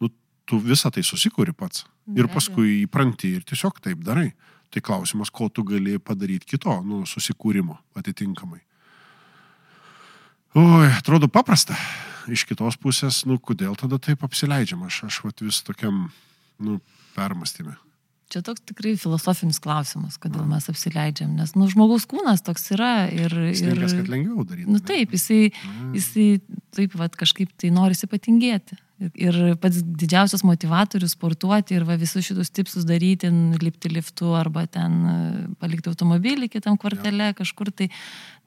nu, 0.00 0.10
tu 0.48 0.60
visą 0.62 0.92
tai 0.94 1.04
susikūri 1.06 1.54
pats. 1.56 1.84
Ir 2.16 2.28
paskui 2.28 2.82
įpranti 2.82 3.32
ir 3.38 3.46
tiesiog 3.48 3.80
taip 3.84 4.02
darai. 4.04 4.32
Tai 4.74 4.82
klausimas, 4.82 5.30
ko 5.30 5.46
tu 5.48 5.62
gali 5.64 6.00
padaryti 6.02 6.56
kito, 6.56 6.80
nu, 6.82 7.04
susikūrimo 7.06 7.78
atitinkamai. 7.96 8.58
Oi, 10.58 10.88
atrodo 10.90 11.30
paprasta. 11.30 11.76
Iš 12.30 12.46
kitos 12.48 12.76
pusės, 12.80 13.22
nu, 13.28 13.36
kodėl 13.38 13.76
tada 13.78 14.00
taip 14.02 14.24
apsileidžiam? 14.26 14.82
Aš, 14.88 15.04
aš 15.08 15.20
vat 15.26 15.42
vis 15.44 15.60
tokiam, 15.66 16.08
nu, 16.62 16.80
permastymė. 17.14 17.76
Čia 18.32 18.40
toks 18.44 18.62
tikrai 18.64 18.94
filosofinis 19.00 19.60
klausimas, 19.62 20.16
kodėl 20.20 20.46
mes 20.48 20.64
apsileidžiam, 20.70 21.34
nes, 21.36 21.52
nu, 21.58 21.66
žmogaus 21.70 22.06
kūnas 22.08 22.42
toks 22.46 22.70
yra 22.74 23.06
ir... 23.12 23.34
Ir 23.52 23.82
kad 23.84 24.08
lengviau 24.10 24.46
daryti. 24.48 24.70
nu 24.70 24.80
taip, 24.80 25.12
jisai, 25.14 25.50
jisai 25.94 26.28
taip, 26.74 26.96
vat, 26.98 27.14
kažkaip 27.20 27.52
tai 27.60 27.70
nori 27.74 27.98
ypatingėti. 28.06 28.80
Ir, 29.18 29.36
pats 29.60 29.82
didžiausias 29.82 30.44
motivatorius 30.46 31.16
sportuoti 31.16 31.76
ir 31.76 31.84
va, 31.84 31.98
visus 32.00 32.24
šitus 32.24 32.52
tipsus 32.54 32.86
daryti, 32.88 33.28
lipti 33.60 33.90
liftu 33.90 34.30
arba 34.38 34.64
ten 34.70 34.94
e, 35.04 35.16
palikti 35.60 35.90
automobilį 35.90 36.48
kitam 36.52 36.78
kvartale 36.80 37.32
kažkur, 37.36 37.72
tai, 37.74 37.90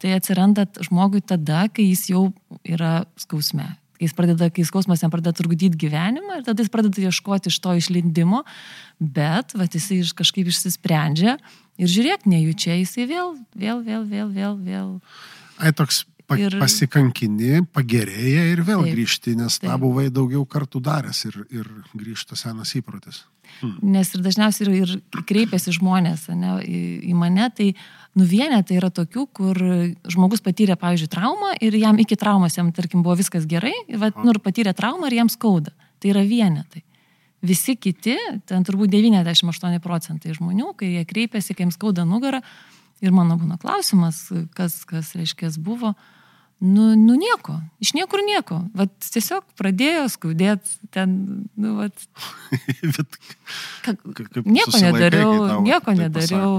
tai 0.02 0.16
atsiranda 0.16 0.66
žmogui 0.88 1.22
tada, 1.22 1.68
kai 1.70 1.90
jis 1.92 2.08
jau 2.14 2.24
yra 2.64 3.02
skausme. 3.20 3.68
Kai, 3.98 4.06
jis 4.06 4.14
pradeda, 4.14 4.50
kai 4.54 4.66
skausmas 4.68 5.02
jam 5.02 5.14
pradeda 5.14 5.34
trukdyti 5.34 5.80
gyvenimą 5.82 6.40
ir 6.40 6.44
tada 6.46 6.62
jis 6.62 6.70
pradeda 6.74 7.02
ieškoti 7.10 7.50
iš 7.50 7.58
to 7.64 7.74
išlindimo, 7.80 8.44
bet 9.02 9.56
va, 9.58 9.66
jisai 9.66 10.04
kažkaip 10.18 10.52
išsisprendžia 10.52 11.40
ir 11.82 11.90
žiūrėk, 11.90 12.28
nejučia 12.30 12.78
jisai 12.78 13.08
vėl, 13.10 13.34
vėl, 13.58 13.82
vėl, 13.82 14.06
vėl, 14.06 14.30
vėl, 14.36 14.62
vėl. 14.62 14.94
Ai, 15.58 15.74
toks 15.74 16.04
pa, 16.30 16.38
ir... 16.38 16.58
Pasikankini, 16.62 17.64
pagerėja 17.74 18.46
ir 18.52 18.62
vėl 18.68 18.84
Taip, 18.86 18.94
grįžti, 18.94 19.34
nes 19.40 19.58
tą 19.58 19.72
taip. 19.72 19.82
buvai 19.82 20.08
daugiau 20.14 20.46
kartų 20.46 20.82
daręs 20.84 21.24
ir, 21.30 21.40
ir 21.50 21.72
grįžta 21.98 22.38
senas 22.40 22.76
įprotis. 22.78 23.24
Nes 23.82 24.12
ir 24.14 24.24
dažniausiai 24.26 24.68
ir, 24.70 24.92
ir 24.98 25.24
kreipiasi 25.30 25.74
žmonės 25.78 26.28
ne, 26.34 26.58
į, 26.64 26.82
į 27.12 27.16
mane, 27.18 27.50
tai 27.56 27.72
nuvienė 28.18 28.64
tai 28.68 28.80
yra 28.80 28.90
tokių, 28.94 29.26
kur 29.36 29.62
žmogus 30.10 30.44
patyrė, 30.46 30.78
pavyzdžiui, 30.80 31.12
traumą 31.14 31.54
ir 31.62 31.78
jam 31.78 32.00
iki 32.02 32.18
traumos 32.20 32.58
jam, 32.58 32.72
tarkim, 32.76 33.04
buvo 33.06 33.18
viskas 33.20 33.48
gerai, 33.50 33.76
va, 33.96 34.12
nu, 34.18 34.32
ir 34.34 34.42
patyrė 34.44 34.76
traumą 34.78 35.12
ir 35.12 35.20
jam 35.22 35.32
skauda. 35.32 35.74
Tai 35.98 36.14
yra 36.14 36.22
vienetai. 36.28 36.84
Visi 37.46 37.78
kiti, 37.78 38.16
ten 38.50 38.66
turbūt 38.66 38.90
98 38.94 39.82
procentai 39.82 40.34
žmonių, 40.34 40.74
kai 40.78 40.96
jie 40.96 41.06
kreipiasi, 41.10 41.54
kai 41.54 41.66
jiems 41.66 41.78
skauda 41.78 42.06
nugarą, 42.06 42.42
ir 43.06 43.14
mano 43.14 43.38
būna 43.38 43.60
klausimas, 43.62 44.26
kas, 44.58 44.80
kas 44.90 45.14
reiškia, 45.18 45.52
buvo, 45.62 45.94
nu, 46.60 46.96
nu 46.96 47.16
nieko, 47.20 47.60
iš 47.84 47.94
niekur 47.98 48.24
nieko. 48.26 48.62
Vat 48.78 48.94
tiesiog 49.14 49.46
pradėjo 49.60 50.08
skaudėti 50.14 50.90
ten, 50.94 51.12
nu, 51.60 51.76
vat, 51.78 52.08
Bet 52.98 53.20
Ka, 53.86 53.94
Ka- 53.94 54.42
nieko 54.46 54.82
nedariau, 54.82 55.36
tau 55.44 55.62
nieko 55.66 55.94
taip 55.94 56.02
nedariau. 56.02 56.58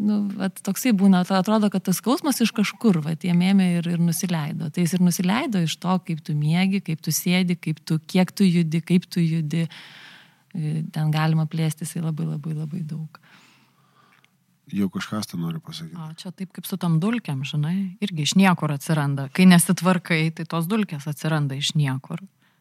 Nu, 0.00 0.22
vat, 0.32 0.56
toksai 0.64 0.94
būna, 0.96 1.20
atrodo, 1.28 1.68
kad 1.72 1.84
tas 1.84 1.98
skausmas 2.00 2.38
iš 2.40 2.54
kažkur, 2.56 3.02
vat, 3.04 3.24
jie 3.24 3.34
ėmė 3.36 3.66
ir, 3.78 3.88
ir 3.96 4.00
nusileido. 4.00 4.70
Tai 4.72 4.84
jis 4.84 4.94
ir 4.96 5.02
nusileido 5.04 5.60
iš 5.66 5.74
to, 5.82 5.96
kaip 6.06 6.22
tu 6.24 6.36
miegi, 6.36 6.80
kaip 6.84 7.02
tu 7.04 7.12
sėdi, 7.12 7.58
kaip 7.60 7.82
tu, 7.84 7.98
kiek 8.08 8.32
tu 8.32 8.48
judi, 8.48 8.80
kaip 8.80 9.04
tu 9.12 9.20
judi. 9.20 9.66
Ten 10.50 11.12
galima 11.12 11.44
plėstis 11.46 11.92
į 11.98 12.04
labai 12.06 12.30
labai 12.30 12.56
labai 12.56 12.80
daug. 12.82 13.20
Jau 14.72 14.88
kažkas 14.92 15.26
tą 15.30 15.38
nori 15.40 15.60
pasakyti. 15.60 15.96
O 15.96 16.10
čia 16.18 16.30
taip 16.32 16.52
kaip 16.56 16.66
su 16.68 16.76
tam 16.80 16.98
dulkiam, 17.02 17.44
žinai, 17.44 17.96
irgi 18.02 18.22
iš 18.28 18.34
niekur 18.38 18.72
atsiranda. 18.76 19.28
Kai 19.34 19.46
nesitvarkai, 19.50 20.30
tai 20.34 20.44
tos 20.48 20.66
dulkės 20.70 21.06
atsiranda 21.10 21.54
iš 21.58 21.74
niekur. 21.78 22.20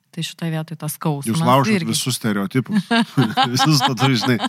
Tai 0.09 0.23
šitoje 0.25 0.49
vietoje 0.49 0.77
tas 0.81 0.95
skausmas. 0.97 1.27
Jūs 1.29 1.43
laužot 1.45 1.69
irgi- 1.75 1.91
visus 1.91 2.15
stereotipus. 2.17 2.87
visus 3.53 3.77
to, 3.85 3.93
tu, 3.93 4.07
žinai, 4.17 4.39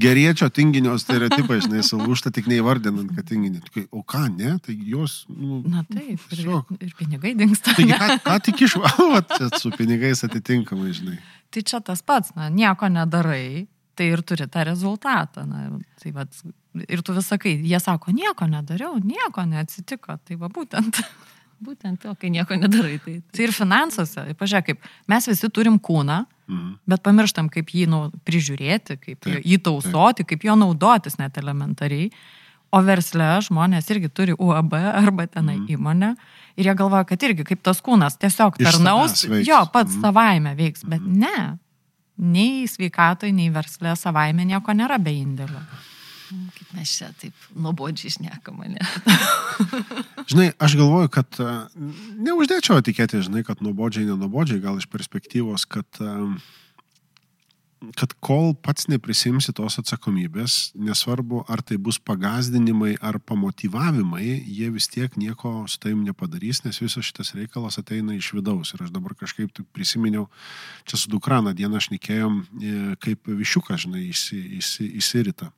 geriečio 0.00 0.48
tinginio 0.48 0.94
stereotipai, 0.96 1.58
žinai, 1.60 1.82
sulūšta 1.84 2.32
tik 2.32 2.48
neįvardinant, 2.48 3.12
kad 3.18 3.28
tinginį. 3.28 3.60
Tu 3.66 3.74
kai, 3.74 3.82
O 3.92 4.00
ką, 4.00 4.22
ne, 4.32 4.54
tai 4.64 4.78
jos, 4.88 5.26
nu, 5.28 5.60
Na 5.68 5.82
taip, 5.84 6.16
ir, 6.16 6.38
Tiesiog. 6.38 6.72
ir 6.80 6.94
pinigai 6.96 7.34
dinksta. 7.36 7.74
taigi 7.76 7.92
ką, 8.00 8.16
ką 8.24 8.38
tik 8.48 8.62
išvalo, 8.64 9.20
čia 9.36 9.50
su 9.60 9.68
pinigais 9.76 10.24
atitinkamai, 10.24 10.88
žinai. 10.96 11.18
Tai 11.52 11.62
čia 11.68 11.82
tas 11.84 12.00
pats, 12.00 12.32
na, 12.38 12.48
nieko 12.48 12.88
nedarai, 12.88 13.66
tai 14.00 14.08
ir 14.14 14.22
turi 14.24 14.46
tą 14.48 14.64
rezultatą. 14.70 15.44
Na, 15.48 15.66
tai 16.00 16.14
vat, 16.16 16.32
ir 16.88 17.02
tu 17.04 17.12
vis 17.16 17.28
sakai, 17.28 17.58
jie 17.60 17.80
sako, 17.84 18.14
nieko 18.16 18.48
nedariau, 18.48 18.96
nieko 19.04 19.44
neatsitiko. 19.44 20.16
Tai 20.24 20.40
va 20.40 20.48
būtent. 20.48 20.96
Būtent 21.60 21.98
to, 22.00 22.14
kai 22.16 22.30
nieko 22.32 22.56
nedarai. 22.56 22.94
Tai, 23.04 23.18
tai. 23.20 23.34
Tai 23.36 23.42
ir 23.44 23.50
finansuose, 23.52 24.22
pažiūrėk, 24.40 24.70
kaip 24.70 24.86
mes 25.12 25.26
visi 25.28 25.50
turim 25.52 25.76
kūną, 25.76 26.22
Mhm. 26.50 26.70
bet 26.88 27.02
pamirštam, 27.04 27.50
kaip 27.52 27.68
jį 27.70 27.84
nu, 27.92 27.98
prižiūrėti, 28.26 28.96
kaip 28.98 29.20
Taip, 29.22 29.44
jį 29.46 29.58
tausoti, 29.62 30.24
kaip 30.26 30.42
jo 30.48 30.54
naudotis 30.58 31.18
net 31.20 31.36
elementariai. 31.38 32.08
O 32.72 32.80
versle 32.82 33.28
žmonės 33.44 33.86
irgi 33.92 34.08
turi 34.08 34.32
UAB 34.38 34.72
arba 35.04 35.26
tenai 35.28 35.58
Mhm. 35.60 35.68
įmonę 35.76 36.10
ir 36.56 36.64
jie 36.64 36.74
galvoja, 36.80 37.04
kad 37.06 37.18
irgi 37.28 37.44
kaip 37.44 37.62
tas 37.62 37.80
kūnas 37.84 38.16
tiesiog 38.18 38.56
tarnaus, 38.56 39.20
jo, 39.44 39.60
pats 39.70 39.94
Mhm. 39.94 40.00
savaime 40.00 40.56
veiks, 40.56 40.82
bet 40.88 41.02
ne. 41.04 41.58
Nei 42.20 42.66
sveikatoje, 42.68 43.32
nei 43.32 43.48
versle 43.52 43.94
savaime 43.96 44.44
nieko 44.44 44.74
nėra 44.76 44.98
be 45.00 45.14
indėlio. 45.16 45.62
Kaip 46.30 46.74
mes 46.76 46.90
čia 46.94 47.08
taip 47.18 47.46
nuobodžiai 47.58 48.12
išnekam 48.12 48.60
mane. 48.60 48.78
Žinai, 50.30 50.50
aš 50.62 50.76
galvoju, 50.78 51.10
kad 51.10 51.40
e, 51.42 51.54
neuždėčiau 52.28 52.78
etiketę, 52.78 53.22
žinai, 53.26 53.42
kad 53.46 53.64
nuobodžiai, 53.64 54.06
nenubodžiai, 54.12 54.60
gal 54.62 54.78
iš 54.78 54.86
perspektyvos, 54.92 55.66
kad, 55.66 55.88
e, 55.98 56.12
kad 57.96 58.12
kol 58.20 58.52
pats 58.60 58.86
neprisimsi 58.90 59.54
tos 59.56 59.78
atsakomybės, 59.80 60.72
nesvarbu, 60.76 61.44
ar 61.48 61.62
tai 61.64 61.78
bus 61.80 61.96
pagazdinimai 62.04 62.92
ar 63.00 63.16
pamotivavimai, 63.24 64.26
jie 64.44 64.68
vis 64.74 64.88
tiek 64.92 65.16
nieko 65.20 65.64
su 65.70 65.80
taim 65.80 66.02
nepadarys, 66.04 66.60
nes 66.66 66.80
visas 66.82 67.08
šitas 67.08 67.32
reikalas 67.38 67.80
ateina 67.80 68.14
iš 68.16 68.34
vidaus. 68.36 68.74
Ir 68.74 68.84
aš 68.84 68.92
dabar 68.92 69.16
kažkaip 69.16 69.54
taip 69.56 69.68
prisiminiau, 69.76 70.28
čia 70.84 71.00
su 71.00 71.12
dukrana 71.12 71.54
dieną 71.56 71.80
šnekėjom, 71.86 72.38
e, 72.40 72.76
kaip 73.00 73.32
višiukas, 73.40 73.86
žinai, 73.86 74.04
įsi, 74.12 74.42
įsi, 74.60 74.90
įsirita. 75.00 75.48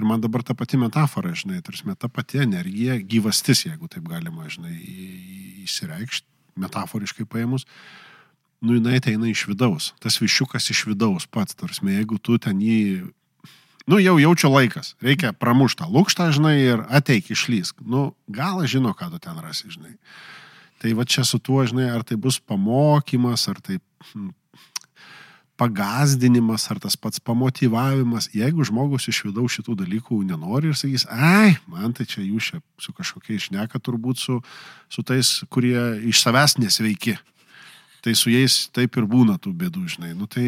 Ir 0.00 0.08
man 0.08 0.22
dabar 0.24 0.40
ta 0.40 0.56
pati 0.56 0.80
metafora, 0.80 1.34
žinai, 1.36 1.60
tarsi 1.64 1.84
ta 2.00 2.08
pati 2.08 2.40
energija, 2.40 2.96
gyvastis, 2.96 3.66
jeigu 3.66 3.92
taip 3.92 4.08
galima, 4.08 4.48
žinai, 4.48 4.72
įsireikšti, 5.66 6.24
metaforiškai 6.64 7.28
paėmus, 7.28 7.68
nu 8.62 8.78
jinai 8.78 9.00
ateina 9.00 9.28
iš 9.28 9.46
vidaus. 9.50 9.90
Tas 10.02 10.20
višiukas 10.22 10.70
iš 10.70 10.86
vidaus 10.86 11.26
pats, 11.26 11.56
tarsi, 11.58 11.84
jeigu 11.90 12.18
tu 12.22 12.38
ten 12.38 12.60
jį, 12.62 13.10
nu 13.90 13.98
jau 14.02 14.18
jaučio 14.22 14.52
laikas, 14.52 14.94
reikia 15.02 15.34
pramuštą 15.34 15.88
lūkštą, 15.90 16.30
žinai, 16.38 16.54
ir 16.62 16.84
ateik 16.88 17.32
išlysk. 17.34 17.82
Nu, 17.82 18.12
gal 18.30 18.62
žino, 18.70 18.94
ką 18.94 19.10
tu 19.12 19.22
ten 19.22 19.40
rasi, 19.42 19.70
žinai. 19.74 19.96
Tai 20.82 20.94
va 20.98 21.06
čia 21.06 21.26
su 21.26 21.38
tuo, 21.38 21.62
žinai, 21.66 21.90
ar 21.94 22.06
tai 22.06 22.18
bus 22.18 22.38
pamokymas, 22.42 23.48
ar 23.50 23.60
tai 23.62 23.78
hm, 24.12 24.30
pagazdinimas, 25.62 26.64
ar 26.70 26.80
tas 26.82 26.96
pats 26.98 27.20
pamotivavimas, 27.22 28.30
jeigu 28.34 28.64
žmogus 28.66 29.06
iš 29.10 29.22
vidaus 29.28 29.58
šitų 29.58 29.76
dalykų 29.82 30.22
nenori 30.26 30.72
ir 30.72 30.78
sakys, 30.78 31.04
ai, 31.10 31.54
man 31.70 31.94
tai 31.94 32.06
čia 32.08 32.24
jūs 32.24 32.50
čia 32.50 32.62
su 32.82 32.94
kažkokiais 32.96 33.48
šneka 33.48 33.78
turbūt 33.82 34.22
su, 34.22 34.40
su 34.90 35.04
tais, 35.06 35.42
kurie 35.52 35.78
iš 36.10 36.22
savęs 36.24 36.58
nesveiki. 36.62 37.18
Tai 38.02 38.14
su 38.18 38.32
jais 38.32 38.56
taip 38.74 38.96
ir 38.98 39.06
būna 39.06 39.36
tų 39.38 39.52
bėdų, 39.54 39.84
žinai. 39.94 40.10
Nu, 40.18 40.26
tai 40.26 40.42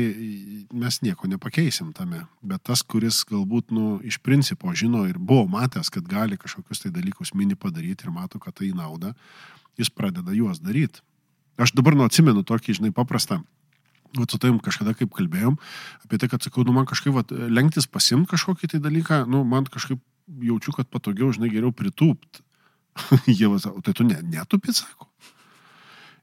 mes 0.74 0.98
nieko 1.06 1.28
nepakeisim 1.30 1.92
tame. 1.94 2.24
Bet 2.42 2.64
tas, 2.66 2.82
kuris 2.82 3.20
galbūt, 3.28 3.70
nu, 3.70 4.00
iš 4.02 4.18
principo 4.18 4.72
žino 4.74 5.04
ir 5.06 5.20
buvo 5.22 5.46
matęs, 5.52 5.92
kad 5.94 6.08
gali 6.10 6.38
kažkokius 6.40 6.82
tai 6.82 6.90
dalykus 6.94 7.30
mini 7.38 7.54
padaryti 7.54 8.08
ir 8.08 8.14
mato, 8.14 8.42
kad 8.42 8.58
tai 8.58 8.72
nauda, 8.74 9.14
jis 9.78 9.92
pradeda 9.94 10.34
juos 10.34 10.58
daryti. 10.58 11.04
Aš 11.54 11.76
dabar 11.78 11.94
nu 11.94 12.02
atsimenu 12.08 12.42
tokį, 12.42 12.80
žinai, 12.80 12.94
paprastą 12.94 13.44
Vat 14.14 14.30
su 14.30 14.38
tavim 14.38 14.60
kažkada 14.62 14.92
kaip 14.94 15.10
kalbėjom, 15.14 15.56
apie 16.06 16.18
tai, 16.22 16.28
kad 16.30 16.44
sakau, 16.44 16.62
nu 16.66 16.70
man 16.76 16.86
kažkaip 16.86 17.16
vat, 17.16 17.32
lenktis 17.50 17.88
pasimti 17.90 18.30
kažkokį 18.30 18.70
tai 18.70 18.78
dalyką, 18.82 19.24
nu 19.26 19.42
man 19.48 19.66
kažkaip 19.66 19.98
jaučiu, 20.46 20.74
kad 20.76 20.86
patogiau, 20.86 21.32
žinai, 21.34 21.50
geriau 21.50 21.74
pritūpt. 21.74 22.44
Jie 23.26 23.50
vas, 23.50 23.66
o 23.66 23.82
tai 23.82 23.96
tu 23.96 24.06
ne, 24.06 24.20
netupit, 24.22 24.78
sako. 24.78 25.10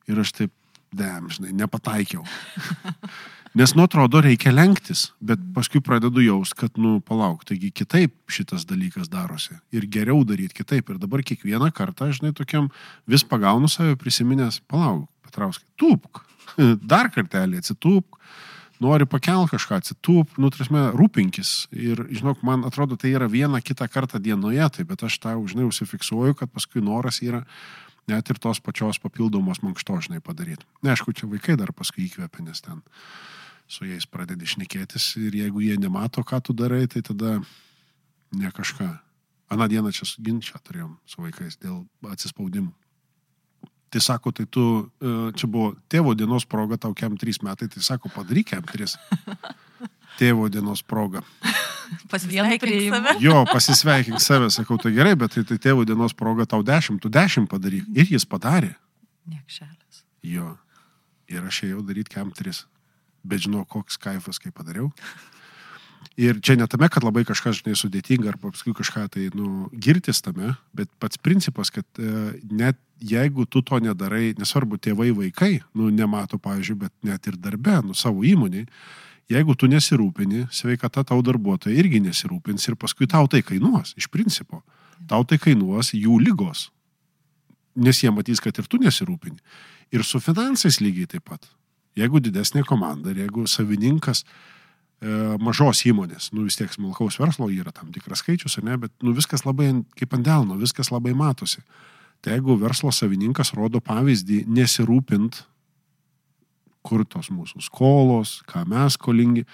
Ir 0.07 0.23
aš 0.23 0.31
taip 0.37 0.53
dem, 0.95 1.29
žinai, 1.31 1.53
nepataikiau. 1.63 2.25
Nes 3.51 3.73
nu 3.75 3.83
atrodo 3.83 4.21
reikia 4.23 4.53
lenktis, 4.53 5.09
bet 5.19 5.39
paskui 5.51 5.81
pradedu 5.83 6.23
jaus, 6.23 6.53
kad, 6.55 6.71
nu, 6.79 7.01
palauk, 7.03 7.43
taigi 7.47 7.67
kitaip 7.75 8.13
šitas 8.31 8.63
dalykas 8.69 9.09
darosi. 9.11 9.57
Ir 9.75 9.89
geriau 9.91 10.21
daryti 10.23 10.61
kitaip. 10.61 10.87
Ir 10.87 11.01
dabar 11.01 11.19
kiekvieną 11.27 11.67
kartą, 11.75 12.07
žinai, 12.15 12.31
tokiam 12.37 12.69
vis 13.11 13.25
pagaunu 13.27 13.67
save 13.71 13.97
prisiminęs, 13.99 14.61
palauk, 14.71 15.09
Petrauskai, 15.27 15.67
tūpk, 15.79 16.23
dar 16.93 17.11
kartelį 17.11 17.59
atsitūpk, 17.59 18.21
nori 18.81 19.05
pakel 19.07 19.43
kažką, 19.51 19.81
atsitūp, 19.83 20.39
nu, 20.39 20.49
trasme, 20.55 20.87
rūpinkis. 20.95 21.53
Ir, 21.75 22.05
žinok, 22.07 22.41
man 22.47 22.63
atrodo, 22.67 22.95
tai 22.99 23.11
yra 23.15 23.27
viena 23.31 23.59
kitą 23.59 23.87
kartą 23.91 24.19
dienoje, 24.23 24.63
tai 24.77 24.87
bet 24.87 25.03
aš 25.07 25.19
tą, 25.23 25.35
žinai, 25.51 25.67
užsifiksuoju, 25.67 26.39
kad 26.39 26.51
paskui 26.55 26.83
noras 26.83 27.19
yra 27.19 27.43
net 28.09 28.29
ir 28.29 28.39
tos 28.41 28.61
pačios 28.63 28.99
papildomos 29.01 29.61
mankšto, 29.65 29.99
žinai, 30.07 30.21
padaryti. 30.23 30.65
Ne, 30.81 30.93
aišku, 30.93 31.13
čia 31.13 31.29
vaikai 31.29 31.57
dar 31.59 31.73
paskui 31.75 32.07
įkvepia, 32.07 32.45
nes 32.45 32.63
ten 32.63 32.81
su 33.71 33.87
jais 33.87 34.07
pradedi 34.09 34.49
šnekėtis 34.49 35.13
ir 35.21 35.37
jeigu 35.37 35.63
jie 35.63 35.77
nemato, 35.79 36.23
ką 36.27 36.41
tu 36.43 36.55
darai, 36.57 36.87
tai 36.91 37.03
tada 37.05 37.39
ne 38.35 38.51
kažką. 38.51 38.89
Aną 39.51 39.67
dieną 39.67 39.91
čia 39.95 40.07
ginčą 40.23 40.59
turėjom 40.63 40.95
su 41.05 41.23
vaikais 41.23 41.59
dėl 41.59 41.83
atsispaudimų. 42.07 42.71
Tai 43.91 43.99
sako, 43.99 44.31
tai 44.31 44.45
tu, 44.47 44.63
e, 45.03 45.31
čia 45.35 45.49
buvo 45.51 45.73
tėvo 45.91 46.13
dienos 46.15 46.45
proga, 46.47 46.77
tau 46.79 46.95
kem 46.95 47.17
trys 47.19 47.41
metai, 47.43 47.67
tai 47.67 47.83
sako, 47.83 48.07
padaryk 48.15 48.53
kem 48.53 48.63
tris. 48.63 48.95
Tėvo 50.19 50.49
dienos 50.51 50.83
proga. 50.83 51.23
Pasveikink 52.11 52.63
save. 52.63 53.15
Jo, 53.19 53.41
pasisveikink 53.51 54.23
save, 54.23 54.47
sakau, 54.53 54.77
tai 54.79 54.93
gerai, 54.95 55.15
bet 55.19 55.35
tai, 55.35 55.43
tai 55.47 55.59
tėvo 55.59 55.83
dienos 55.87 56.15
proga 56.15 56.47
tau 56.47 56.63
dešimt, 56.63 57.01
tu 57.03 57.11
dešimt 57.11 57.51
padaryk. 57.51 57.87
Ir 57.95 58.13
jis 58.15 58.27
padarė. 58.27 58.73
Niekšelis. 59.27 60.05
Jo. 60.23 60.53
Ir 61.31 61.43
aš 61.47 61.65
ėjau 61.67 61.83
daryti 61.87 62.15
kem 62.15 62.31
tris 62.35 62.65
bet 63.23 63.45
žinau, 63.45 63.65
koks 63.69 63.99
kaifas, 64.01 64.39
kai 64.41 64.51
padariau. 64.53 64.89
Ir 66.19 66.41
čia 66.43 66.57
ne 66.59 66.65
tame, 66.69 66.89
kad 66.91 67.05
labai 67.05 67.23
kažkas, 67.25 67.61
žinai, 67.61 67.75
sudėtinga 67.77 68.33
ar 68.33 68.37
paskui 68.41 68.73
kažką 68.75 69.05
tai, 69.13 69.27
nu, 69.37 69.69
girtis 69.71 70.21
tame, 70.25 70.55
bet 70.75 70.89
pats 71.01 71.21
principas, 71.21 71.71
kad 71.73 71.85
e, 72.01 72.33
net 72.51 72.79
jeigu 72.99 73.45
tu 73.49 73.61
to 73.65 73.79
nedarai, 73.81 74.33
nesvarbu, 74.37 74.81
tėvai, 74.81 75.11
vaikai, 75.17 75.53
nu, 75.77 75.89
nemato, 75.93 76.41
pavyzdžiui, 76.41 76.79
bet 76.83 76.93
net 77.07 77.29
ir 77.29 77.37
darbe, 77.41 77.77
nu, 77.85 77.95
savo 77.97 78.25
įmoniai, 78.27 78.67
jeigu 79.31 79.55
tu 79.55 79.69
nesirūpini, 79.71 80.45
sveikata 80.53 81.03
tau 81.07 81.21
darbuotojai 81.25 81.77
irgi 81.79 82.01
nesirūpins 82.03 82.67
ir 82.69 82.77
paskui 82.79 83.07
tau 83.09 83.29
tai 83.31 83.41
kainuos, 83.45 83.95
iš 83.99 84.09
principo. 84.11 84.61
Tau 85.09 85.25
tai 85.27 85.39
kainuos 85.41 85.93
jų 85.97 86.19
lygos, 86.21 86.69
nes 87.75 88.03
jie 88.03 88.11
matys, 88.13 88.41
kad 88.43 88.57
ir 88.59 88.67
tu 88.69 88.79
nesirūpini. 88.81 89.39
Ir 89.91 90.05
su 90.07 90.21
finansais 90.23 90.79
lygiai 90.83 91.09
taip 91.15 91.25
pat. 91.27 91.47
Jeigu 91.97 92.21
didesnė 92.23 92.63
komanda 92.67 93.11
ir 93.11 93.25
jeigu 93.25 93.43
savininkas 93.51 94.23
e, 94.23 94.27
mažos 95.43 95.83
įmonės, 95.89 96.29
nu 96.35 96.45
vis 96.47 96.55
tiek 96.59 96.71
smulkaus 96.71 97.19
verslo 97.19 97.49
yra 97.51 97.73
tam 97.75 97.91
tikras 97.91 98.23
skaičius, 98.23 98.61
ne, 98.63 98.77
bet 98.79 98.93
nu 99.03 99.15
viskas 99.17 99.43
labai 99.43 99.73
kaip 99.99 100.15
ant 100.15 100.27
delno, 100.27 100.59
viskas 100.61 100.93
labai 100.93 101.15
matosi. 101.17 101.63
Tai 102.21 102.37
jeigu 102.37 102.55
verslo 102.61 102.93
savininkas 102.93 103.51
rodo 103.57 103.81
pavyzdį 103.83 104.45
nesirūpint, 104.47 105.41
kur 106.85 107.05
tos 107.05 107.29
mūsų 107.33 107.61
skolos, 107.65 108.39
ką 108.49 108.63
mes 108.69 108.97
skolingi, 108.97 109.45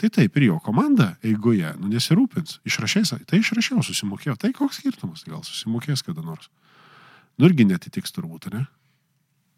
tai 0.00 0.10
taip 0.10 0.36
ir 0.38 0.48
jo 0.48 0.58
komanda 0.64 1.12
eigoje, 1.26 1.74
nu 1.80 1.90
nesirūpins. 1.92 2.58
Išrašės, 2.68 3.14
tai 3.28 3.42
išrašiau, 3.42 3.84
susimokėjau. 3.86 4.36
Tai 4.40 4.52
koks 4.56 4.80
skirtumas, 4.82 5.24
gal 5.28 5.44
susimokės 5.46 6.04
kada 6.06 6.24
nors. 6.26 6.50
Nu 7.38 7.48
irgi 7.48 7.66
netitiks 7.68 8.14
turbūt, 8.14 8.50
ne? 8.52 8.66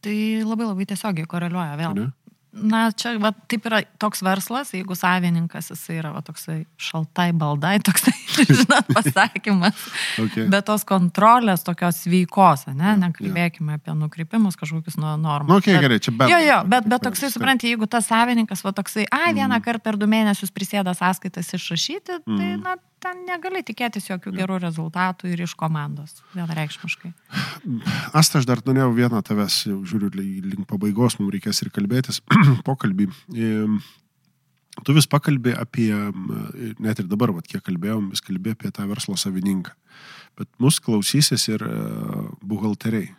Tai 0.04 0.16
labai 0.44 0.68
labai 0.68 0.86
tiesiogiai 0.90 1.28
koreliuoja 1.28 1.78
vėl. 1.80 1.96
Ne? 1.96 2.10
Na, 2.54 2.84
čia 2.94 3.16
va, 3.18 3.32
taip 3.50 3.64
yra 3.66 3.80
toks 3.98 4.20
verslas, 4.22 4.68
jeigu 4.76 4.94
savininkas 4.94 5.72
jisai 5.72 5.96
yra 5.98 6.12
va, 6.14 6.20
toksai 6.22 6.60
šaltai 6.78 7.32
baldai, 7.34 7.80
toksai, 7.82 8.12
žinot, 8.60 8.86
pasakymas. 8.96 9.74
Okay. 10.22 10.46
Bet 10.52 10.68
tos 10.68 10.84
kontrolės 10.86 11.64
tokios 11.66 11.98
sveikos, 12.04 12.66
ne, 12.70 12.94
nekalbėkime 13.02 13.74
apie 13.80 13.96
nukrypimus 13.98 14.54
kažkokius 14.60 14.96
nuo 15.02 15.16
normų. 15.18 15.50
Nu, 15.50 15.58
okay, 15.58 15.74
bet, 15.74 15.82
gerai, 15.88 15.98
čia 16.06 16.14
bet. 16.14 16.30
Jo, 16.30 16.38
jo, 16.46 16.60
bet, 16.70 16.86
bet 16.94 17.02
toksai, 17.08 17.32
supranti, 17.34 17.72
jeigu 17.74 17.88
tas 17.90 18.06
savininkas, 18.06 18.62
va 18.64 18.72
toksai, 18.78 19.08
a, 19.10 19.24
vieną 19.34 19.58
Mm. 19.58 19.62
kartą 19.66 19.82
per 19.84 19.96
du 19.98 20.06
mėnesius 20.10 20.50
prisėda 20.54 20.94
sąskaitas 20.94 21.50
išrašyti, 21.58 22.20
tai, 22.24 22.48
Mm. 22.54 22.62
na, 22.62 22.76
ten 23.04 23.24
negali 23.28 23.60
tikėtis 23.66 24.08
jokių 24.10 24.32
gerų 24.38 24.58
rezultatų 24.64 25.30
ir 25.34 25.44
iš 25.46 25.54
komandos, 25.60 26.22
vienareikšmiškai. 26.34 27.12
Asta, 28.16 28.40
aš 28.40 28.48
dar 28.48 28.62
norėjau 28.66 28.94
vieną 28.96 29.20
tavęs, 29.26 29.60
jau 29.68 29.82
žiūriu, 29.86 30.10
li- 30.16 30.40
link 30.44 30.66
pabaigos 30.70 31.18
mums 31.20 31.34
reikės 31.36 31.62
ir 31.64 31.70
kalbėtis, 31.74 32.22
pokalbį. 32.68 33.10
Tu 34.84 34.94
vis 34.96 35.06
pakalbė 35.06 35.52
apie, 35.54 35.92
net 36.82 36.98
ir 36.98 37.06
dabar, 37.06 37.30
vat, 37.36 37.46
kiek 37.46 37.62
kalbėjom, 37.62 38.08
vis 38.10 38.24
kalbė 38.24 38.56
apie 38.56 38.72
tą 38.74 38.88
verslo 38.90 39.14
savininką. 39.20 39.70
Bet 40.34 40.48
mus 40.58 40.80
klausysis 40.82 41.44
ir 41.52 41.62
e, 41.62 41.74
buhalteriai. 42.42 43.12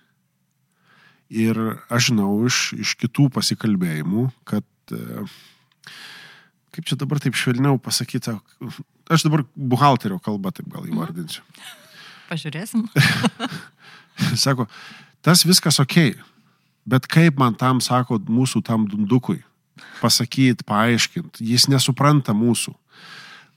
Ir 1.32 1.58
aš 1.88 2.10
žinau 2.10 2.28
iš, 2.46 2.74
iš 2.76 2.98
kitų 3.00 3.30
pasikalbėjimų, 3.38 4.26
kad, 4.52 4.68
e, 4.92 5.24
kaip 6.76 6.88
čia 6.90 6.98
dabar 7.00 7.22
taip 7.24 7.38
švelniau 7.40 7.80
pasakyti, 7.82 8.36
aš 9.12 9.26
dabar 9.28 9.46
buhalterio 9.56 10.20
kalbą 10.24 10.52
taip 10.56 10.68
gal 10.74 10.86
įvardinsiu. 10.90 11.44
Pažiūrėsim. 12.30 12.86
Sako, 14.46 14.68
tas 15.26 15.44
viskas 15.48 15.80
ok, 15.84 16.16
bet 16.88 17.08
kaip 17.12 17.40
man 17.42 17.58
tam 17.60 17.82
sako 17.84 18.20
mūsų 18.28 18.64
tam 18.66 18.88
dundukui 18.90 19.42
pasakyti, 20.00 20.66
paaiškinti, 20.68 21.46
jis 21.46 21.68
nesupranta 21.72 22.36
mūsų. 22.36 22.74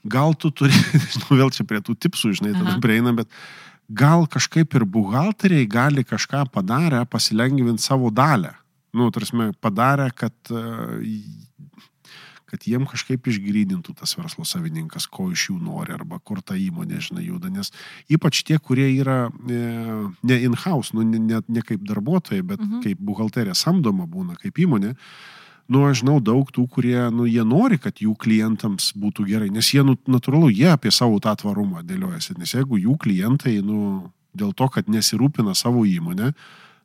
Gal 0.09 0.35
tu 0.39 0.51
turi, 0.55 0.75
žinau, 1.13 1.39
vėl 1.41 1.51
čia 1.55 1.65
prie 1.67 1.81
tų 1.83 1.95
tipsų, 1.99 2.33
žinai, 2.39 2.53
tada 2.55 2.75
Aha. 2.75 2.81
prieina, 2.83 3.13
bet 3.15 3.31
gal 3.89 4.27
kažkaip 4.31 4.75
ir 4.77 4.85
buhalteriai 4.87 5.67
gali 5.69 6.05
kažką 6.07 6.45
padarę 6.53 7.03
pasilengvinti 7.09 7.83
savo 7.83 8.11
dalę. 8.13 8.53
Nu, 8.95 9.09
tarsi, 9.13 9.51
padarę, 9.61 10.09
kad, 10.17 10.33
e, 10.49 10.63
kad 12.49 12.65
jiem 12.67 12.87
kažkaip 12.89 13.27
išgrydintų 13.29 13.95
tas 13.99 14.15
verslo 14.17 14.45
savininkas, 14.47 15.07
ko 15.11 15.29
iš 15.33 15.49
jų 15.51 15.57
nori, 15.63 15.93
arba 15.95 16.19
kur 16.23 16.41
ta 16.45 16.57
įmonė, 16.59 17.01
žinai, 17.09 17.25
juda. 17.27 17.51
Nes 17.53 17.71
ypač 18.11 18.41
tie, 18.47 18.59
kurie 18.59 18.87
yra 18.97 19.27
e, 19.29 19.59
ne 20.25 20.39
in-house, 20.47 20.95
nu, 20.97 21.05
ne, 21.07 21.21
ne, 21.21 21.41
ne 21.47 21.65
kaip 21.65 21.83
darbuotojai, 21.87 22.41
bet 22.53 22.63
mhm. 22.63 22.81
kaip 22.85 23.03
buhalterė 23.09 23.55
samdoma 23.57 24.09
būna, 24.09 24.37
kaip 24.39 24.59
įmonė. 24.65 24.95
Nu, 25.69 25.83
aš 25.85 26.01
žinau 26.01 26.17
daug 26.17 26.49
tų, 26.49 26.63
kurie, 26.73 26.97
nu, 27.13 27.27
jie 27.29 27.43
nori, 27.45 27.77
kad 27.77 28.01
jų 28.01 28.15
klientams 28.17 28.89
būtų 28.97 29.27
gerai, 29.29 29.51
nes 29.53 29.67
jie, 29.69 29.83
nu, 29.85 29.93
natūralu, 30.09 30.49
jie 30.49 30.71
apie 30.71 30.89
savo 30.89 31.19
tą 31.21 31.35
tvarumą 31.37 31.83
dėliojasi. 31.85 32.39
Nes 32.41 32.55
jeigu 32.55 32.79
jų 32.81 32.97
klientai, 33.03 33.59
nu, 33.61 34.09
dėl 34.33 34.55
to, 34.57 34.65
kad 34.73 34.89
nesirūpina 34.89 35.53
savo 35.53 35.85
įmonę, 35.85 36.31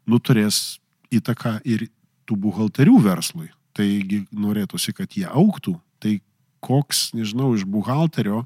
nu, 0.04 0.20
turės 0.20 0.82
įtaką 1.14 1.62
ir 1.64 1.88
tų 2.28 2.36
buhalterių 2.44 2.98
verslui. 3.04 3.48
Taigi 3.74 4.24
norėtųsi, 4.30 4.94
kad 4.94 5.16
jie 5.18 5.26
auktų. 5.26 5.76
Tai 6.02 6.14
koks, 6.64 7.10
nežinau, 7.16 7.52
iš 7.56 7.66
buhalterio 7.68 8.44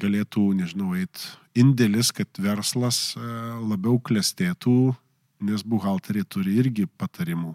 galėtų, 0.00 0.50
nežinau, 0.58 0.92
eit 0.98 1.22
indėlis, 1.58 2.10
kad 2.12 2.28
verslas 2.40 3.14
e, 3.16 3.22
labiau 3.64 3.96
klestėtų, 4.04 4.94
nes 5.48 5.64
buhalteriai 5.64 6.26
turi 6.28 6.58
irgi 6.60 6.88
patarimų 7.00 7.54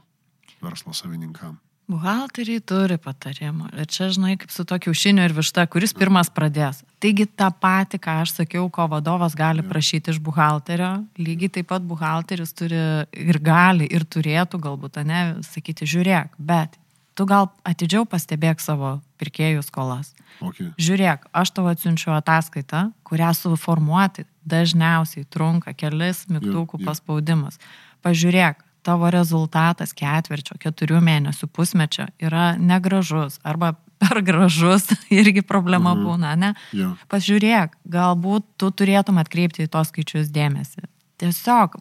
verslo 0.64 0.96
savininkam. 0.98 1.60
Buhalteriai 1.92 2.62
turi 2.64 2.96
patarimų. 3.02 3.68
Ir 3.76 3.88
čia, 3.92 4.08
žinai, 4.16 4.38
kaip 4.40 4.54
su 4.56 4.64
to 4.68 4.78
kiaušiniu 4.86 5.26
ir 5.28 5.34
višta, 5.36 5.66
kuris 5.68 5.92
pirmas 5.98 6.30
pradės. 6.32 6.80
Taigi 7.04 7.26
tą 7.28 7.50
patį, 7.52 8.00
ką 8.06 8.14
aš 8.24 8.38
sakiau, 8.38 8.70
ko 8.72 8.86
vadovas 8.92 9.36
gali 9.36 9.66
prašyti 9.68 10.14
iš 10.14 10.22
buhalterio, 10.24 10.94
lygiai 11.20 11.52
taip 11.60 11.68
pat 11.74 11.84
buhalteris 11.84 12.56
turi 12.56 12.80
ir 13.12 13.42
gali, 13.44 13.90
ir 13.92 14.08
turėtų 14.08 14.62
galbūt, 14.64 15.02
ne, 15.04 15.26
sakyti, 15.44 15.90
žiūrėk, 15.90 16.40
bet 16.40 16.80
tu 17.20 17.28
gal 17.28 17.52
atidžiau 17.68 18.08
pastebėk 18.08 18.64
savo 18.64 18.96
pirkėjų 19.20 19.68
skolas. 19.68 20.14
Okay. 20.40 20.72
Žiūrėk, 20.80 21.28
aš 21.36 21.52
tau 21.52 21.68
atsiunčiu 21.68 22.16
ataskaitą, 22.16 22.88
kurią 23.04 23.34
suformuoti 23.38 24.24
dažniausiai 24.48 25.28
trunka 25.28 25.76
kelis 25.76 26.24
mygtukų 26.32 26.80
jo. 26.80 26.86
paspaudimus. 26.88 27.60
Pažiūrėk, 28.04 28.63
tavo 28.84 29.10
rezultatas 29.14 29.94
ketvirčio, 29.96 30.58
keturių 30.62 31.00
mėnesių, 31.04 31.48
pusmečio 31.56 32.06
yra 32.22 32.54
negražus 32.60 33.40
arba 33.44 33.74
per 34.04 34.20
gražus, 34.26 34.90
irgi 35.22 35.42
problema 35.48 35.94
Mhm. 35.96 36.04
būna, 36.06 36.34
ne? 36.38 36.54
Jo. 36.76 36.94
Pažiūrėk, 37.12 37.78
galbūt 37.88 38.44
tu 38.60 38.72
turėtum 38.72 39.18
atkreipti 39.22 39.64
į 39.66 39.72
tos 39.72 39.92
skaičius 39.94 40.28
dėmesį. 40.36 40.84
Tiesiog 41.24 41.80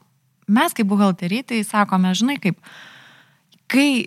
mes 0.52 0.72
kaip 0.76 0.86
buhalteriai 0.86 1.42
tai 1.42 1.62
sakome, 1.66 2.12
žinai, 2.14 2.38
kaip, 2.42 2.58
kai 3.66 4.06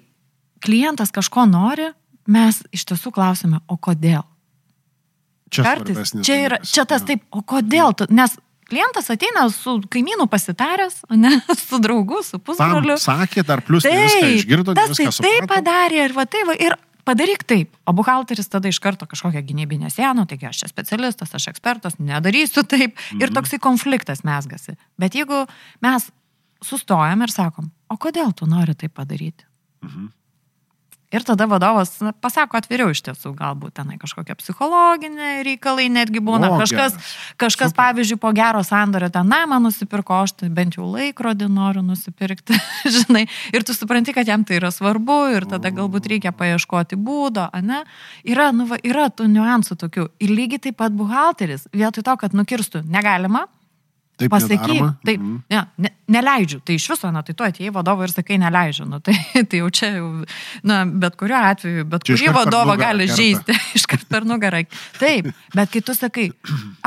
klientas 0.63 1.11
kažko 1.11 1.43
nori, 1.49 1.91
mes 2.27 2.63
iš 2.73 2.85
tiesų 2.89 3.11
klausime, 3.13 3.59
o 3.67 3.75
kodėl? 3.77 4.23
Čia 5.53 5.63
Kartais 5.63 6.11
čia 6.25 6.35
yra, 6.47 6.57
čia 6.65 6.85
tas 6.89 7.03
Jo. 7.03 7.07
taip, 7.11 7.21
o 7.31 7.41
kodėl 7.45 7.93
tu, 7.95 8.07
nes 8.09 8.33
Klientas 8.69 9.11
ateina 9.13 9.45
su 9.53 9.77
kaimynu 9.93 10.25
pasitaręs, 10.31 11.03
ne, 11.23 11.31
su 11.59 11.79
draugu, 11.81 12.23
su 12.25 12.39
pusbroliu. 12.41 12.97
sakė, 13.01 13.45
dar 13.45 13.61
plus 13.65 13.85
ne 13.85 13.93
viską 14.01 14.33
išgirdo, 14.39 14.75
tas 14.77 14.95
viską 14.95 15.13
tai, 15.21 15.37
tai 15.39 15.49
padarė 15.51 16.01
ir 16.07 16.15
va 16.17 16.25
tai 16.25 16.41
va, 16.47 16.57
ir 16.57 16.77
padaryk 17.05 17.45
taip. 17.45 17.77
O 17.85 17.93
buhalteris 17.93 18.49
tada 18.49 18.71
iš 18.71 18.81
karto 18.81 19.05
kažkokią 19.05 19.43
gynybinę 19.45 19.91
sieną, 19.93 20.25
taigi 20.29 20.49
aš 20.49 20.63
čia 20.63 20.71
specialistas, 20.71 21.33
aš 21.37 21.49
ekspertas, 21.53 21.99
nedarysiu 22.01 22.65
taip. 22.65 22.97
Mhm. 22.97 23.21
Ir 23.21 23.33
toksai 23.37 23.61
konfliktas 23.61 24.25
mesgasi. 24.25 24.77
Bet 24.97 25.17
jeigu 25.17 25.45
mes 25.85 26.09
sustojam 26.65 27.21
ir 27.21 27.33
sakom, 27.33 27.69
o 27.91 27.97
kodėl 28.01 28.33
tu 28.33 28.49
nori 28.49 28.73
tai 28.73 28.89
padaryti? 28.89 29.45
Mhm. 29.85 30.09
Ir 31.13 31.23
tada 31.23 31.45
vadovas 31.45 31.91
pasako 32.21 32.57
atviriau 32.57 32.89
iš 32.89 33.03
tiesų, 33.05 33.35
galbūt 33.37 33.75
tenai 33.77 33.99
kažkokia 34.01 34.35
psichologinė 34.39 35.43
reikalai 35.45 35.85
netgi 35.93 36.21
būna. 36.23 36.49
O, 36.55 36.57
kažkas, 36.59 36.95
geras. 36.97 37.11
kažkas 37.41 37.71
Super. 37.71 37.81
pavyzdžiui, 37.81 38.17
po 38.23 38.31
gero 38.35 38.63
sandorio 38.65 39.11
ten 39.13 39.29
namą 39.29 39.59
nusipirko, 39.63 40.17
aš 40.25 40.33
tai 40.41 40.49
bent 40.53 40.79
jau 40.79 40.87
laikrodį 40.89 41.49
noriu 41.53 41.85
nusipirkti, 41.85 42.57
žinai. 42.97 43.27
Ir 43.53 43.67
tu 43.67 43.75
supranti, 43.77 44.15
kad 44.17 44.27
jam 44.27 44.43
tai 44.47 44.57
yra 44.57 44.73
svarbu 44.73 45.19
ir 45.37 45.47
tada 45.51 45.69
galbūt 45.75 46.09
reikia 46.09 46.33
paieškoti 46.35 46.97
būdo, 46.97 47.47
ne? 47.61 47.83
Yra, 48.25 48.49
nu, 48.55 48.65
va, 48.71 48.81
yra 48.81 49.11
tų 49.13 49.29
niuansų 49.29 49.77
tokių. 49.85 50.09
Ir 50.25 50.33
lygiai 50.33 50.67
taip 50.67 50.81
pat 50.81 50.95
buhalteris, 50.95 51.69
vietoj 51.75 52.05
to, 52.09 52.17
kad 52.25 52.33
nukirstų, 52.35 52.81
negalima, 52.89 53.45
Taip 54.15 54.31
Pasakyk, 54.31 54.61
nedaroma. 54.63 54.93
taip, 55.03 55.19
Mhm. 55.19 55.37
ne, 55.51 55.61
ne, 55.77 55.89
neleidžiu. 56.07 56.61
Tai 56.63 56.75
iš 56.77 56.85
viso, 56.89 57.09
na, 57.11 57.21
tai 57.21 57.33
tu 57.35 57.43
atėjai 57.43 57.71
vadovą 57.75 58.03
ir 58.07 58.11
sakai, 58.13 58.37
neleidžiu. 58.39 58.85
Nu, 58.87 58.99
tai, 59.03 59.11
tai 59.49 59.59
jau 59.59 59.67
čia, 59.69 59.89
na, 60.63 60.85
bet 60.85 61.17
kuriuo 61.19 61.35
atveju, 61.51 61.83
bet 61.91 62.05
Čia 62.07 62.15
kurį 62.15 62.31
vadovą 62.37 62.77
gali 62.79 63.07
kerta. 63.09 63.17
žaisti, 63.19 63.57
iškart 63.81 64.05
per 64.07 64.23
nugarą. 64.23 64.61
Taip, 65.01 65.27
bet 65.53 65.69
kai 65.73 65.81
tu 65.83 65.91
sakai, 65.93 66.29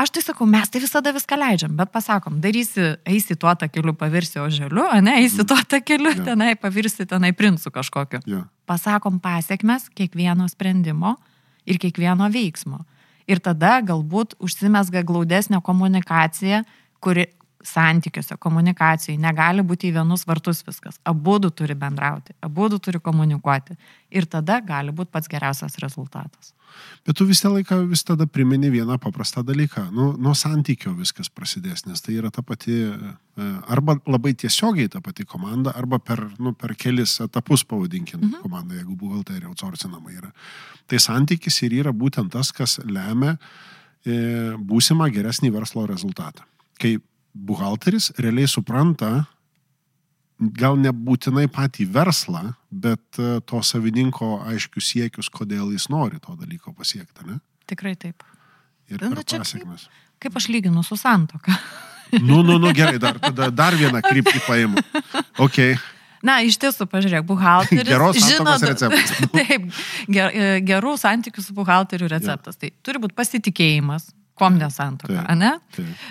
aš 0.01 0.09
tai 0.15 0.23
sakau, 0.25 0.47
mes 0.49 0.69
tai 0.73 0.81
visada 0.81 1.13
viską 1.13 1.37
leidžiam, 1.37 1.75
bet 1.77 1.91
pasakom, 1.93 2.41
darysi, 2.41 2.95
eisi 3.05 3.35
tuo 3.37 3.53
tą 3.53 3.69
keliu, 3.69 3.93
pavirsi 3.93 4.41
oželiu, 4.41 4.87
ne, 5.05 5.19
eisi 5.21 5.45
tuo 5.45 5.57
tą 5.69 5.83
keliu, 5.85 6.15
Jo. 6.17 6.23
tenai 6.31 6.55
pavirsi 6.57 7.05
tenai 7.05 7.29
princu 7.37 7.69
kažkokiu 7.69 8.25
Jo. 8.25 8.41
pasakom 8.65 9.19
pasiekmes 9.21 9.85
kiekvieno 9.93 10.49
sprendimo 10.49 11.15
ir 11.69 11.77
kiekvieno 11.77 12.25
veiksmo. 12.33 12.81
Ir 13.29 13.37
tada 13.37 13.77
galbūt 13.85 14.33
užsimesga 14.41 15.03
glaudesnė 15.05 15.61
komunikacija, 15.61 16.63
kuri 16.99 17.25
santykiuose, 17.63 18.37
komunikacijai 18.39 19.17
negali 19.19 19.63
būti 19.67 19.89
į 19.89 19.97
vienus 19.97 20.23
vartus 20.27 20.61
viskas. 20.67 20.99
Abu 21.07 21.37
du 21.43 21.49
turi 21.51 21.75
bendrauti, 21.75 22.33
abu 22.45 22.69
du 22.71 22.79
turi 22.79 23.01
komunikuoti. 23.03 23.75
Ir 24.15 24.27
tada 24.31 24.61
gali 24.63 24.93
būti 24.95 25.11
pats 25.11 25.27
geriausias 25.31 25.75
rezultatas. 25.83 26.53
Bet 27.05 27.17
tu 27.17 27.25
visą 27.27 27.49
laiką 27.51 27.81
vis 27.89 28.03
tada 28.05 28.27
primeni 28.29 28.69
vieną 28.71 28.99
paprastą 29.01 29.41
dalyką. 29.43 29.87
Nu, 29.91 30.11
nuo 30.21 30.35
santykio 30.37 30.93
viskas 30.95 31.27
prasidės, 31.33 31.85
nes 31.87 32.03
tai 32.05 32.15
yra 32.19 32.29
ta 32.31 32.43
pati, 32.45 32.75
e, 32.85 33.47
arba 33.67 33.97
labai 34.07 34.35
tiesiogiai 34.37 34.91
ta 34.93 35.01
pati 35.03 35.25
komanda, 35.25 35.73
arba 35.75 35.99
per, 35.99 36.21
nu, 36.39 36.53
per 36.53 36.75
kelis 36.79 37.17
etapus, 37.25 37.65
pavadinkim, 37.67 38.21
mhm. 38.21 38.43
komanda, 38.45 38.77
jeigu 38.77 38.95
buhalterija 38.99 39.49
outsourcinama 39.49 40.13
yra. 40.13 40.31
Tai 40.87 41.01
santykis 41.01 41.59
ir 41.65 41.79
yra 41.81 41.91
būtent 41.95 42.31
tas, 42.37 42.53
kas 42.55 42.77
lemia 42.85 43.35
e, 44.05 44.55
būsimą 44.55 45.09
geresnį 45.15 45.51
verslo 45.57 45.87
rezultatą. 45.89 46.45
Kai 46.79 46.95
buhalteris 47.35 48.11
realiai 48.17 48.47
supranta, 48.49 49.25
gal 50.39 50.77
nebūtinai 50.79 51.47
patį 51.51 51.85
verslą, 51.91 52.53
bet 52.71 53.19
e, 53.19 53.39
to 53.49 53.59
savininko 53.65 54.37
aiškius 54.47 54.93
siekius, 54.93 55.27
kodėl 55.35 55.73
jis 55.75 55.89
nori 55.91 56.19
to 56.23 56.35
dalyko 56.39 56.71
pasiekti, 56.77 57.25
ne? 57.27 57.39
Tikrai 57.67 57.95
taip. 57.99 58.23
Ir 58.89 59.01
Nu, 59.03 59.11
per 59.13 59.23
čia 59.23 59.37
kaip- 59.37 59.43
pasiekmes. 59.45 59.87
Kaip 60.19 60.35
aš 60.39 60.47
lyginu 60.51 60.83
su 60.83 60.95
santoka. 60.99 61.53
Nu, 62.25 62.39
nu, 62.41 62.55
nu, 62.57 62.71
gerai, 62.73 62.97
dar, 62.97 63.19
tada 63.21 63.51
dar 63.53 63.75
vieną 63.77 63.99
kryptį 64.01 64.39
paimu. 64.47 64.81
Ok, 65.45 65.59
Na, 66.25 66.39
iš 66.43 66.57
tiesų, 66.59 66.87
pažiūrėk, 66.89 67.21
buhalteris. 67.23 67.85
Geros 67.93 68.17
žino- 68.17 68.55
receptas. 68.59 69.11
Taip, 69.37 69.67
ger, 70.11 70.33
e, 70.33 70.47
gerų 70.67 70.95
santykių 70.99 71.43
su 71.45 71.53
buhalteriu 71.55 72.09
receptas. 72.11 72.57
Tai 72.59 72.71
turi 72.83 72.99
būti 73.05 73.13
pasitikėjimas, 73.15 74.09
kom 74.39 74.59
nesantoka, 74.59 75.25
Taip. 75.25 75.39
ne? 75.39 75.55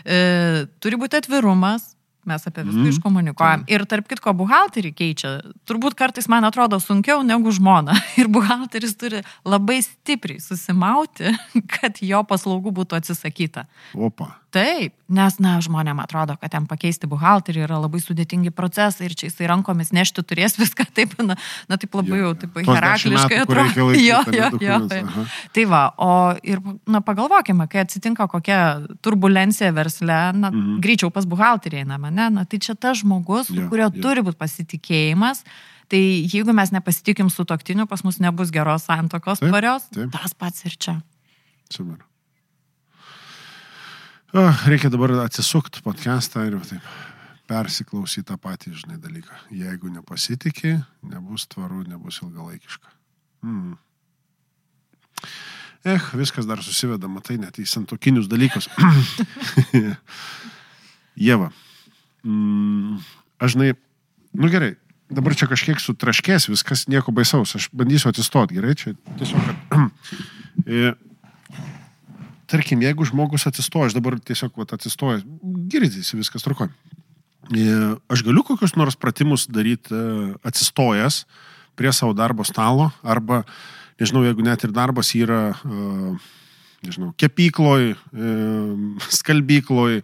E, 0.05 0.67
turi 0.83 1.01
būti 1.01 1.19
atvirumas, 1.19 1.95
mes 2.29 2.47
apie 2.47 2.65
viską 2.67 2.83
mm. 2.83 2.91
iškomunikuojam. 2.93 3.65
Ir 3.73 3.85
tarp 3.89 4.09
kitko, 4.11 4.35
buhalterį 4.37 4.93
keičia. 4.97 5.33
Turbūt 5.69 5.97
kartais, 5.99 6.29
man 6.31 6.47
atrodo, 6.49 6.81
sunkiau 6.83 7.23
negu 7.27 7.53
žmona. 7.55 7.97
Ir 8.21 8.31
buhalteris 8.33 8.97
turi 9.01 9.23
labai 9.49 9.81
stipriai 9.85 10.43
susimauti, 10.43 11.33
kad 11.79 12.03
jo 12.05 12.23
paslaugų 12.29 12.75
būtų 12.83 13.01
atsisakyta. 13.01 13.67
Opa. 13.97 14.35
Taip, 14.49 14.95
nes, 15.13 15.35
na, 15.45 15.59
žmonėm 15.61 15.99
atrodo, 16.01 16.33
kad 16.41 16.49
ten 16.55 16.65
pakeisti 16.65 17.05
buhalterį 17.05 17.67
yra 17.67 17.77
labai 17.83 17.99
sudėtingi 18.01 18.49
procesai 18.57 19.05
ir 19.11 19.13
čia 19.13 19.29
jisai 19.29 19.45
rankomis 19.51 19.91
nešti 19.93 20.23
turės 20.25 20.57
viską 20.57 20.87
taip, 20.97 21.13
na, 21.21 21.37
na 21.69 21.77
taip 21.77 21.93
labai 21.99 22.17
jau, 22.23 22.31
taip 22.41 22.57
hierarchiškai 22.65 23.43
laikyt, 23.45 24.01
Jo, 24.09 24.23
jo, 24.33 24.49
jo. 24.65 25.27
Tai 25.53 25.67
va, 25.69 25.83
o 26.01 26.11
ir, 26.49 26.63
na, 26.89 27.03
pagalvokime, 27.05 27.69
kai 27.69 27.83
atsitinka 27.85 28.25
kokia 28.33 28.63
turbulencija 29.05 29.69
versle, 29.77 30.19
na, 30.33 30.49
Mhm. 30.49 30.81
greičiau 30.81 31.13
pas 31.13 31.29
buhalterį 31.29 31.83
einame, 31.85 32.09
ne, 32.11 32.31
na, 32.41 32.47
tai 32.49 32.57
čia 32.59 32.73
tas 32.75 33.03
žmogus, 33.05 33.53
su 33.53 33.61
Jo, 33.61 33.69
kurio 33.69 33.91
jo. 33.93 34.01
turi 34.01 34.25
būti 34.25 34.41
pasitikėjimas. 34.41 35.45
Tai 35.89 36.01
jeigu 36.01 36.53
mes 36.57 36.73
nepasitikim 36.73 37.29
su 37.33 37.45
toktiniu, 37.49 37.85
pas 37.89 38.01
mus 38.05 38.17
nebus 38.21 38.51
geros 38.53 38.89
santokos 38.89 39.41
tvarios, 39.45 39.87
tas 40.13 40.33
pats 40.37 40.65
ir 40.69 40.77
čia. 40.77 41.01
Super. 41.73 42.08
Oh, 44.33 44.53
reikia 44.69 44.91
dabar 44.93 45.15
atsisukti 45.25 45.81
podcastą 45.81 46.43
ir 46.45 46.59
taip 46.69 46.85
persiklausyti 47.49 48.27
tą 48.29 48.35
patį, 48.37 48.75
žinai, 48.77 48.99
dalyką. 49.01 49.33
Jeigu 49.57 49.89
nepasitikė, 49.89 50.75
nebus 51.09 51.47
tvaru, 51.49 51.81
nebus 51.89 52.19
ilgalaikiška. 52.21 52.93
Mm. 53.49 53.79
Eh, 55.89 56.11
viskas 56.21 56.45
dar 56.45 56.61
susiveda, 56.61 57.09
matai, 57.09 57.39
net 57.41 57.57
į 57.57 57.65
santokinius 57.73 58.29
dalykus. 58.29 58.69
Jeva. 61.29 61.49
Mm, 62.21 63.01
aš 63.41 63.57
žinai, 63.57 63.73
nu 64.37 64.53
gerai, 64.53 64.75
dabar 65.09 65.41
čia 65.41 65.49
kažkiek 65.49 65.81
sutraškės, 65.81 66.51
viskas 66.53 66.85
nieko 66.93 67.17
baisaus, 67.17 67.57
aš 67.57 67.73
bandysiu 67.73 68.13
atsistoti, 68.13 68.61
gerai, 68.61 68.77
čia 68.77 68.93
tiesiog, 69.17 69.41
kad... 69.49 71.01
e, 72.49 72.51
tarkim, 72.51 72.83
jeigu 72.83 73.07
žmogus 73.09 73.47
atsistoja, 73.49 73.91
aš 73.91 73.97
dabar 73.99 74.17
tiesiog 74.21 74.57
vat, 74.59 74.73
atsistoju, 74.79 75.21
girdisi 75.71 76.17
viskas 76.19 76.47
truko. 76.47 76.71
Aš 78.13 78.25
galiu 78.27 78.45
kokius 78.45 78.75
nors 78.77 78.97
pratimus 79.01 79.47
daryti 79.53 79.95
e, 79.95 80.33
atsistojęs 80.49 81.23
prie 81.79 81.93
savo 81.95 82.17
darbo 82.17 82.45
stalo, 82.45 82.91
arba, 83.07 83.45
nežinau, 84.01 84.25
jeigu 84.27 84.43
net 84.45 84.65
ir 84.67 84.75
darbas 84.75 85.13
yra, 85.17 85.53
e, 85.63 86.11
nežinau, 86.89 87.13
kepykloj, 87.21 87.93
e, 87.95 88.35
skalbykloj, 89.21 90.03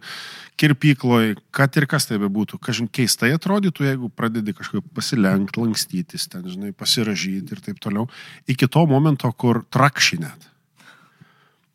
kirpykloj, 0.55 1.33
kad 1.53 1.75
ir 1.75 1.89
kas 1.91 2.07
tai 2.07 2.21
bebūtų. 2.21 2.61
Kažin 2.63 2.87
keistai 2.87 3.33
atrodytų, 3.35 3.89
jeigu 3.89 4.09
pradedi 4.09 4.55
kažkaip 4.55 4.87
pasilenkti, 4.95 5.59
lankstytis, 5.59 6.29
ten, 6.31 6.47
žinai, 6.47 6.71
pasiražyti 6.77 7.57
ir 7.57 7.63
taip 7.65 7.81
toliau, 7.83 8.07
iki 8.47 8.69
to 8.71 8.85
momento, 8.89 9.29
kur 9.35 9.65
trakšinėt. 9.75 10.54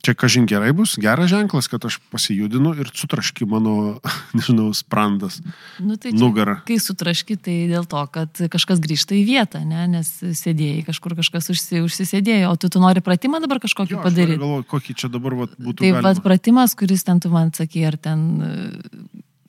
Čia 0.00 0.14
kažin 0.16 0.46
gerai 0.48 0.70
bus, 0.72 0.94
geras 0.96 1.28
ženklas, 1.28 1.66
kad 1.68 1.84
aš 1.84 1.98
pasijudinu 2.08 2.70
ir 2.80 2.88
sutraški 2.96 3.44
mano, 3.44 3.98
nežinau, 4.36 4.70
sprandas, 4.72 5.40
Nu, 5.76 5.98
tai 6.00 6.14
čia, 6.14 6.20
nugarą. 6.22 6.54
kai 6.64 6.78
sutraški, 6.80 7.36
tai 7.36 7.56
dėl 7.68 7.84
to, 7.84 8.00
kad 8.14 8.40
kažkas 8.52 8.80
grįžta 8.80 9.12
į 9.18 9.26
vietą, 9.28 9.60
ne? 9.68 9.84
nes 9.92 10.08
sėdėjai 10.40 10.86
kažkur 10.88 11.18
kažkas 11.20 11.50
užsi, 11.52 11.82
užsisėdėjo, 11.84 12.48
o 12.48 12.56
tu, 12.56 12.70
tu 12.72 12.80
nori 12.80 13.04
pratimą 13.04 13.42
dabar 13.44 13.60
kažkokį 13.60 13.98
Jo, 13.98 14.00
padaryti. 14.06 14.40
galvoju, 14.40 14.68
kokį 14.72 14.96
čia 15.04 15.12
dabar 15.12 15.36
vat, 15.42 15.52
būtų. 15.60 15.82
Tai 15.84 15.92
galima. 15.92 16.06
vad 16.08 16.22
pratimas, 16.24 16.76
kuris 16.80 17.04
ten 17.04 17.20
tu 17.20 17.28
man 17.32 17.52
sakai, 17.52 17.84
ar 17.92 18.00
ten... 18.00 18.24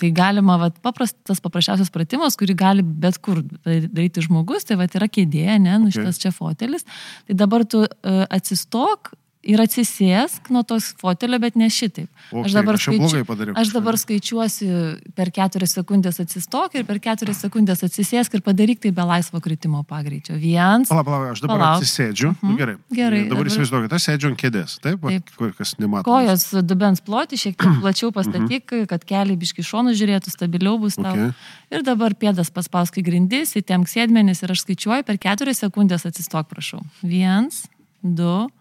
Tai 0.02 0.10
galima, 0.18 0.56
vat, 0.58 0.80
paprastas, 0.82 1.38
paprasčiausias 1.46 1.92
pratimas, 1.94 2.34
kurį 2.34 2.56
gali 2.58 2.82
bet 2.82 3.20
kur 3.22 3.44
daryti 3.62 4.24
žmogus, 4.26 4.66
tai 4.66 4.74
vat, 4.80 4.96
yra 4.98 5.06
kėdė, 5.06 5.60
ne, 5.62 5.76
nu, 5.78 5.92
šitas 5.94 6.18
čia 6.18 6.32
fotelis. 6.34 6.88
Tai 7.30 7.36
dabar 7.38 7.62
tu 7.70 7.84
uh, 7.86 8.24
atsistok 8.34 9.12
ir 9.44 9.58
atsisėsk 9.64 10.52
nuo 10.54 10.62
tos 10.68 10.92
fotelio, 11.02 11.40
bet 11.42 11.56
ne 11.58 11.66
šitaip. 11.74 12.10
O, 12.32 12.44
Aš 12.46 12.54
dabar, 12.54 12.76
aš 12.78 12.86
blogai 12.94 13.24
padariau 13.26 13.56
aš 13.58 13.72
dabar 13.74 13.96
kažką. 13.98 14.04
skaičiuosiu 14.06 15.14
per 15.18 15.32
keturias 15.34 15.74
sekundės 15.74 16.20
atsistok 16.22 16.76
ir 16.78 16.86
per 16.86 17.00
keturias 17.02 17.42
sekundės 17.42 17.82
atsisėsk 17.88 18.36
ir 18.38 18.44
padaryk 18.46 18.80
tai 18.84 18.92
be 18.94 19.02
laisvo 19.02 19.42
kritimo 19.42 19.82
pagreičio. 19.90 20.38
Vienas. 20.38 20.88
Palauk, 20.94 21.06
palauk, 21.10 21.32
aš 21.34 21.42
dabar 21.42 21.58
Palauk. 21.58 21.82
atsisėdžiu. 21.82 22.30
Mhm. 22.38 22.52
Nu, 22.52 22.58
gerai. 22.60 22.76
Gerai, 22.94 23.24
Dabar 23.28 23.44
dabar- 23.44 23.52
įsivaizduokit, 23.52 23.94
aš 23.98 24.06
sėdžiu 24.10 24.28
ant 24.32 24.40
kėdės, 24.40 24.78
taip, 24.80 25.02
taip. 25.02 25.34
Kur, 25.38 25.54
kas 25.58 25.74
nemato. 25.82 26.06
Kojos 26.06 26.46
dubens 26.64 27.02
ploti 27.02 27.36
šiek 27.42 27.58
tiek 27.58 27.76
plačiau 27.84 28.12
pastatyk, 28.14 28.88
kad 28.88 29.04
keliai 29.10 29.36
biški 29.42 29.66
šonų 29.66 29.98
žiūrėtų, 29.98 30.30
stabiliau 30.38 30.78
bus 30.80 30.96
tau. 31.02 31.12
Okay. 31.18 31.34
Ir 31.72 31.82
dabar 31.84 32.14
pėdas 32.14 32.54
paspausk 32.54 32.98
į 33.02 33.04
grindis, 33.10 33.56
įtemk 33.58 33.90
sėdmenis 33.90 34.44
ir 34.46 34.52
aš 34.54 34.64
skaičiuoju, 34.68 35.04
per 35.08 35.18
keturias 35.18 35.60
sekundės 35.66 36.06
atsistok, 36.06 36.48
prašau. 36.52 36.82
Vienas, 37.02 37.66
du, 38.04 38.48
trys, 38.48 38.61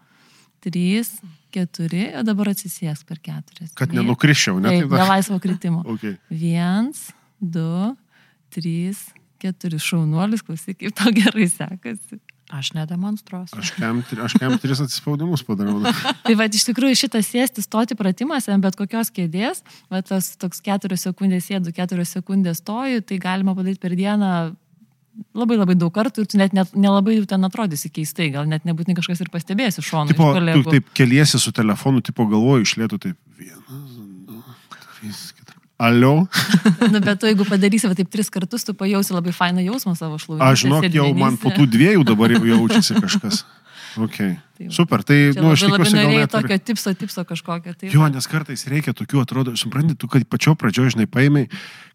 keturi, 1.51 2.07
o 2.15 2.23
dabar 2.25 2.51
atsisėsk 2.53 3.07
per 3.09 3.19
keturias. 3.23 3.71
Kad 3.77 3.93
nenukriščiau, 3.95 4.59
ne? 4.63 4.75
Taip, 4.77 4.91
be 4.91 5.07
laisvo 5.13 5.39
kritimo. 5.43 5.83
Okay. 5.91 6.15
Viens, 6.31 7.09
du, 7.41 7.91
trys, 8.53 9.09
keturi 9.41 9.79
šaunuolis, 9.81 10.43
klausyk, 10.45 10.79
kaip 10.79 10.95
tau 10.97 11.11
gerai 11.15 11.49
sekasi. 11.51 12.21
Aš 12.51 12.73
nedemonstruosiu. 12.75 13.55
Aš 13.61 13.69
kem, 13.77 14.01
tri- 14.03 14.19
aš 14.25 14.33
kem 14.35 14.57
tris 14.59 14.81
atsispaudimus 14.83 15.43
padariau. 15.47 15.79
Tai 16.25 16.33
va, 16.35 16.47
iš 16.51 16.65
tikrųjų 16.67 16.97
šitas 17.05 17.29
sėsti, 17.31 17.63
stoti 17.63 17.95
pratimuose 17.95 18.51
ant 18.51 18.63
bet 18.63 18.75
kokios 18.79 19.11
kėdės, 19.15 19.63
va, 19.91 20.01
tas 20.03 20.33
toks 20.39 20.59
keturios 20.63 21.05
sekundės 21.07 21.47
sėdu, 21.47 21.71
keturios 21.75 22.11
sekundės 22.11 22.59
stoju, 22.59 23.05
tai 23.07 23.19
galima 23.23 23.55
padaryti 23.55 23.79
per 23.83 23.95
dieną 23.95 24.31
labai 25.35 25.57
labai 25.59 25.75
daug 25.79 25.91
kartų 25.93 26.23
ir 26.23 26.29
tu 26.31 26.39
net, 26.39 26.55
net 26.55 26.73
nelabai 26.77 27.17
jau 27.17 27.27
ten 27.29 27.47
atrodysi 27.47 27.91
keistai, 27.93 28.29
gal 28.33 28.47
net 28.49 28.65
nebūtinai 28.67 28.97
kažkas 28.97 29.23
ir 29.23 29.31
pastebės 29.33 29.79
iš 29.81 29.89
šono. 29.91 30.11
Tipo, 30.11 30.31
iš 30.39 30.65
tu 30.65 30.75
taip 30.77 30.91
keliesi 30.97 31.41
su 31.41 31.53
telefonu, 31.55 32.03
tipo 32.05 32.25
galvoju 32.29 32.67
išlėtų 32.67 33.01
taip. 33.07 33.17
Vienas, 33.41 33.95
du, 34.27 34.41
trys, 34.99 35.23
keturi. 35.37 35.59
Alio. 35.81 36.13
Na, 36.93 37.01
bet 37.01 37.21
tu, 37.21 37.29
jeigu 37.29 37.47
padarysi 37.49 37.89
va, 37.89 37.97
taip 37.97 38.11
tris 38.13 38.29
kartus, 38.33 38.67
tu 38.67 38.75
pajausi 38.77 39.15
labai 39.15 39.33
fainą 39.35 39.63
jausmą 39.65 39.95
savo 39.99 40.19
šlovę. 40.21 40.43
Aš 40.45 40.67
žinok, 40.67 40.87
jau 40.93 41.09
man 41.17 41.39
po 41.41 41.53
tų 41.55 41.67
dviejų 41.73 42.05
dabar 42.07 42.35
jau 42.37 42.43
jaučiasi 42.53 43.01
kažkas. 43.01 43.43
Okay. 43.97 44.37
Tai 44.57 44.65
va. 44.67 44.73
Super, 44.73 45.03
tai, 45.03 45.17
Čia 45.33 45.41
nu, 45.41 45.51
aš 45.51 45.63
labai 45.65 45.79
tikiuosi, 45.81 45.95
gal 45.95 46.05
norėjai 46.05 46.23
net 46.23 46.33
tokio 46.35 46.57
tipso, 46.69 46.93
tipso 46.95 47.23
kažkokio. 47.27 47.73
Tai 47.75 47.91
Jo, 47.91 48.07
nes 48.13 48.27
kartais 48.31 48.63
reikia 48.71 48.93
tokių, 48.95 49.23
atrodo, 49.25 49.55
supranti, 49.59 49.97
tu, 49.99 50.09
kad 50.11 50.23
pačio 50.31 50.55
pradžioje, 50.59 50.95
žinai, 50.95 51.07
paėmai, 51.11 51.45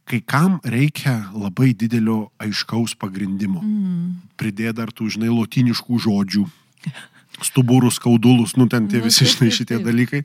kai 0.06 0.20
kam 0.20 0.58
reikia 0.66 1.16
labai 1.34 1.72
didelio 1.78 2.26
aiškaus 2.42 2.96
pagrindimo. 3.00 3.62
Mm. 3.64 4.12
Pridėt 4.40 4.76
dar 4.80 4.92
tų, 4.94 5.08
žinai, 5.16 5.32
lotiniškų 5.32 6.00
žodžių, 6.06 6.44
stuburus, 7.46 8.00
skaudulus, 8.00 8.56
nu 8.60 8.68
ten 8.72 8.90
tie 8.92 9.00
Nu, 9.00 9.08
visi, 9.08 9.28
žinai, 9.30 9.50
šitie 9.54 9.76
taip. 9.78 9.86
dalykai. 9.88 10.24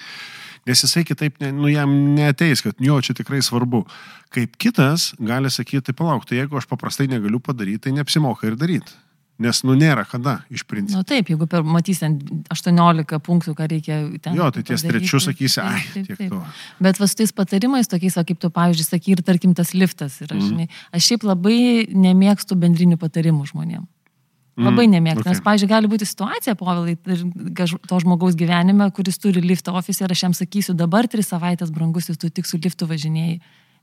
Nes 0.69 0.83
jisai 0.85 1.01
kitaip, 1.07 1.39
ne, 1.41 1.49
nu 1.57 1.71
jam 1.71 1.89
neteis, 2.13 2.61
kad 2.61 2.77
jo, 2.77 2.99
čia 3.01 3.15
tikrai 3.17 3.39
svarbu. 3.41 3.81
Kaip 4.31 4.59
kitas 4.61 5.11
gali 5.17 5.49
sakyti, 5.49 5.87
tai 5.89 5.95
palauk, 5.97 6.27
tai 6.29 6.37
jeigu 6.37 6.59
aš 6.59 6.67
paprastai 6.69 7.07
negaliu 7.09 7.41
padaryti, 7.41 7.87
tai 7.87 7.95
neapsimoka 7.97 8.45
ir 8.45 8.59
daryti. 8.61 8.93
Nes, 9.41 9.61
nu, 9.65 9.75
nėra 9.79 10.03
kada, 10.09 10.39
iš 10.53 10.63
principo. 10.69 10.99
Na 10.99 11.07
taip, 11.07 11.31
jeigu 11.31 11.47
per, 11.49 11.63
matysi 11.65 12.05
ant 12.05 12.21
18 12.53 13.21
punktų, 13.25 13.55
ką 13.57 13.69
reikia 13.71 14.01
ten. 14.21 14.35
Jo, 14.37 14.51
tai 14.53 14.63
ties 14.67 14.85
trečiu 14.85 15.21
sakysi, 15.23 15.61
ai, 15.63 15.79
taip, 15.95 16.11
tiek 16.11 16.19
taip. 16.19 16.35
to. 16.35 16.41
Bet 16.83 16.99
vas 17.01 17.15
tais 17.17 17.33
patarimais, 17.33 17.89
tokiais, 17.89 18.17
va, 18.19 18.25
kaip 18.27 18.41
tu, 18.41 18.51
pavyzdžiui, 18.53 18.89
sakai, 18.91 19.15
ir 19.15 19.23
tarkim 19.25 19.55
tas 19.57 19.73
liftas 19.73 20.19
yra, 20.21 20.37
mm. 20.37 20.51
žinai, 20.51 20.67
aš 20.93 21.09
šiaip 21.09 21.25
labai 21.25 21.57
nemėgstu 21.89 22.59
bendrinių 22.61 22.99
patarimų 23.01 23.49
žmonėm. 23.53 23.89
Labai 24.59 24.83
Mm, 24.85 24.97
nemėgstu, 24.97 25.23
okay. 25.23 25.31
nes, 25.31 25.41
pavyzdžiui, 25.45 25.69
gali 25.71 25.87
būti 25.87 26.05
situacija, 26.05 26.53
gaž- 27.55 27.79
to 27.87 27.99
žmogaus 28.03 28.35
gyvenime, 28.35 28.89
kuris 28.91 29.17
turi 29.17 29.41
liftą 29.41 29.73
ofise 29.79 30.03
ir 30.03 30.11
aš 30.11 30.23
jam 30.27 30.33
sakysiu, 30.35 30.75
dabar 30.75 31.07
tris 31.07 31.31
savaitės 31.31 31.71
brangusis, 31.71 32.19
tu 32.19 32.29
tik 32.29 32.45
su 32.45 32.59
liftu 32.59 32.85
važinėjai. 32.85 33.39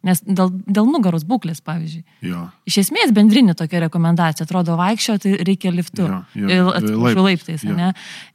Nes 0.07 0.21
dėl, 0.23 0.53
dėl 0.71 0.87
nugaros 0.87 1.25
būklės, 1.27 1.59
pavyzdžiui. 1.67 2.05
Jo. 2.29 2.45
Iš 2.71 2.77
esmės 2.85 3.11
bendrinė 3.15 3.57
tokia 3.59 3.81
rekomendacija, 3.83 4.47
atrodo, 4.47 4.77
vaikščio, 4.79 5.17
tai 5.25 5.33
reikia 5.43 5.73
liftu. 5.75 6.05
Jo, 6.07 6.21
jo. 6.39 6.69
Atsiprašau, 6.71 7.25
laiptais, 7.27 7.65
Jo. 7.67 7.75
ne? 7.75 7.89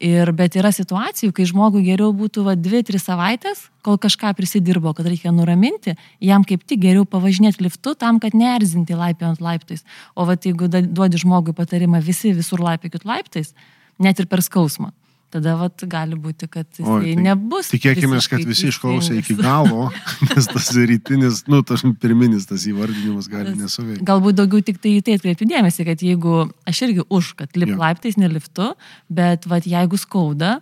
Ir, 0.03 0.33
bet 0.35 0.57
yra 0.59 0.73
situacijų, 0.75 1.31
kai 1.37 1.45
žmogui 1.47 1.85
geriau 1.85 2.11
būtų 2.19 2.43
va, 2.49 2.57
dvi, 2.59 2.81
tris 2.83 3.07
savaitės, 3.07 3.69
kol 3.83 3.95
kažką 3.95 4.33
prisidirbo, 4.35 4.91
kad 4.97 5.07
reikia 5.07 5.31
nuraminti, 5.31 5.95
jam 6.19 6.43
kaip 6.47 6.65
tik 6.67 6.83
geriau 6.83 7.07
pavažinėti 7.07 7.63
liftu 7.63 7.95
tam, 7.95 8.19
kad 8.19 8.35
neerzinti 8.35 8.99
laipiant 8.99 9.39
laiptais. 9.39 9.87
O 10.19 10.27
va, 10.27 10.35
jeigu 10.35 10.67
duodi 10.67 11.23
žmogui 11.23 11.55
patarimą 11.55 12.03
visi 12.03 12.35
visur 12.35 12.59
laipiokit 12.59 13.07
laiptais, 13.07 13.55
net 14.03 14.19
ir 14.19 14.27
per 14.27 14.43
skausmą. 14.43 14.91
Tada 15.33 15.55
vat, 15.57 15.81
gali 15.89 16.13
būti, 16.19 16.45
kad 16.51 16.67
jisai 16.77 16.91
Oi, 16.93 17.13
tai 17.15 17.23
nebus. 17.25 17.71
Tikėkime, 17.73 18.19
kad 18.29 18.43
visi 18.45 18.67
išklausė 18.69 19.15
iki 19.23 19.33
galo, 19.39 19.87
nes 20.29 20.45
tas 20.51 20.67
rytinis, 20.77 21.39
nu, 21.49 21.63
tas 21.65 21.81
pirminis 22.03 22.45
tas 22.49 22.67
įvardinimas 22.69 23.25
gali 23.31 23.55
nesuveikti. 23.57 24.05
Galbūt 24.05 24.37
daugiau 24.37 24.61
tik 24.67 24.77
tai 24.83 24.97
į 24.99 25.05
tai 25.07 25.15
atkreipi 25.17 25.47
dėmesį, 25.49 25.87
kad 25.89 26.03
jeigu 26.05 26.35
aš 26.69 26.83
irgi 26.85 27.07
už, 27.09 27.31
kad 27.41 27.57
lip 27.57 27.73
Jo. 27.73 27.79
laiptais, 27.81 28.19
ne 28.21 28.29
liftu, 28.29 28.75
bet 29.09 29.47
vat, 29.49 29.65
jeigu 29.65 29.97
skauda, 29.97 30.59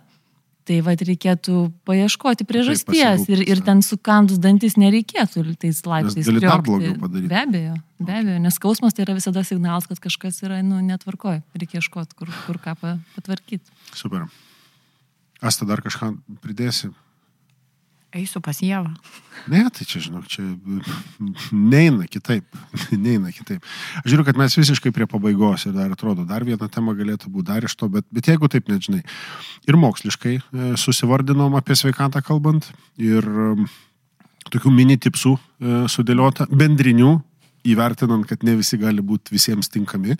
tai 0.64 0.76
vat, 0.86 1.00
reikėtų 1.02 1.66
paieškoti 1.88 2.44
priežasties 2.46 3.26
ir, 3.26 3.42
ir 3.42 3.60
pasirūpinti, 3.60 3.64
ten 3.66 3.80
sukandus 3.82 4.38
dantis 4.38 4.76
nereikėtų 4.78 5.42
tais 5.58 5.80
laiptais. 5.84 6.22
gali 6.28 6.40
dar 6.44 6.62
blogiau 6.62 6.94
padaryti. 7.02 7.28
Be 7.32 7.40
abejo, 7.40 7.74
be 7.98 8.14
abejo, 8.20 8.38
nes 8.44 8.56
skausmas 8.60 8.94
tai 8.94 9.02
yra 9.04 9.16
visada 9.18 9.42
signalas, 9.44 9.88
kad 9.90 9.98
kažkas 10.04 10.38
yra 10.46 10.60
nu, 10.62 10.78
netvarkoj, 10.86 11.42
reikia 11.58 11.82
ieškoti, 11.82 12.14
kur, 12.16 12.30
kur 12.46 12.62
ką 12.62 12.76
pa- 12.78 12.94
patvarkyti. 13.18 13.68
Super. 13.98 14.28
Asta 15.42 15.66
dar 15.66 15.82
kažką 15.82 16.12
pridėsi. 16.42 16.92
Eisiu 18.12 18.42
pas 18.44 18.58
Jėvą. 18.60 18.90
Ne, 19.48 19.62
tai 19.72 19.86
čia, 19.88 20.02
žinok, 20.04 20.26
čia 20.28 20.42
neina 21.48 22.04
kitaip. 22.12 22.44
neina 23.06 23.32
kitaip. 23.32 23.64
Aš 24.02 24.10
žiūriu, 24.12 24.26
kad 24.28 24.36
mes 24.36 24.56
visiškai 24.58 24.92
prie 24.92 25.08
pabaigos 25.08 25.64
ir 25.64 25.72
dar 25.76 25.94
atrodo, 25.94 26.26
dar 26.28 26.44
viena 26.44 26.68
tema 26.68 26.92
galėtų 26.98 27.32
būti 27.32 27.48
dar 27.48 27.64
iš 27.64 27.74
to, 27.80 27.88
bet, 27.92 28.04
bet 28.12 28.28
jeigu 28.28 28.50
taip 28.52 28.68
nežinai. 28.68 29.00
Ir 29.64 29.80
moksliškai 29.80 30.34
e, 30.36 30.42
susivardinom 30.80 31.56
apie 31.56 31.78
sveikatą 31.78 32.20
kalbant 32.26 32.68
ir 33.00 33.24
e, 33.24 33.48
tokių 34.52 34.74
mini 34.76 34.98
tipsų 35.00 35.32
e, 35.38 35.80
sudėliota, 35.88 36.50
bendrinių, 36.52 37.14
įvertinant, 37.68 38.26
kad 38.28 38.42
ne 38.46 38.56
visi 38.58 38.78
gali 38.80 39.02
būti 39.04 39.34
visiems 39.34 39.70
tinkami. 39.72 40.16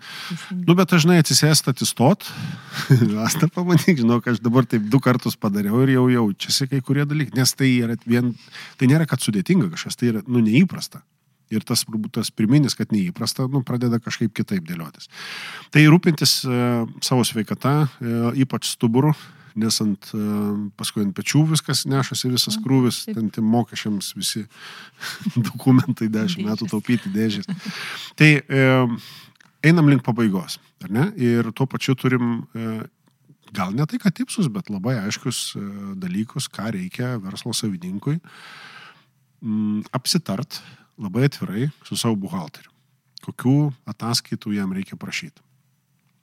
Nu, 0.53 0.77
bet 0.79 0.93
dažnai 0.93 1.19
atsisėst, 1.23 1.69
atsistot. 1.71 2.29
Asta 3.27 3.49
pamatyk, 3.53 3.99
žinok, 4.03 4.29
aš 4.33 4.43
dabar 4.45 4.69
taip 4.69 4.87
du 4.91 5.01
kartus 5.03 5.39
padariau 5.39 5.83
ir 5.85 5.97
jau 5.97 6.07
jaučiasi 6.13 6.69
kai 6.71 6.83
kurie 6.85 7.07
dalykai, 7.09 7.35
nes 7.41 7.57
tai, 7.59 7.73
yra 7.83 7.99
vien, 8.07 8.33
tai 8.79 8.91
nėra, 8.91 9.09
kad 9.11 9.25
sudėtinga 9.25 9.73
kažkas, 9.75 9.99
tai 9.99 10.13
yra, 10.13 10.25
nu, 10.29 10.45
neįprasta. 10.45 11.03
Ir 11.53 11.67
tas, 11.69 11.83
tas 12.15 12.31
priminis, 12.33 12.73
kad 12.79 12.95
neįprasta, 12.95 13.45
nu, 13.53 13.61
pradeda 13.67 13.99
kažkaip 14.01 14.33
kitaip 14.33 14.65
dėliotis. 14.65 15.11
Tai 15.75 15.83
rūpintis 15.93 16.39
e, 16.49 16.61
savo 17.05 17.27
sveikata, 17.29 17.75
e, 18.01 18.15
ypač 18.47 18.71
stuburu, 18.71 19.13
nes 19.59 19.81
ant, 19.85 20.13
e, 20.17 20.23
paskui 20.79 21.05
ant 21.05 21.15
pečių 21.17 21.45
viskas 21.53 21.85
nešasi, 21.91 22.31
visas 22.33 22.59
krūvis, 22.63 23.03
ten 23.11 23.31
tiem 23.35 23.49
mokesčiams 23.53 24.13
visi 24.19 24.45
dokumentai 25.49 26.09
dešimt 26.13 26.49
metų 26.49 26.71
taupyti 26.73 27.13
dėžės. 27.13 27.49
Tai 28.19 28.33
e, 28.41 28.67
einam 29.63 29.91
link 29.91 30.05
pabaigos, 30.07 30.59
ar 30.85 30.93
ne? 30.93 31.07
Ir 31.21 31.53
tuo 31.57 31.69
pačiu 31.71 31.97
turim 31.99 32.43
e, 32.55 32.83
gal 33.53 33.75
ne 33.77 33.87
tai, 33.87 34.01
kad 34.03 34.15
tipsus, 34.17 34.49
bet 34.53 34.71
labai 34.73 34.97
aiškius 35.05 35.41
e, 35.57 35.63
dalykus, 36.03 36.49
ką 36.53 36.73
reikia 36.77 37.15
verslo 37.23 37.55
savininkui 37.57 38.19
mm, 39.43 39.93
apsitart 39.95 40.63
labai 41.01 41.29
atvirai 41.29 41.69
su 41.87 41.99
savo 41.99 42.17
buhalteriu. 42.25 42.71
Kokių 43.23 43.57
ataskaitų 43.93 44.57
jam 44.57 44.73
reikia 44.75 44.99
prašyti. 44.99 45.45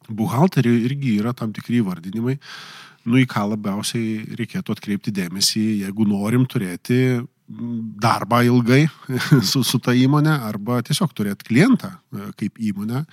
Buhalteriui 0.09 0.83
irgi 0.87 1.17
yra 1.21 1.33
tam 1.37 1.53
tikri 1.55 1.81
vardinimai, 1.85 2.37
nu 3.09 3.19
į 3.21 3.25
ką 3.29 3.45
labiausiai 3.53 4.37
reikėtų 4.39 4.75
atkreipti 4.75 5.13
dėmesį, 5.15 5.65
jeigu 5.85 6.07
norim 6.09 6.45
turėti 6.49 7.19
darbą 7.49 8.43
ilgai 8.45 8.83
su, 9.49 9.63
su 9.65 9.79
ta 9.81 9.95
įmonė 9.97 10.35
arba 10.49 10.83
tiesiog 10.85 11.13
turėti 11.17 11.47
klientą 11.49 11.95
e, 11.95 12.29
kaip 12.37 12.59
įmonę, 12.61 13.03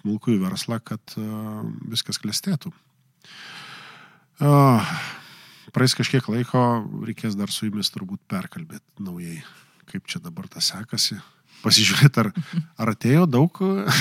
smulkų 0.00 0.34
į 0.34 0.40
verslą, 0.42 0.80
kad 0.84 1.14
uh, 1.18 1.62
viskas 1.90 2.20
klestėtų. 2.22 2.70
Uh, 4.38 4.84
praeis 5.74 5.96
kažkiek 5.98 6.26
laiko, 6.30 6.60
reikės 7.06 7.34
dar 7.38 7.50
su 7.50 7.66
jumis 7.66 7.90
turbūt 7.94 8.22
perkalbėti 8.30 9.02
naujai, 9.02 9.40
kaip 9.90 10.06
čia 10.10 10.22
dabar 10.22 10.46
tas 10.52 10.70
sekasi. 10.70 11.18
Pasižiūrėti, 11.58 12.22
ar, 12.22 12.28
ar 12.78 12.92
atėjo 12.92 13.24
daug 13.30 13.58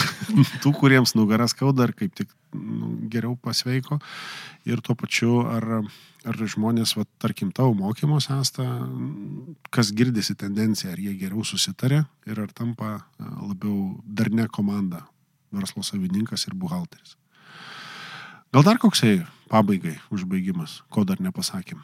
tų, 0.64 0.74
kuriems 0.78 1.16
nugaras 1.18 1.56
skauda, 1.56 1.88
ar 1.88 1.94
kaip 1.98 2.14
tik 2.18 2.30
nu, 2.54 2.94
geriau 3.10 3.36
pasveiko. 3.42 3.98
Ir 4.68 4.82
tuo 4.86 4.96
pačiu, 5.00 5.40
ar, 5.50 5.66
ar 6.28 6.42
žmonės, 6.54 6.96
va, 7.00 7.08
tarkim, 7.22 7.52
tavo 7.56 7.74
mokymus 7.78 8.30
esate, 8.34 8.66
kas 9.74 9.94
girdisi 9.96 10.36
tendencija, 10.38 10.94
ar 10.94 11.02
jie 11.02 11.16
geriau 11.18 11.46
susitarė 11.48 12.04
ir 12.30 12.44
ar 12.44 12.54
tampa 12.54 12.94
a, 12.94 13.32
labiau 13.42 13.98
darne 14.06 14.48
komanda, 14.54 15.06
verslo 15.56 15.86
savininkas 15.86 16.46
ir 16.50 16.58
buhalteris. 16.58 17.18
Gal 18.54 18.64
dar 18.64 18.80
koksai 18.80 19.26
pabaigai 19.52 19.98
užbaigimas, 20.14 20.82
ko 20.94 21.04
dar 21.08 21.20
nepasakėm? 21.24 21.82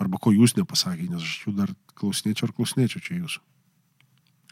Arba 0.00 0.20
ko 0.20 0.32
jūs 0.32 0.54
nepasakėte, 0.56 1.10
nes 1.12 1.24
aš 1.24 1.44
jų 1.46 1.56
dar 1.56 1.72
klausinėčiau 1.96 2.48
ar 2.48 2.56
klausinėčiau 2.56 3.02
čia 3.04 3.18
jūsų. 3.18 3.42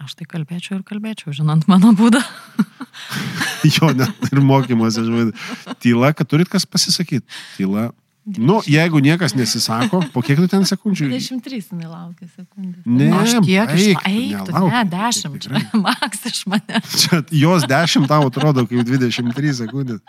Aš 0.02 0.16
tai 0.18 0.26
kalbėčiau 0.26 0.80
ir 0.80 0.86
kalbėčiau, 0.86 1.34
žinant 1.36 1.68
mano 1.70 1.92
būdą. 1.94 2.18
jo, 3.76 3.92
net 3.94 4.30
ir 4.32 4.40
mokymuose, 4.42 5.04
žinai, 5.06 5.28
tyla, 5.82 6.10
kad 6.16 6.30
turit 6.30 6.50
kas 6.50 6.66
pasisakyti. 6.66 7.26
Tyla 7.58 7.92
Nu, 8.24 8.62
jeigu 8.64 8.98
niekas 9.04 9.34
nesisako, 9.36 10.00
po 10.12 10.22
kiek 10.24 10.38
tu 10.40 10.46
ten 10.48 10.64
sekundžių? 10.64 11.10
23 11.12 11.58
jinai 11.60 11.90
laukia 11.90 12.24
sekundės. 12.32 12.80
Ne, 12.88 13.10
aš 13.12 13.34
tiek 13.44 13.72
iš 13.76 13.82
eik, 13.90 14.06
eik, 14.08 14.46
tu, 14.48 14.62
ne, 14.64 14.80
10, 14.88 15.34
Tikrai. 15.44 15.60
maks 15.84 16.24
iš 16.30 16.38
mane. 16.48 16.80
Čia 17.02 17.20
jos 17.36 17.66
10 17.68 18.08
tau 18.08 18.30
atrodo 18.30 18.64
kaip 18.70 18.80
23 18.88 19.52
sekundės. 19.60 20.00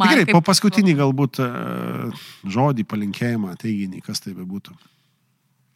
Man 0.00 0.08
Tikrai, 0.08 0.24
kaip- 0.24 0.32
po 0.32 0.40
paskutinį 0.48 0.96
galbūt 1.02 1.42
e, 1.44 1.50
žodį, 2.48 2.88
palinkėjimą, 2.88 3.52
teiginį, 3.60 4.00
kas 4.08 4.24
tai 4.24 4.32
bebūtų. 4.32 4.72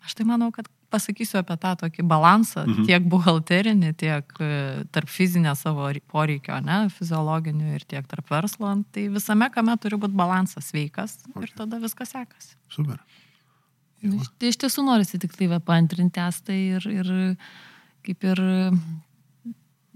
Aš 0.09 0.17
tai 0.17 0.25
manau, 0.25 0.49
kad 0.57 0.73
pasakysiu 0.93 1.41
apie 1.43 1.57
tą 1.61 1.75
tokį 1.83 2.05
balansą, 2.09 2.65
mhm. 2.67 2.87
tiek 2.89 3.07
buhalterinį, 3.13 3.93
tiek 4.01 4.41
e, 4.41 4.51
tarp 4.95 5.11
fizinio 5.13 5.55
savo 5.59 5.89
poreikio, 6.11 6.59
ne, 6.65 6.81
fiziologinių 6.95 7.75
ir 7.77 7.87
tiek 7.89 8.07
tarp 8.11 8.31
verslo. 8.33 8.73
Tai 8.95 9.09
visame 9.17 9.51
kame 9.55 9.77
turi 9.83 10.01
būti 10.01 10.19
balansas 10.19 10.71
sveikas 10.73 11.19
okay. 11.31 11.49
ir 11.49 11.57
tada 11.57 11.81
viskas 11.83 12.15
sekasi. 12.17 12.57
Super. 12.73 13.03
Nu, 14.03 14.17
iš- 14.21 14.31
Tai 14.39 14.53
iš 14.53 14.61
tiesų 14.63 14.87
norisi 14.87 15.19
tik 15.19 15.35
tai 15.37 15.51
paantrinti 15.59 16.23
estai 16.23 16.61
ir, 16.79 16.89
ir 16.89 17.13
kaip 18.07 18.25
ir 18.25 18.43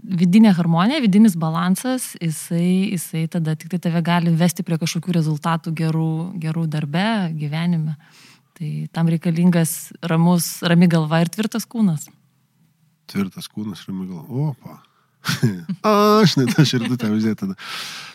vidinė 0.03 0.51
harmonija, 0.57 1.01
vidinis 1.03 1.37
balansas, 1.39 2.13
jisai, 2.21 2.91
jisai 2.93 3.29
tada 3.31 3.55
tik 3.55 3.71
tai 3.71 3.79
tave 3.87 4.03
gali 4.03 4.33
vesti 4.35 4.65
prie 4.67 4.79
kažkokių 4.81 5.15
rezultatų 5.15 5.73
gerų, 5.79 6.11
gerų 6.43 6.67
darbe, 6.71 7.07
gyvenime. 7.39 7.97
Tai 8.63 8.87
tam 8.95 9.09
reikalingas 9.11 9.91
ramus, 10.07 10.61
rami 10.63 10.87
galva 10.87 11.19
ir 11.25 11.31
tvirtas 11.35 11.65
kūnas. 11.67 12.05
Tvirtas 13.11 13.49
kūnas, 13.51 13.81
rami 13.89 14.07
gal. 14.07 14.23
Opa. 14.31 14.77
Aš 16.23 16.37
net 16.39 16.55
aš 16.59 16.77
ir 16.79 16.85
du 16.87 16.95
te 16.99 17.11
uždėti 17.11 17.41
tada. 17.41 17.57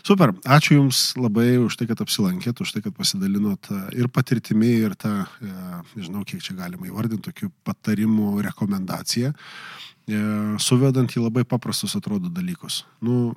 Super, 0.08 0.32
ačiū 0.48 0.78
Jums 0.78 1.02
labai 1.20 1.58
už 1.60 1.76
tai, 1.80 1.90
kad 1.90 2.00
apsilankėt, 2.04 2.64
už 2.64 2.72
tai, 2.76 2.82
kad 2.86 2.96
pasidalinot 2.96 3.68
e, 3.72 3.82
ir 4.00 4.08
patirtimi, 4.12 4.72
ir 4.88 4.96
tą, 5.00 5.12
e, 5.44 5.52
nežinau, 6.00 6.24
kiek 6.28 6.44
čia 6.44 6.56
galima 6.56 6.88
įvardinti, 6.88 7.28
tokių 7.28 7.52
patarimų 7.68 8.38
rekomendaciją, 8.48 9.34
e, 9.36 10.24
suvedant 10.64 11.12
į 11.12 11.28
labai 11.28 11.44
paprastus 11.48 12.00
atrodo 12.00 12.32
dalykus. 12.32 12.86
Nu, 13.04 13.36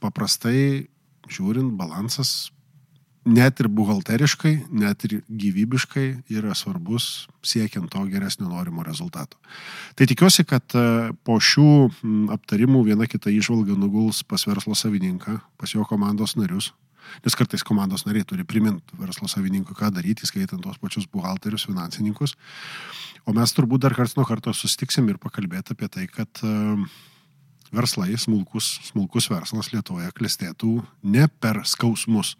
paprastai 0.00 0.88
žiūrint, 1.28 1.76
balansas 1.76 2.50
net 3.26 3.60
ir 3.60 3.68
buhalteriškai, 3.72 4.52
net 4.70 5.04
ir 5.08 5.18
gyvybiškai 5.26 6.06
yra 6.38 6.54
svarbus 6.54 7.26
siekiant 7.46 7.90
to 7.90 8.04
geresnio 8.10 8.48
norimo 8.48 8.84
rezultato. 8.86 9.38
Tai 9.98 10.06
tikiuosi, 10.06 10.46
kad 10.48 10.76
e, 10.78 11.12
po 11.26 11.38
šių 11.42 11.68
aptarimų 12.36 12.84
viena 12.86 13.08
kita 13.10 13.32
išvalga 13.34 13.76
nuguls 13.78 14.22
pas 14.26 14.46
verslo 14.46 14.78
savininką, 14.78 15.40
pas 15.58 15.74
jo 15.74 15.84
komandos 15.88 16.36
narius. 16.38 16.72
Nes 17.22 17.36
kartais 17.38 17.62
komandos 17.66 18.06
nariai 18.06 18.26
turi 18.26 18.46
priminti 18.46 18.96
verslo 18.98 19.28
savininkui, 19.30 19.76
ką 19.78 19.92
daryti, 19.94 20.26
skaitant 20.26 20.62
tos 20.62 20.78
pačius 20.82 21.06
buhalterius, 21.10 21.66
finansininkus. 21.68 22.34
O 23.26 23.34
mes 23.34 23.54
turbūt 23.54 23.82
dar 23.82 23.94
karts 23.94 24.16
nuo 24.18 24.26
karto 24.26 24.54
sustiksim 24.54 25.06
ir 25.10 25.20
pakalbėti 25.22 25.74
apie 25.74 25.90
tai, 25.90 26.06
kad 26.10 26.42
uh, 26.46 26.82
verslai, 27.74 28.14
smulkus, 28.18 28.76
smulkus 28.90 29.28
verslas 29.30 29.70
Lietuvoje 29.72 30.10
klestėtų 30.16 30.80
ne 31.06 31.26
per 31.42 31.62
skausmus, 31.66 32.36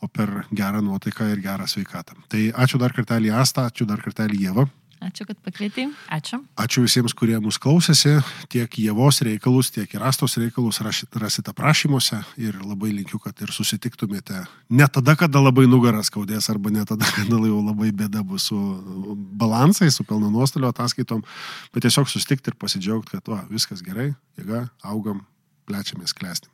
o 0.00 0.08
per 0.08 0.44
gerą 0.54 0.82
nuotaiką 0.84 1.30
ir 1.32 1.42
gerą 1.42 1.66
sveikatą. 1.70 2.18
Tai 2.30 2.42
ačiū 2.64 2.80
dar 2.80 2.94
kartelį 2.94 3.32
Asta, 3.40 3.66
ačiū 3.70 3.86
dar 3.88 4.02
kartelį 4.04 4.44
Jėva. 4.46 4.68
Ačiū, 4.98 5.28
kad 5.28 5.38
pakvietei. 5.46 5.86
Ačiū. 6.10 6.40
Ačiū 6.58 6.82
visiems, 6.82 7.12
kurie 7.14 7.36
mus 7.38 7.54
klausėsi, 7.62 8.16
tiek 8.50 8.72
Jėvos 8.82 9.20
reikalus, 9.22 9.70
tiek 9.70 9.92
ir 9.94 10.02
Astos 10.02 10.34
reikalus 10.40 10.80
rasite 10.82 11.54
prašymuose 11.54 12.18
ir 12.40 12.58
labai 12.64 12.90
linkiu, 12.96 13.20
kad 13.22 13.38
ir 13.44 13.52
susitiktumėte 13.54 14.42
ne 14.74 14.88
tada, 14.90 15.14
kada 15.18 15.42
labai 15.44 15.68
nugaras 15.70 16.10
skaudės, 16.10 16.50
arba 16.50 16.74
ne 16.74 16.82
tada, 16.88 17.06
kada 17.18 17.38
jau 17.38 17.62
labai 17.62 17.92
bėda 17.94 18.24
bus 18.26 18.50
su 18.50 18.58
balansais, 19.38 19.94
su 19.94 20.06
pelno 20.08 20.32
nuostolio 20.34 20.72
ataskaitom, 20.74 21.22
bet 21.74 21.86
tiesiog 21.86 22.10
susitikti 22.10 22.50
ir 22.50 22.58
pasidžiaugti, 22.58 23.14
kad 23.20 23.30
va, 23.30 23.44
viskas 23.54 23.86
gerai, 23.86 24.10
jėga, 24.40 24.66
augam, 24.82 25.22
plečiamės, 25.68 26.14
klesti. 26.16 26.50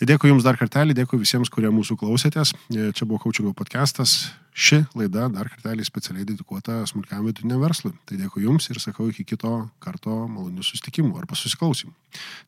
Tai 0.00 0.08
dėkui 0.08 0.32
Jums 0.32 0.46
dar 0.46 0.58
kartelį, 0.60 0.96
dėkui 0.96 1.20
visiems, 1.20 1.52
kurie 1.52 1.70
mūsų 1.74 1.98
klausėtės. 2.00 2.54
E, 2.72 2.90
Čia 2.96 3.08
buvo 3.08 3.20
Kaučingo 3.26 3.52
podcastas. 3.56 4.32
Ši 4.56 4.82
laida 4.96 5.28
dar 5.32 5.50
kartelį 5.52 5.84
specialiai 5.84 6.24
dedikuota 6.28 6.80
smulkiam 6.88 7.26
vidutiniam 7.28 7.60
verslui. 7.60 7.92
Tai 8.08 8.18
dėkui 8.20 8.46
Jums 8.46 8.70
ir 8.72 8.80
sakau 8.80 9.10
iki 9.12 9.26
kito 9.28 9.68
karto 9.84 10.24
malonių 10.24 10.64
susitikimų 10.64 11.20
arba 11.20 11.36
susiklausimų. 11.36 11.92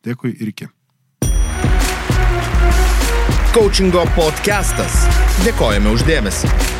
Dėkui 0.09 0.33
ir 0.39 0.53
iki. 0.55 0.71
Coachingo 3.53 4.05
podcastas. 4.17 5.05
Dėkojame 5.45 5.93
uždėmesi. 5.93 6.78